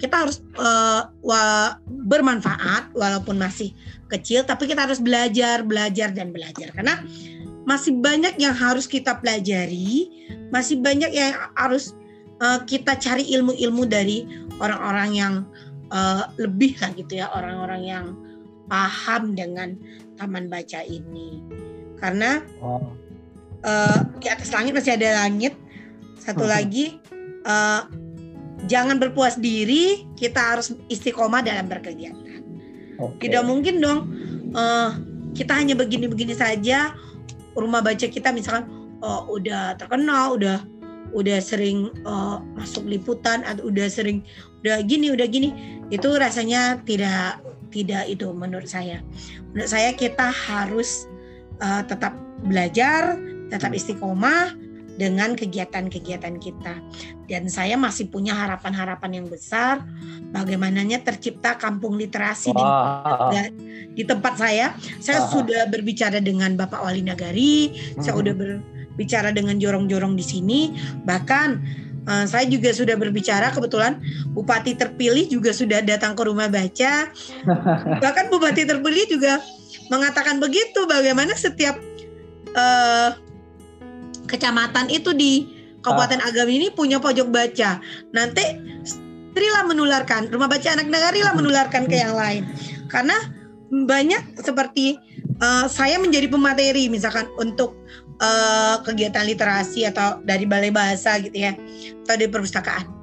kita 0.00 0.26
harus 0.26 0.42
eh, 0.58 1.02
wa- 1.22 1.76
bermanfaat 1.86 2.90
walaupun 2.96 3.38
masih 3.38 3.70
kecil, 4.10 4.42
tapi 4.42 4.66
kita 4.66 4.88
harus 4.88 4.98
belajar, 4.98 5.62
belajar 5.62 6.10
dan 6.10 6.34
belajar 6.34 6.74
karena 6.74 6.98
masih 7.68 8.00
banyak 8.00 8.34
yang 8.40 8.56
harus 8.56 8.88
kita 8.88 9.20
pelajari, 9.20 10.10
masih 10.50 10.80
banyak 10.80 11.12
yang 11.12 11.36
harus 11.54 11.94
eh, 12.40 12.58
kita 12.64 12.96
cari 12.96 13.28
ilmu-ilmu 13.30 13.84
dari 13.84 14.24
orang-orang 14.58 15.10
yang 15.12 15.34
eh, 15.90 16.24
lebih 16.38 16.78
lah 16.80 16.90
gitu 16.94 17.18
ya, 17.18 17.26
orang-orang 17.34 17.82
yang 17.82 18.06
paham 18.70 19.34
dengan 19.34 19.74
taman 20.14 20.46
baca 20.46 20.80
ini. 20.84 21.42
Karena 21.98 22.38
Oh, 22.62 22.94
eh, 23.60 23.98
di 24.22 24.26
atas 24.30 24.54
langit 24.54 24.72
masih 24.72 24.94
ada 24.96 25.26
langit. 25.26 25.54
Satu 26.16 26.44
Mhm. 26.46 26.52
lagi 26.52 26.86
eh, 27.40 27.82
jangan 28.68 29.00
berpuas 29.00 29.40
diri, 29.40 30.04
kita 30.14 30.36
harus 30.54 30.70
istiqomah 30.86 31.40
dalam 31.40 31.66
berkegiatan. 31.66 32.44
oke. 33.00 33.16
Tidak 33.16 33.42
mungkin 33.42 33.80
dong 33.80 34.00
eh, 34.52 34.90
kita 35.34 35.56
hanya 35.56 35.74
begini-begini 35.74 36.36
saja. 36.36 36.92
Rumah 37.56 37.80
baca 37.82 38.06
kita 38.06 38.30
misalkan 38.30 38.68
oh, 39.00 39.34
udah 39.34 39.74
terkenal, 39.74 40.36
udah 40.36 40.60
udah 41.12 41.38
sering 41.42 41.90
eh, 41.94 42.36
masuk 42.56 42.86
liputan 42.86 43.42
atau 43.46 43.68
udah 43.70 43.86
sering 43.90 44.22
udah 44.62 44.82
gini, 44.84 45.12
udah 45.12 45.26
gini. 45.26 45.50
Itu 45.90 46.14
rasanya 46.16 46.82
tidak 46.86 47.42
tidak 47.70 48.06
itu 48.10 48.30
menurut 48.34 48.66
saya. 48.66 49.02
Menurut 49.54 49.70
saya 49.70 49.94
kita 49.94 50.30
harus 50.30 51.06
eh, 51.62 51.82
tetap 51.86 52.14
belajar, 52.46 53.18
tetap 53.52 53.74
istiqomah 53.74 54.54
dengan 55.00 55.32
kegiatan-kegiatan 55.32 56.36
kita. 56.36 56.76
Dan 57.24 57.48
saya 57.48 57.80
masih 57.80 58.12
punya 58.12 58.36
harapan-harapan 58.36 59.24
yang 59.24 59.26
besar 59.32 59.80
bagaimananya 60.28 61.00
tercipta 61.00 61.56
kampung 61.56 61.96
literasi 61.96 62.52
di 62.52 62.60
Wah. 62.60 63.32
di 63.96 64.04
tempat 64.04 64.36
saya. 64.36 64.76
Saya 65.00 65.24
sudah 65.32 65.64
berbicara 65.72 66.20
dengan 66.20 66.52
Bapak 66.52 66.84
Wali 66.84 67.00
Nagari, 67.00 67.72
saya 67.96 68.12
Mhm. 68.12 68.20
udah 68.20 68.34
berbicara 68.92 69.30
dengan 69.32 69.56
jorong-jorong 69.56 70.14
di 70.18 70.24
sini, 70.24 70.60
bahkan 71.06 71.62
eh, 72.06 72.26
saya 72.26 72.44
juga 72.46 72.74
sudah 72.74 72.98
berbicara 72.98 73.54
kebetulan 73.54 73.98
bupati 74.34 74.76
terpilih 74.76 75.26
juga 75.30 75.54
sudah 75.54 75.80
datang 75.82 76.18
ke 76.18 76.22
rumah 76.26 76.50
baca. 76.50 77.08
Bahkan 78.02 78.24
bupati 78.28 78.66
terpilih 78.66 79.06
juga 79.08 79.40
mengatakan 79.88 80.38
begitu 80.38 80.86
bagaimana 80.86 81.34
setiap 81.34 81.78
eh, 82.54 83.10
kecamatan 84.26 84.90
itu 84.90 85.10
di 85.14 85.58
Kabupaten 85.80 86.20
Agam 86.20 86.48
ini 86.52 86.68
punya 86.68 87.00
pojok 87.00 87.32
baca. 87.32 87.80
Nanti 88.12 88.44
Trilah 89.30 89.62
menularkan, 89.62 90.26
rumah 90.34 90.50
baca 90.50 90.74
anak 90.74 90.90
negari 90.90 91.22
lah 91.22 91.34
menularkan 91.38 91.86
ke 91.86 92.02
yang 92.02 92.18
lain. 92.18 92.42
Karena 92.90 93.14
banyak 93.70 94.42
seperti 94.42 94.98
eh, 95.38 95.66
saya 95.70 96.02
menjadi 96.02 96.26
pemateri 96.26 96.90
misalkan 96.90 97.30
untuk 97.38 97.78
eh, 98.20 98.76
kegiatan 98.84 99.24
literasi 99.24 99.88
atau 99.88 100.20
dari 100.22 100.44
balai 100.44 100.70
bahasa 100.70 101.16
gitu 101.18 101.34
ya 101.34 101.56
atau 102.04 102.14
di 102.20 102.28
perpustakaan. 102.28 103.00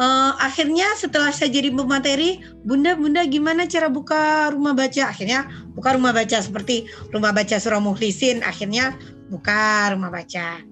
Eh, 0.00 0.32
akhirnya 0.40 0.96
setelah 0.96 1.28
saya 1.28 1.52
jadi 1.52 1.68
pemateri, 1.68 2.40
bunda 2.64 2.96
bunda 2.96 3.20
gimana 3.28 3.68
cara 3.68 3.92
buka 3.92 4.48
rumah 4.48 4.72
baca? 4.72 5.12
Akhirnya 5.12 5.44
buka 5.76 5.92
rumah 5.92 6.16
baca 6.16 6.40
seperti 6.40 6.88
rumah 7.12 7.36
baca 7.36 7.60
Surah 7.60 7.84
Muhlisin. 7.84 8.40
Akhirnya 8.40 8.96
buka 9.28 9.92
rumah 9.92 10.08
baca. 10.08 10.64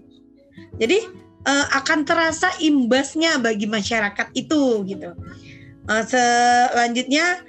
Jadi 0.81 0.99
uh, 1.45 1.67
akan 1.77 2.09
terasa 2.09 2.49
imbasnya 2.57 3.37
bagi 3.37 3.69
masyarakat 3.69 4.33
itu 4.33 4.89
gitu. 4.89 5.13
Uh, 5.85 6.05
selanjutnya 6.09 7.45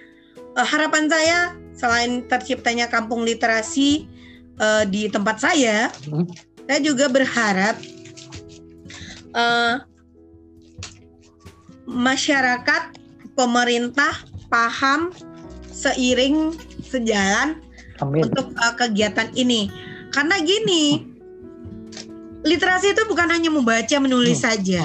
uh, 0.60 0.68
harapan 0.68 1.08
saya 1.08 1.56
selain 1.80 2.28
terciptanya 2.28 2.92
kampung 2.92 3.24
literasi 3.24 4.04
uh, 4.60 4.84
di 4.86 5.08
tempat 5.08 5.42
saya, 5.42 5.90
hmm. 6.06 6.28
saya 6.68 6.80
juga 6.84 7.08
berharap 7.10 7.76
uh, 9.34 9.82
masyarakat, 11.90 12.96
pemerintah 13.34 14.14
paham 14.52 15.16
seiring 15.72 16.54
sejalan 16.84 17.64
Amin. 18.04 18.28
untuk 18.28 18.52
uh, 18.60 18.76
kegiatan 18.76 19.32
ini. 19.34 19.72
Karena 20.12 20.42
gini, 20.44 21.08
literasi 22.44 22.92
itu 22.94 23.04
bukan 23.08 23.32
hanya 23.32 23.50
membaca 23.50 23.96
menulis 23.98 24.44
hmm. 24.44 24.46
saja. 24.46 24.84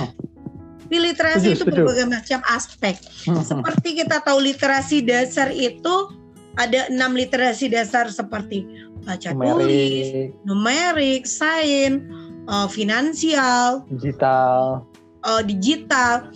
Di 0.85 1.01
literasi 1.01 1.59
itu 1.59 1.65
berbagai 1.65 2.07
macam 2.07 2.41
aspek. 2.53 2.95
Hmm. 3.27 3.41
Seperti 3.43 4.05
kita 4.05 4.21
tahu 4.23 4.39
literasi 4.39 5.03
dasar 5.03 5.51
itu 5.51 6.13
ada 6.55 6.87
enam 6.87 7.19
literasi 7.19 7.67
dasar 7.67 8.07
seperti 8.13 8.63
baca 9.05 9.29
numerik. 9.31 9.53
tulis, 9.55 10.09
numerik, 10.49 11.23
sains, 11.29 12.01
uh, 12.49 12.67
finansial, 12.67 13.85
digital, 13.93 14.85
uh, 15.23 15.43
digital. 15.45 16.29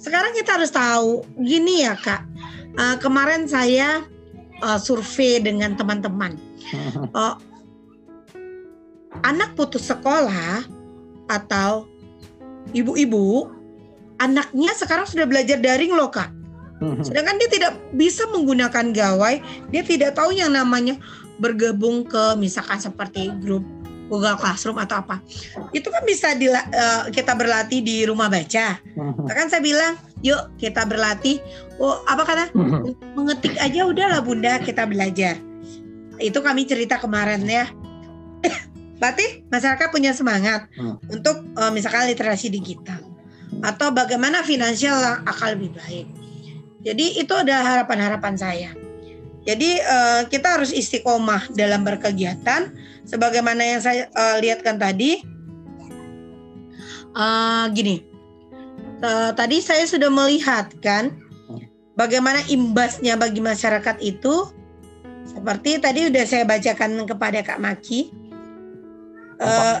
Sekarang 0.00 0.32
kita 0.32 0.56
harus 0.56 0.72
tahu 0.72 1.22
gini 1.44 1.84
ya 1.84 1.94
kak. 1.94 2.24
Uh, 2.74 2.96
kemarin 2.98 3.46
saya 3.46 4.02
uh, 4.64 4.80
survei 4.80 5.38
dengan 5.38 5.76
teman-teman. 5.76 6.34
Uh, 7.12 7.36
anak 9.30 9.54
putus 9.54 9.86
sekolah 9.86 10.66
atau 11.30 11.86
ibu-ibu 12.74 13.46
anaknya 14.18 14.74
sekarang 14.74 15.06
sudah 15.06 15.28
belajar 15.28 15.62
daring 15.62 15.94
loh 15.94 16.10
kak. 16.10 16.34
Sedangkan 17.00 17.40
dia 17.40 17.48
tidak 17.48 17.72
bisa 17.96 18.28
menggunakan 18.28 18.92
gawai, 18.92 19.40
dia 19.72 19.82
tidak 19.86 20.20
tahu 20.20 20.36
yang 20.36 20.52
namanya 20.52 21.00
bergabung 21.38 22.06
ke 22.06 22.38
misalkan 22.38 22.78
seperti 22.78 23.30
grup 23.42 23.64
Google 24.08 24.36
Classroom 24.36 24.78
atau 24.78 25.00
apa. 25.00 25.20
Itu 25.72 25.88
kan 25.88 26.04
bisa 26.04 26.36
di, 26.36 26.46
uh, 26.48 26.60
eh, 26.60 27.02
kita 27.10 27.32
berlatih 27.34 27.80
di 27.80 28.04
rumah 28.04 28.28
baca. 28.28 28.78
Kan 29.32 29.48
saya 29.48 29.64
bilang, 29.64 29.96
yuk 30.20 30.54
kita 30.60 30.84
berlatih. 30.84 31.40
Oh, 31.80 32.04
apa 32.04 32.22
kata? 32.22 32.44
Mengetik 33.16 33.56
aja 33.58 33.88
udahlah 33.88 34.20
Bunda, 34.20 34.60
kita 34.60 34.84
belajar. 34.84 35.40
Itu 36.20 36.44
kami 36.44 36.68
cerita 36.68 37.00
kemarin 37.00 37.42
ya. 37.48 37.66
Berarti 39.00 39.48
masyarakat 39.50 39.88
punya 39.90 40.14
semangat 40.14 40.70
hmm. 40.78 41.10
untuk 41.10 41.42
uh, 41.58 41.72
misalkan 41.74 42.06
literasi 42.06 42.52
digital 42.52 43.02
atau 43.64 43.90
bagaimana 43.94 44.42
finansial 44.44 45.24
akan 45.24 45.48
lebih 45.58 45.74
baik. 45.74 46.06
Jadi 46.84 47.16
itu 47.16 47.32
adalah 47.32 47.64
harapan-harapan 47.64 48.34
saya. 48.36 48.70
Jadi 49.44 49.76
uh, 49.76 50.24
kita 50.32 50.56
harus 50.56 50.72
istiqomah 50.72 51.52
dalam 51.52 51.84
berkegiatan 51.84 52.72
sebagaimana 53.04 53.60
yang 53.60 53.80
saya 53.84 54.08
uh, 54.16 54.40
lihatkan 54.40 54.80
tadi. 54.80 55.20
Uh, 57.14 57.70
gini, 57.70 58.02
uh, 59.04 59.30
tadi 59.36 59.62
saya 59.62 59.86
sudah 59.86 60.10
melihat 60.10 60.72
kan 60.82 61.14
bagaimana 61.94 62.42
imbasnya 62.50 63.14
bagi 63.14 63.38
masyarakat 63.38 64.02
itu 64.02 64.50
seperti 65.28 65.78
tadi 65.78 66.10
udah 66.10 66.24
saya 66.26 66.42
bacakan 66.48 67.06
kepada 67.06 67.44
Kak 67.44 67.62
Maki. 67.62 68.10
Uh, 69.38 69.78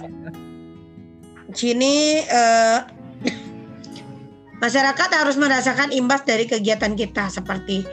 sini 1.54 2.20
uh, 2.26 2.84
masyarakat 4.58 5.08
harus 5.14 5.40
merasakan 5.40 5.90
imbas 5.94 6.22
dari 6.22 6.44
kegiatan 6.44 6.92
kita 6.92 7.32
seperti 7.32 7.86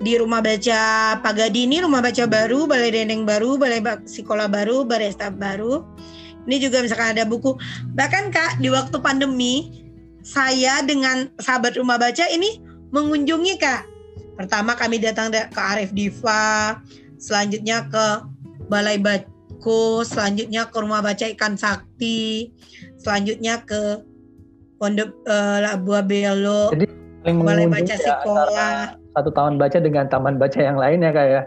di 0.00 0.20
rumah 0.20 0.44
baca 0.44 0.80
Pagadi 1.24 1.64
ini 1.64 1.80
rumah 1.80 2.04
baca 2.04 2.24
baru, 2.28 2.68
balai 2.68 2.92
dendeng 2.92 3.24
baru, 3.24 3.56
balai 3.56 3.80
sekolah 4.04 4.48
baru, 4.50 4.84
barista 4.84 5.32
baru. 5.32 5.84
Ini 6.46 6.62
juga 6.62 6.84
misalkan 6.84 7.16
ada 7.16 7.26
buku. 7.26 7.58
Bahkan 7.96 8.30
Kak 8.30 8.62
di 8.62 8.70
waktu 8.70 8.96
pandemi 9.02 9.82
saya 10.22 10.82
dengan 10.84 11.30
sahabat 11.40 11.74
rumah 11.78 11.98
baca 11.98 12.22
ini 12.30 12.62
mengunjungi 12.94 13.54
Kak. 13.58 13.82
Pertama 14.36 14.76
kami 14.76 15.00
datang 15.00 15.32
ke 15.32 15.56
Arif 15.56 15.96
Diva, 15.96 16.76
selanjutnya 17.16 17.88
ke 17.88 18.06
Balai 18.68 19.00
Bako, 19.00 20.04
selanjutnya 20.04 20.68
ke 20.68 20.76
Rumah 20.76 21.00
Baca 21.00 21.24
Ikan 21.24 21.56
Sakti, 21.56 22.52
selanjutnya 23.00 23.64
ke 23.64 24.04
Pondok 24.76 25.24
uh, 25.24 25.64
Labuah 25.64 26.04
Belo, 26.04 26.68
Jadi, 27.26 27.42
Balai 27.42 27.66
Baca 27.66 27.94
ya, 27.94 27.98
Sekolah 27.98 28.46
satu 29.16 29.30
tahun 29.32 29.56
baca 29.56 29.78
dengan 29.80 30.04
taman 30.12 30.36
baca 30.36 30.60
yang 30.60 30.76
lain 30.76 31.00
ya 31.00 31.10
kak 31.10 31.26
ya? 31.26 31.42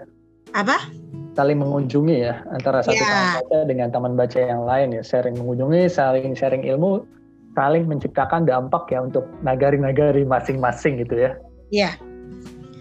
Apa? 0.58 0.78
Saling 1.38 1.62
mengunjungi 1.62 2.26
ya 2.26 2.42
antara 2.50 2.82
satu 2.82 2.98
ya. 2.98 3.06
taman 3.06 3.30
baca 3.38 3.58
dengan 3.70 3.88
taman 3.94 4.14
baca 4.18 4.40
yang 4.42 4.66
lain 4.66 4.88
ya, 4.98 5.02
sharing 5.06 5.38
mengunjungi, 5.38 5.86
saling 5.86 6.34
sharing 6.34 6.66
ilmu, 6.66 7.06
saling 7.54 7.86
menciptakan 7.86 8.50
dampak 8.50 8.90
ya 8.90 9.06
untuk 9.06 9.30
nagari-nagari 9.46 10.26
masing-masing 10.26 11.06
gitu 11.06 11.30
ya. 11.30 11.32
Iya. 11.70 11.92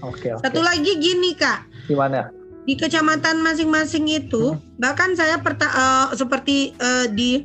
Oke. 0.01 0.33
Satu 0.41 0.65
lagi 0.65 0.97
gini 0.97 1.37
kak. 1.37 1.69
Gimana? 1.85 2.33
Di 2.65 2.77
kecamatan 2.77 3.45
masing-masing 3.45 4.09
itu, 4.09 4.57
hmm. 4.57 4.81
bahkan 4.81 5.13
saya 5.13 5.37
perta 5.41 5.69
uh, 5.69 6.07
seperti 6.17 6.73
uh, 6.81 7.05
di 7.13 7.45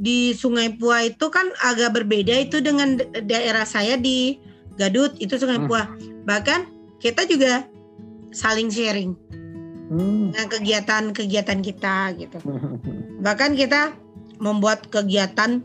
di 0.00 0.32
Sungai 0.32 0.72
Pua 0.80 1.04
itu 1.04 1.28
kan 1.28 1.52
agak 1.60 2.00
berbeda 2.00 2.32
itu 2.32 2.64
dengan 2.64 2.96
daerah 3.28 3.68
saya 3.68 4.00
di 4.00 4.40
Gadut 4.80 5.12
itu 5.20 5.36
Sungai 5.36 5.60
hmm. 5.60 5.68
Pua. 5.68 5.84
Bahkan 6.24 6.60
kita 7.04 7.28
juga 7.28 7.68
saling 8.32 8.72
sharing 8.72 9.12
hmm. 9.92 10.32
dengan 10.32 10.48
kegiatan-kegiatan 10.48 11.60
kita 11.60 12.16
gitu. 12.16 12.38
Bahkan 13.26 13.60
kita 13.60 13.92
membuat 14.40 14.88
kegiatan 14.88 15.60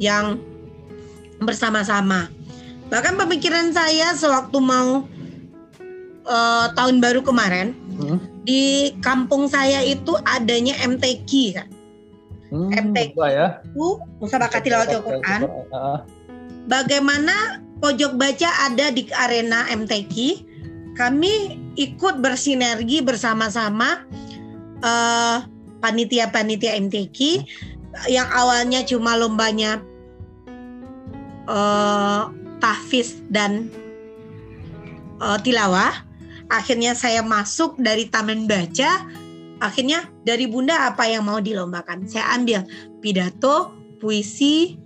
yang 0.00 0.40
bersama-sama. 1.44 2.32
Bahkan 2.88 3.20
pemikiran 3.20 3.68
saya 3.76 4.16
sewaktu 4.16 4.56
mau 4.64 5.04
uh, 6.24 6.66
tahun 6.72 7.04
baru 7.04 7.20
kemarin 7.20 7.76
hmm. 8.00 8.48
di 8.48 8.96
kampung 9.04 9.44
saya 9.44 9.84
itu 9.84 10.16
adanya 10.24 10.72
MTQ 10.80 11.30
kan. 11.52 11.68
Hmm, 12.50 12.70
MTQ 12.74 13.14
ya. 13.30 13.62
itu 13.62 14.02
Musabaqah 14.18 14.60
Tilawatil 14.60 15.02
Quran. 15.06 15.40
Bagaimana 16.66 17.62
pojok 17.80 18.18
baca 18.18 18.50
ada 18.66 18.92
di 18.92 19.08
arena 19.14 19.66
MTQ. 19.70 20.46
Kami 20.98 21.56
ikut 21.80 22.20
bersinergi 22.20 23.00
bersama-sama 23.00 24.04
uh, 24.84 25.46
panitia-panitia 25.80 26.76
MTQ 26.76 27.46
yang 28.12 28.28
awalnya 28.28 28.84
cuma 28.84 29.16
lombanya 29.16 29.80
uh, 31.48 32.28
tahfiz 32.60 33.24
dan 33.32 33.72
uh, 35.22 35.40
tilawah. 35.40 36.04
Akhirnya 36.50 36.98
saya 36.98 37.22
masuk 37.22 37.78
dari 37.78 38.10
taman 38.10 38.44
baca. 38.50 39.06
Akhirnya 39.60 40.08
dari 40.24 40.48
bunda 40.48 40.88
apa 40.88 41.04
yang 41.06 41.28
mau 41.28 41.38
dilombakan? 41.38 42.08
Saya 42.08 42.32
ambil 42.34 42.64
pidato, 43.04 43.76
puisi, 44.00 44.80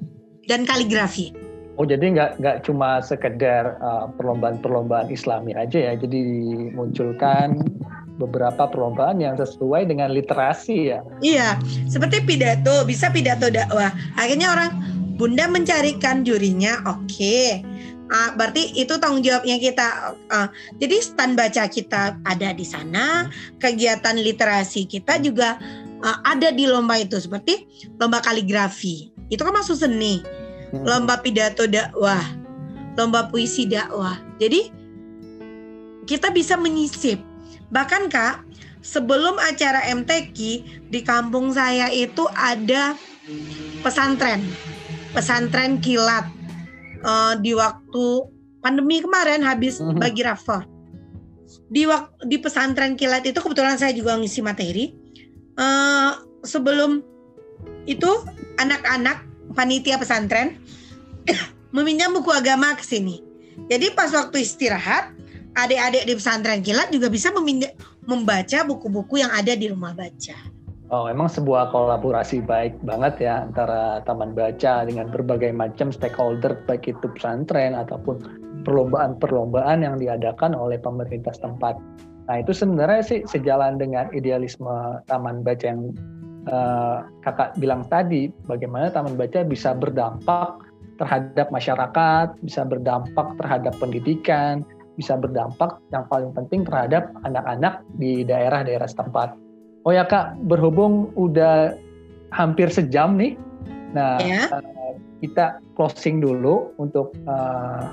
dan 0.45 0.66
kaligrafi 0.68 1.45
Oh 1.75 1.83
jadi 1.83 2.07
nggak 2.14 2.31
nggak 2.39 2.57
cuma 2.62 3.03
sekedar 3.03 3.83
uh, 3.83 4.07
perlombaan-perlombaan 4.14 5.11
Islami 5.11 5.59
aja 5.59 5.91
ya, 5.91 5.93
jadi 5.99 6.18
dimunculkan 6.22 7.66
beberapa 8.14 8.70
perlombaan 8.70 9.18
yang 9.18 9.35
sesuai 9.35 9.91
dengan 9.91 10.14
literasi 10.14 10.95
ya. 10.95 11.03
Iya, 11.18 11.59
seperti 11.91 12.22
pidato, 12.22 12.87
bisa 12.87 13.11
pidato 13.11 13.51
dakwah. 13.51 13.91
Akhirnya 14.14 14.55
orang 14.55 14.70
Bunda 15.14 15.47
mencarikan 15.47 16.27
jurinya, 16.27 16.83
oke. 16.91 17.07
Okay. 17.07 17.62
Uh, 18.05 18.37
berarti 18.37 18.77
itu 18.77 18.93
tanggung 19.01 19.25
jawabnya 19.25 19.57
kita. 19.57 20.13
Uh, 20.29 20.49
jadi 20.77 20.97
stand 21.01 21.41
baca 21.41 21.65
kita 21.69 22.21
ada 22.25 22.49
di 22.53 22.67
sana, 22.67 23.33
kegiatan 23.59 24.21
literasi 24.21 24.85
kita 24.85 25.17
juga 25.25 25.57
uh, 26.05 26.19
ada 26.29 26.53
di 26.53 26.69
lomba 26.69 27.01
itu 27.01 27.17
seperti 27.17 27.65
lomba 27.97 28.21
kaligrafi. 28.21 29.09
Itu 29.33 29.41
kan 29.41 29.57
masuk 29.57 29.81
seni 29.81 30.21
Hmm. 30.75 30.83
lomba 30.83 31.23
pidato 31.23 31.71
dakwah, 31.71 32.19
lomba 32.99 33.31
puisi 33.31 33.71
dakwah. 33.71 34.19
Jadi 34.43 34.75
kita 36.11 36.35
bisa 36.35 36.59
menyisip. 36.59 37.23
Bahkan 37.71 38.11
Kak, 38.11 38.43
sebelum 38.83 39.39
acara 39.39 39.87
MTQ 39.87 40.39
di 40.91 41.01
kampung 41.07 41.55
saya 41.55 41.95
itu 41.95 42.27
ada 42.35 42.99
pesantren. 43.87 44.43
Pesantren 45.15 45.79
kilat. 45.79 46.27
Uh, 47.05 47.37
di 47.45 47.53
waktu 47.53 48.05
pandemi 48.65 49.05
kemarin 49.05 49.45
habis 49.45 49.77
hmm. 49.77 50.01
bagi 50.01 50.25
rafa. 50.25 50.65
Di 51.69 51.85
waktu 51.85 52.25
di 52.25 52.41
pesantren 52.41 52.97
kilat 52.97 53.29
itu 53.29 53.37
kebetulan 53.37 53.77
saya 53.77 53.93
juga 53.93 54.17
ngisi 54.17 54.41
materi. 54.41 54.97
Uh, 55.55 56.17
sebelum 56.43 57.05
itu 57.85 58.09
anak-anak 58.57 59.23
panitia 59.53 60.01
pesantren 60.01 60.57
meminjam 61.77 62.17
buku 62.17 62.33
agama 62.33 62.73
ke 62.73 62.85
sini. 62.85 63.21
Jadi 63.71 63.95
pas 63.95 64.11
waktu 64.11 64.43
istirahat, 64.43 65.15
adik-adik 65.55 66.09
di 66.09 66.13
pesantren 66.19 66.61
kilat 66.65 66.91
juga 66.91 67.07
bisa 67.13 67.31
membaca 68.05 68.59
buku-buku 68.67 69.23
yang 69.23 69.31
ada 69.31 69.55
di 69.55 69.71
rumah 69.71 69.95
baca. 69.95 70.54
Oh, 70.95 71.11
emang 71.11 71.26
sebuah 71.26 71.74
kolaborasi 71.74 72.47
baik 72.47 72.78
banget 72.86 73.26
ya 73.26 73.51
antara 73.51 73.99
taman 74.07 74.30
baca 74.30 74.86
dengan 74.86 75.11
berbagai 75.11 75.51
macam 75.51 75.90
stakeholder 75.90 76.55
baik 76.70 76.86
itu 76.86 77.11
pesantren 77.18 77.74
ataupun 77.74 78.22
perlombaan-perlombaan 78.62 79.82
yang 79.82 79.99
diadakan 79.99 80.55
oleh 80.55 80.78
pemerintah 80.78 81.34
setempat. 81.34 81.82
Nah, 82.30 82.36
itu 82.38 82.55
sebenarnya 82.55 83.03
sih 83.03 83.20
sejalan 83.26 83.74
dengan 83.74 84.07
idealisme 84.14 85.03
taman 85.11 85.42
baca 85.42 85.66
yang 85.66 85.90
uh, 86.47 87.03
kakak 87.26 87.59
bilang 87.59 87.82
tadi, 87.90 88.30
bagaimana 88.47 88.86
taman 88.95 89.18
baca 89.18 89.42
bisa 89.42 89.74
berdampak 89.74 90.62
terhadap 91.03 91.51
masyarakat, 91.51 92.38
bisa 92.47 92.62
berdampak 92.62 93.34
terhadap 93.42 93.74
pendidikan, 93.82 94.62
bisa 94.95 95.18
berdampak 95.18 95.74
yang 95.90 96.07
paling 96.07 96.30
penting 96.38 96.62
terhadap 96.62 97.11
anak-anak 97.26 97.82
di 97.99 98.22
daerah-daerah 98.22 98.86
setempat. 98.86 99.43
Oh 99.85 99.93
ya 99.93 100.09
kak, 100.09 100.41
berhubung 100.49 101.12
udah 101.12 101.76
hampir 102.32 102.72
sejam 102.72 103.20
nih, 103.20 103.37
nah 103.93 104.16
ya. 104.18 104.49
uh, 104.49 104.97
kita 105.20 105.61
closing 105.76 106.24
dulu 106.24 106.72
untuk 106.80 107.12
uh, 107.28 107.93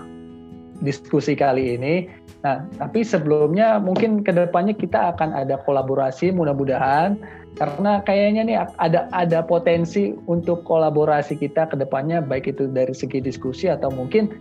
diskusi 0.81 1.37
kali 1.37 1.77
ini. 1.77 2.07
Nah, 2.41 2.65
tapi 2.81 3.05
sebelumnya 3.05 3.77
mungkin 3.77 4.25
ke 4.25 4.33
depannya 4.33 4.73
kita 4.73 5.13
akan 5.13 5.35
ada 5.35 5.61
kolaborasi 5.61 6.33
mudah-mudahan 6.33 7.21
karena 7.59 8.01
kayaknya 8.01 8.41
nih 8.47 8.57
ada 8.81 9.05
ada 9.13 9.45
potensi 9.45 10.15
untuk 10.25 10.65
kolaborasi 10.65 11.37
kita 11.37 11.69
ke 11.69 11.75
depannya 11.77 12.23
baik 12.23 12.49
itu 12.49 12.65
dari 12.71 12.95
segi 12.95 13.21
diskusi 13.21 13.69
atau 13.69 13.93
mungkin 13.93 14.31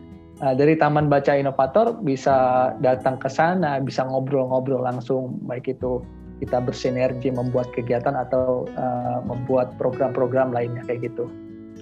uh, 0.40 0.57
dari 0.57 0.78
Taman 0.80 1.12
Baca 1.12 1.36
Inovator 1.36 2.01
bisa 2.01 2.70
datang 2.80 3.20
ke 3.20 3.28
sana, 3.28 3.82
bisa 3.82 4.07
ngobrol-ngobrol 4.09 4.80
langsung 4.80 5.36
baik 5.44 5.76
itu 5.76 6.01
kita 6.41 6.59
bersinergi 6.59 7.28
membuat 7.28 7.68
kegiatan 7.76 8.16
atau 8.16 8.64
uh, 8.74 9.20
membuat 9.28 9.76
program-program 9.76 10.51
lainnya 10.51 10.80
kayak 10.88 11.12
gitu. 11.12 11.28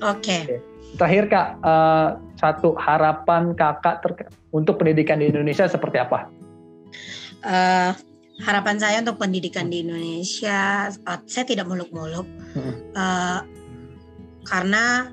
Oke. 0.03 0.23
Okay. 0.23 0.43
Terakhir 0.99 1.25
kak, 1.31 1.49
uh, 1.63 2.19
satu 2.39 2.75
harapan 2.79 3.55
kakak 3.55 4.03
untuk 4.51 4.83
pendidikan 4.83 5.23
di 5.23 5.31
Indonesia 5.31 5.67
seperti 5.71 5.99
apa? 6.03 6.27
Uh, 7.43 7.95
harapan 8.43 8.77
saya 8.79 9.03
untuk 9.03 9.19
pendidikan 9.19 9.71
di 9.71 9.83
Indonesia, 9.83 10.91
uh, 10.91 11.21
saya 11.27 11.45
tidak 11.47 11.67
muluk-muluk, 11.67 12.27
hmm. 12.55 12.75
uh, 12.95 13.43
karena 14.47 15.13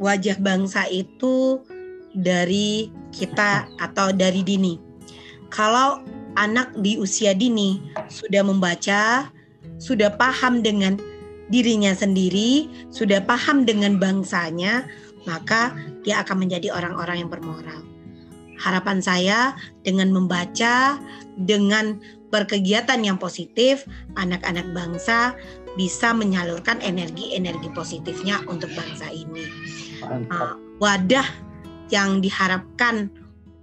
wajah 0.00 0.36
bangsa 0.40 0.88
itu 0.90 1.62
dari 2.16 2.90
kita 3.14 3.70
atau 3.78 4.10
dari 4.10 4.42
dini. 4.42 4.74
Kalau 5.52 6.02
anak 6.34 6.74
di 6.80 6.98
usia 6.98 7.32
dini 7.34 7.80
sudah 8.10 8.42
membaca, 8.42 9.30
sudah 9.78 10.12
paham 10.14 10.60
dengan 10.60 10.98
dirinya 11.52 11.92
sendiri, 11.92 12.68
sudah 12.88 13.20
paham 13.22 13.68
dengan 13.68 14.00
bangsanya, 14.00 14.88
maka 15.28 15.72
dia 16.04 16.20
akan 16.24 16.46
menjadi 16.46 16.72
orang-orang 16.72 17.24
yang 17.24 17.30
bermoral. 17.30 17.84
Harapan 18.54 19.02
saya 19.02 19.58
dengan 19.82 20.14
membaca, 20.14 20.96
dengan 21.36 21.98
berkegiatan 22.30 23.02
yang 23.02 23.18
positif, 23.18 23.84
anak-anak 24.14 24.66
bangsa 24.72 25.34
bisa 25.74 26.14
menyalurkan 26.14 26.78
energi-energi 26.82 27.66
positifnya 27.74 28.42
untuk 28.46 28.70
bangsa 28.78 29.10
ini. 29.10 29.46
Uh, 30.06 30.54
wadah 30.78 31.26
yang 31.90 32.22
diharapkan 32.22 33.10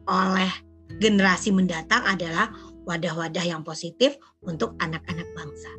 oleh 0.07 0.51
generasi 0.99 1.53
mendatang 1.53 2.03
adalah 2.03 2.51
wadah-wadah 2.89 3.45
yang 3.45 3.61
positif 3.61 4.17
untuk 4.43 4.73
anak-anak 4.81 5.27
bangsa. 5.37 5.71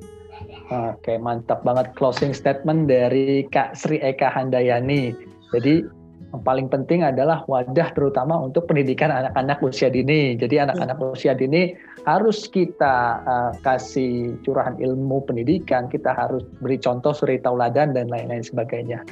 Oke, 0.73 1.21
mantap 1.21 1.61
banget 1.67 1.93
closing 1.99 2.33
statement 2.33 2.89
dari 2.89 3.45
Kak 3.53 3.77
Sri 3.77 4.01
Eka 4.01 4.33
Handayani. 4.33 5.13
Jadi 5.53 5.85
yang 6.33 6.41
paling 6.49 6.69
penting 6.73 7.05
adalah 7.05 7.45
wadah 7.45 7.93
terutama 7.93 8.41
untuk 8.41 8.65
pendidikan 8.65 9.13
anak-anak 9.13 9.61
usia 9.61 9.93
dini. 9.93 10.33
Jadi 10.33 10.65
anak-anak 10.65 10.97
ya. 10.97 11.05
usia 11.13 11.33
dini 11.37 11.77
harus 12.09 12.49
kita 12.49 13.21
uh, 13.21 13.53
kasih 13.61 14.41
curahan 14.41 14.81
ilmu 14.81 15.29
pendidikan, 15.29 15.93
kita 15.93 16.17
harus 16.17 16.41
beri 16.65 16.81
contoh 16.81 17.13
suri 17.13 17.37
tauladan 17.37 17.93
dan 17.93 18.09
lain-lain 18.09 18.41
sebagainya. 18.41 19.05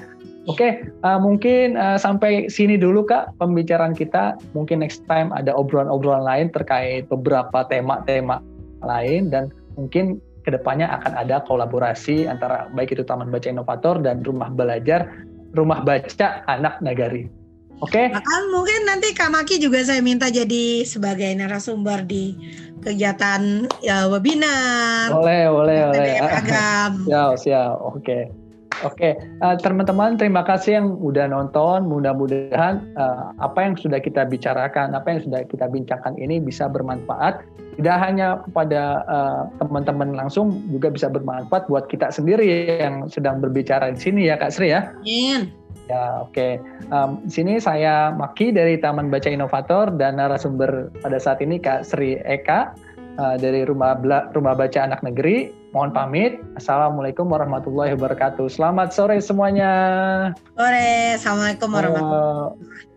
Oke, 0.48 0.56
okay, 0.56 0.72
uh, 1.04 1.16
eh, 1.16 1.18
mungkin 1.20 1.76
uh, 1.76 2.00
sampai 2.00 2.48
sini 2.48 2.80
dulu 2.80 3.04
Kak 3.04 3.36
pembicaraan 3.36 3.92
kita. 3.92 4.40
Mungkin 4.56 4.80
next 4.80 5.04
time 5.04 5.28
ada 5.36 5.52
obrolan-obrolan 5.52 6.24
lain 6.24 6.48
terkait 6.48 7.04
beberapa 7.12 7.68
tema-tema 7.68 8.40
lain 8.80 9.28
dan 9.28 9.52
mungkin 9.76 10.16
ke 10.40 10.48
depannya 10.48 10.88
akan 10.88 11.12
ada 11.20 11.44
kolaborasi 11.44 12.24
antara 12.24 12.72
baik 12.72 12.96
itu 12.96 13.04
Taman 13.04 13.28
Baca 13.28 13.52
Inovator 13.52 14.00
dan 14.00 14.24
Rumah 14.24 14.48
Belajar, 14.56 15.12
Rumah 15.52 15.84
Baca 15.84 16.40
Anak 16.48 16.80
Nagari. 16.80 17.28
Oke. 17.84 17.92
Okay? 17.96 18.06
Bahkan 18.08 18.42
mungkin 18.48 18.80
nanti 18.88 19.12
Kak 19.12 19.28
Maki 19.28 19.60
juga 19.60 19.84
saya 19.84 20.00
minta 20.00 20.32
jadi 20.32 20.88
sebagai 20.88 21.28
narasumber 21.36 22.08
di 22.08 22.32
kegiatan 22.80 23.68
ya, 23.84 24.08
webinar. 24.08 25.12
Boleh, 25.12 25.52
boleh, 25.52 25.78
boleh. 25.92 26.16
Agam. 26.24 26.92
siap, 27.08 27.32
siap. 27.36 27.76
Oke. 27.76 28.00
Okay. 28.00 28.22
Oke, 28.80 29.12
uh, 29.44 29.56
teman-teman 29.60 30.16
terima 30.16 30.40
kasih 30.40 30.80
yang 30.80 30.86
udah 31.04 31.28
nonton. 31.28 31.84
Mudah-mudahan 31.84 32.80
uh, 32.96 33.36
apa 33.36 33.58
yang 33.68 33.74
sudah 33.76 34.00
kita 34.00 34.24
bicarakan, 34.24 34.96
apa 34.96 35.12
yang 35.12 35.20
sudah 35.20 35.44
kita 35.44 35.68
bincangkan 35.68 36.16
ini 36.16 36.40
bisa 36.40 36.64
bermanfaat. 36.64 37.44
Tidak 37.76 37.96
hanya 38.00 38.40
kepada 38.44 39.04
uh, 39.04 39.42
teman-teman 39.60 40.16
langsung, 40.16 40.64
juga 40.72 40.88
bisa 40.88 41.12
bermanfaat 41.12 41.68
buat 41.68 41.92
kita 41.92 42.08
sendiri 42.08 42.80
yang 42.80 43.08
sedang 43.12 43.44
berbicara 43.44 43.92
di 43.92 44.00
sini 44.00 44.32
ya 44.32 44.40
Kak 44.40 44.52
Sri 44.52 44.72
ya. 44.72 44.92
Iya. 45.04 45.48
Ya, 45.90 46.22
oke. 46.22 46.30
Okay. 46.32 46.52
Um, 46.94 47.18
di 47.26 47.32
sini 47.34 47.58
saya 47.58 48.14
Maki 48.14 48.54
dari 48.54 48.78
Taman 48.78 49.10
Baca 49.10 49.26
Inovator 49.26 49.90
dan 49.98 50.22
narasumber 50.22 50.86
pada 51.02 51.18
saat 51.18 51.42
ini 51.42 51.58
Kak 51.58 51.82
Sri 51.82 52.14
Eka 52.22 52.72
uh, 53.18 53.36
dari 53.40 53.66
Rumah 53.66 53.98
Bla, 53.98 54.18
Rumah 54.30 54.54
Baca 54.54 54.78
Anak 54.84 55.00
Negeri. 55.02 55.50
Mohon 55.70 55.90
pamit. 55.94 56.32
Assalamualaikum 56.58 57.30
warahmatullahi 57.30 57.94
wabarakatuh. 57.94 58.50
Selamat 58.50 58.90
sore 58.90 59.22
semuanya. 59.22 59.70
Sore. 60.58 61.14
Assalamualaikum 61.14 61.68
warahmatullahi 61.70 62.10
wabarakatuh. 62.10 62.89